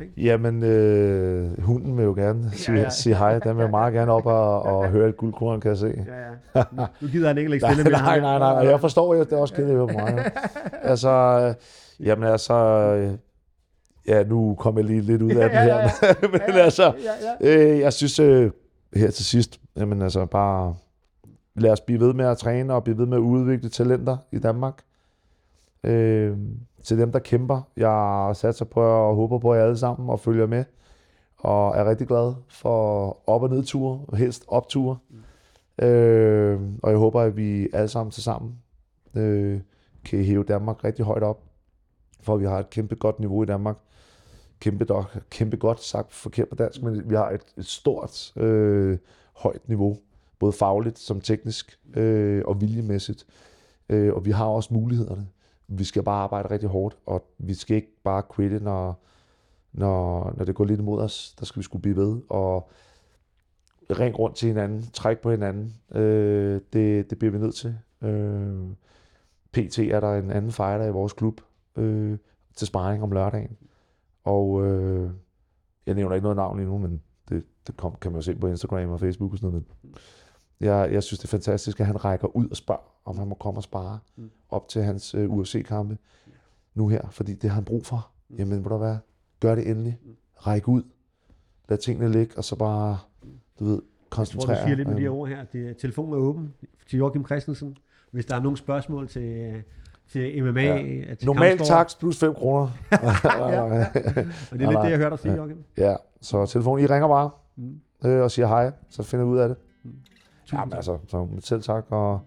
Ikke? 0.00 0.12
Jamen, 0.16 0.62
øh, 0.62 1.62
hunden 1.62 1.96
vil 1.96 2.04
jo 2.04 2.14
gerne 2.14 2.50
sige, 2.52 2.76
ja, 2.76 2.82
ja. 2.82 2.90
sige 2.90 3.16
hej. 3.16 3.38
Den 3.38 3.58
vil 3.58 3.70
meget 3.70 3.94
gerne 3.94 4.12
op 4.12 4.26
og, 4.26 4.62
og 4.62 4.88
høre 4.94 5.08
et 5.08 5.16
guldkorn, 5.16 5.60
kan 5.60 5.68
jeg 5.68 5.78
se. 5.78 6.04
Ja, 6.06 6.60
ja. 6.60 6.64
Nu 7.00 7.08
gider 7.08 7.28
han 7.28 7.38
ikke 7.38 7.50
lægge 7.50 7.66
stille. 7.72 7.90
nej, 7.90 8.20
nej, 8.20 8.38
nej, 8.38 8.54
nej. 8.54 8.70
Jeg 8.70 8.80
forstår, 8.80 9.14
at 9.14 9.30
det 9.30 9.36
er 9.36 9.40
også 9.40 9.54
kedeligt 9.54 9.78
på 9.78 9.86
mig. 9.86 10.30
Altså, 10.82 11.08
øh, 11.10 12.06
jamen 12.06 12.28
altså, 12.28 12.54
øh, 12.54 13.12
ja, 14.06 14.24
nu 14.24 14.54
kommer 14.54 14.80
jeg 14.80 14.86
lige 14.86 15.00
lidt 15.00 15.22
ud 15.22 15.30
af 15.30 15.50
det 15.50 15.58
her. 15.58 15.88
Men 16.32 16.40
altså, 16.54 16.92
øh, 17.40 17.78
jeg 17.78 17.92
synes 17.92 18.18
øh, 18.18 18.50
her 18.94 19.10
til 19.10 19.24
sidst, 19.24 19.60
jamen 19.76 20.02
altså 20.02 20.26
bare 20.26 20.74
lad 21.54 21.70
os 21.70 21.80
blive 21.80 22.00
ved 22.00 22.14
med 22.14 22.24
at 22.24 22.38
træne 22.38 22.74
og 22.74 22.84
blive 22.84 22.98
ved 22.98 23.06
med 23.06 23.16
at 23.16 23.20
udvikle 23.20 23.68
talenter 23.68 24.16
i 24.32 24.38
Danmark. 24.38 24.74
Øh, 25.84 26.36
til 26.82 26.98
dem, 26.98 27.12
der 27.12 27.18
kæmper. 27.18 27.62
Jeg 27.76 28.30
satser 28.36 28.64
på 28.64 28.80
og 28.80 29.14
håber 29.14 29.38
på 29.38 29.54
jer 29.54 29.64
alle 29.64 29.78
sammen 29.78 30.10
og 30.10 30.20
følger 30.20 30.46
med. 30.46 30.64
Og 31.38 31.76
er 31.76 31.90
rigtig 31.90 32.06
glad 32.06 32.34
for 32.48 33.08
op- 33.28 33.42
og 33.42 33.50
nedture, 33.50 34.00
og 34.08 34.16
helst 34.16 34.44
opture. 34.48 34.96
Mm. 35.10 35.84
Øh, 35.84 36.60
og 36.82 36.90
jeg 36.90 36.98
håber, 36.98 37.20
at 37.20 37.36
vi 37.36 37.68
alle 37.72 37.88
sammen 37.88 38.10
til 38.10 38.22
sammen 38.22 38.58
øh, 39.14 39.60
kan 40.04 40.24
hæve 40.24 40.44
Danmark 40.44 40.84
rigtig 40.84 41.04
højt 41.04 41.22
op. 41.22 41.42
For 42.20 42.36
vi 42.36 42.44
har 42.44 42.58
et 42.58 42.70
kæmpe 42.70 42.94
godt 42.94 43.20
niveau 43.20 43.42
i 43.42 43.46
Danmark. 43.46 43.76
Kæmpe, 44.60 44.84
dog, 44.84 45.04
kæmpe 45.30 45.56
godt 45.56 45.82
sagt 45.82 46.12
forkert 46.12 46.48
på 46.48 46.54
dansk, 46.54 46.82
men 46.82 47.10
vi 47.10 47.14
har 47.14 47.30
et, 47.30 47.40
et 47.56 47.66
stort, 47.66 48.32
øh, 48.36 48.98
højt 49.32 49.68
niveau 49.68 49.96
både 50.38 50.52
fagligt 50.52 50.98
som 50.98 51.20
teknisk 51.20 51.78
øh, 51.94 52.42
og 52.46 52.60
viljemæssigt. 52.60 53.26
Øh, 53.88 54.14
og 54.14 54.24
vi 54.24 54.30
har 54.30 54.46
også 54.46 54.74
mulighederne. 54.74 55.26
Vi 55.78 55.84
skal 55.84 56.02
bare 56.02 56.22
arbejde 56.22 56.50
rigtig 56.50 56.68
hårdt, 56.68 56.98
og 57.06 57.24
vi 57.38 57.54
skal 57.54 57.76
ikke 57.76 57.92
bare 58.04 58.22
quitte, 58.36 58.60
når, 58.60 59.02
når, 59.72 60.32
når 60.36 60.44
det 60.44 60.54
går 60.54 60.64
lidt 60.64 60.80
imod 60.80 61.00
os, 61.02 61.34
der 61.38 61.44
skal 61.44 61.60
vi 61.60 61.64
skulle 61.64 61.82
blive 61.82 61.96
ved, 61.96 62.20
og 62.28 62.70
ring 63.90 64.18
rundt 64.18 64.36
til 64.36 64.48
hinanden, 64.48 64.82
træk 64.92 65.18
på 65.18 65.30
hinanden, 65.30 65.74
øh, 65.94 66.60
det, 66.72 67.10
det 67.10 67.18
bliver 67.18 67.32
vi 67.32 67.38
nødt 67.38 67.54
til. 67.54 67.78
Øh, 68.02 68.62
PT 69.52 69.78
er 69.78 70.00
der 70.00 70.14
en 70.18 70.30
anden 70.30 70.52
fighter 70.52 70.86
i 70.86 70.90
vores 70.90 71.12
klub 71.12 71.40
øh, 71.76 72.18
til 72.54 72.66
sparring 72.66 73.02
om 73.02 73.12
lørdagen, 73.12 73.56
og 74.24 74.66
øh, 74.66 75.10
jeg 75.86 75.94
nævner 75.94 76.14
ikke 76.14 76.22
noget 76.22 76.36
navn 76.36 76.60
endnu, 76.60 76.78
men 76.78 77.02
det, 77.28 77.44
det 77.66 77.76
kom, 77.76 77.94
kan 78.00 78.12
man 78.12 78.18
jo 78.18 78.22
se 78.22 78.34
på 78.34 78.46
Instagram 78.46 78.90
og 78.90 79.00
Facebook 79.00 79.32
og 79.32 79.38
sådan 79.38 79.50
noget. 79.50 79.64
Men 79.82 79.94
jeg, 80.62 80.92
jeg 80.92 81.02
synes, 81.02 81.18
det 81.20 81.24
er 81.24 81.30
fantastisk, 81.30 81.80
at 81.80 81.86
han 81.86 82.04
rækker 82.04 82.36
ud 82.36 82.48
og 82.48 82.56
spørger, 82.56 82.80
om 83.04 83.18
han 83.18 83.28
må 83.28 83.34
komme 83.34 83.58
og 83.58 83.62
spare 83.62 83.98
Mm. 84.16 84.30
op 84.50 84.68
til 84.68 84.82
hans 84.82 85.14
øh, 85.14 85.30
UFC-kampe 85.30 85.98
nu 86.74 86.88
her, 86.88 87.00
fordi 87.10 87.34
det 87.34 87.50
har 87.50 87.54
han 87.54 87.64
brug 87.64 87.86
for. 87.86 88.08
Mm. 88.28 88.36
Jamen, 88.36 88.62
må 88.62 88.68
der 88.68 88.78
være, 88.78 88.98
gør 89.40 89.54
det 89.54 89.70
endelig. 89.70 89.98
Ræk 90.36 90.68
ud. 90.68 90.82
Lad 91.68 91.78
tingene 91.78 92.12
ligge, 92.12 92.36
og 92.38 92.44
så 92.44 92.56
bare, 92.56 92.98
du 93.58 93.64
ved, 93.64 93.72
Jeg 93.72 93.80
tror, 93.80 94.16
koncentrere. 94.16 94.56
du 94.60 94.62
siger 94.66 94.76
lidt 94.76 94.88
med 94.88 94.96
de 94.96 95.00
her 95.00 95.10
øhm, 95.10 95.18
ord 95.18 95.28
her. 95.28 95.44
Det, 95.44 95.76
telefonen 95.76 96.12
er 96.14 96.18
åben 96.18 96.54
til 96.90 96.98
Joachim 96.98 97.24
Christensen. 97.26 97.76
Hvis 98.10 98.26
der 98.26 98.36
er 98.36 98.40
nogle 98.42 98.56
spørgsmål 98.58 99.08
til, 99.08 99.52
til 100.08 100.44
MMA, 100.44 100.62
Ja. 100.62 101.14
til 101.14 101.26
Normal 101.26 101.58
takst 101.58 101.98
plus 101.98 102.18
5 102.18 102.34
kroner. 102.34 102.62
Og 102.90 104.58
det 104.58 104.62
er 104.62 104.70
lidt 104.70 104.80
det, 104.82 104.90
jeg 104.90 104.96
hørte 104.98 105.10
dig 105.10 105.18
sige. 105.18 105.34
Joachim. 105.34 105.64
ja, 105.78 105.96
så 106.20 106.46
telefonen, 106.46 106.84
I 106.84 106.86
ringer 106.86 107.08
bare 107.08 107.30
Mm. 107.56 107.80
øh, 108.04 108.22
og 108.22 108.30
siger 108.30 108.46
hej, 108.46 108.72
så 108.90 109.02
finder 109.02 109.24
vi 109.24 109.30
ud 109.30 109.38
af 109.38 109.48
det. 109.48 109.56
Tusind 110.44 110.58
Jamen 110.58 110.70
tak. 110.70 110.76
altså, 110.76 110.98
så 111.08 111.26
selv 111.40 111.62
tak, 111.62 111.84
og 111.90 112.20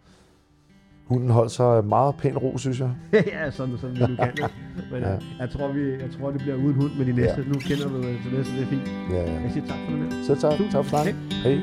hunden 1.08 1.30
holdt 1.30 1.52
sig 1.52 1.86
meget 1.86 2.16
pæn 2.16 2.38
ro, 2.38 2.58
synes 2.58 2.80
jeg. 2.80 2.92
ja, 3.34 3.52
sådan, 3.52 3.78
sådan 3.78 3.96
du 3.96 4.16
kan. 4.16 4.34
Men 4.92 5.02
Ja. 5.02 5.12
ja. 5.12 5.18
jeg, 5.40 5.50
tror, 5.50 5.68
vi, 5.72 5.92
jeg 5.92 6.10
tror, 6.20 6.32
det 6.32 6.42
bliver 6.42 6.56
uden 6.56 6.74
hund 6.76 6.92
med 6.98 7.06
de 7.06 7.12
næste. 7.14 7.42
Ja. 7.42 7.48
Nu 7.48 7.54
kender 7.60 7.88
du 7.90 7.98
det, 7.98 8.18
så 8.24 8.30
det, 8.56 8.62
er 8.64 8.66
fint. 8.68 8.88
Ja, 9.12 9.16
ja. 9.34 9.42
Jeg 9.42 9.52
siger 9.52 9.66
tak 9.68 9.78
for 9.90 9.96
det. 9.98 10.26
Selv 10.26 10.38
tak. 10.38 10.52
Tusind 10.52 10.72
Tak 10.72 10.84
for 10.86 10.90
snakken. 10.90 11.16
tak. 11.30 11.40
Hej. 11.44 11.62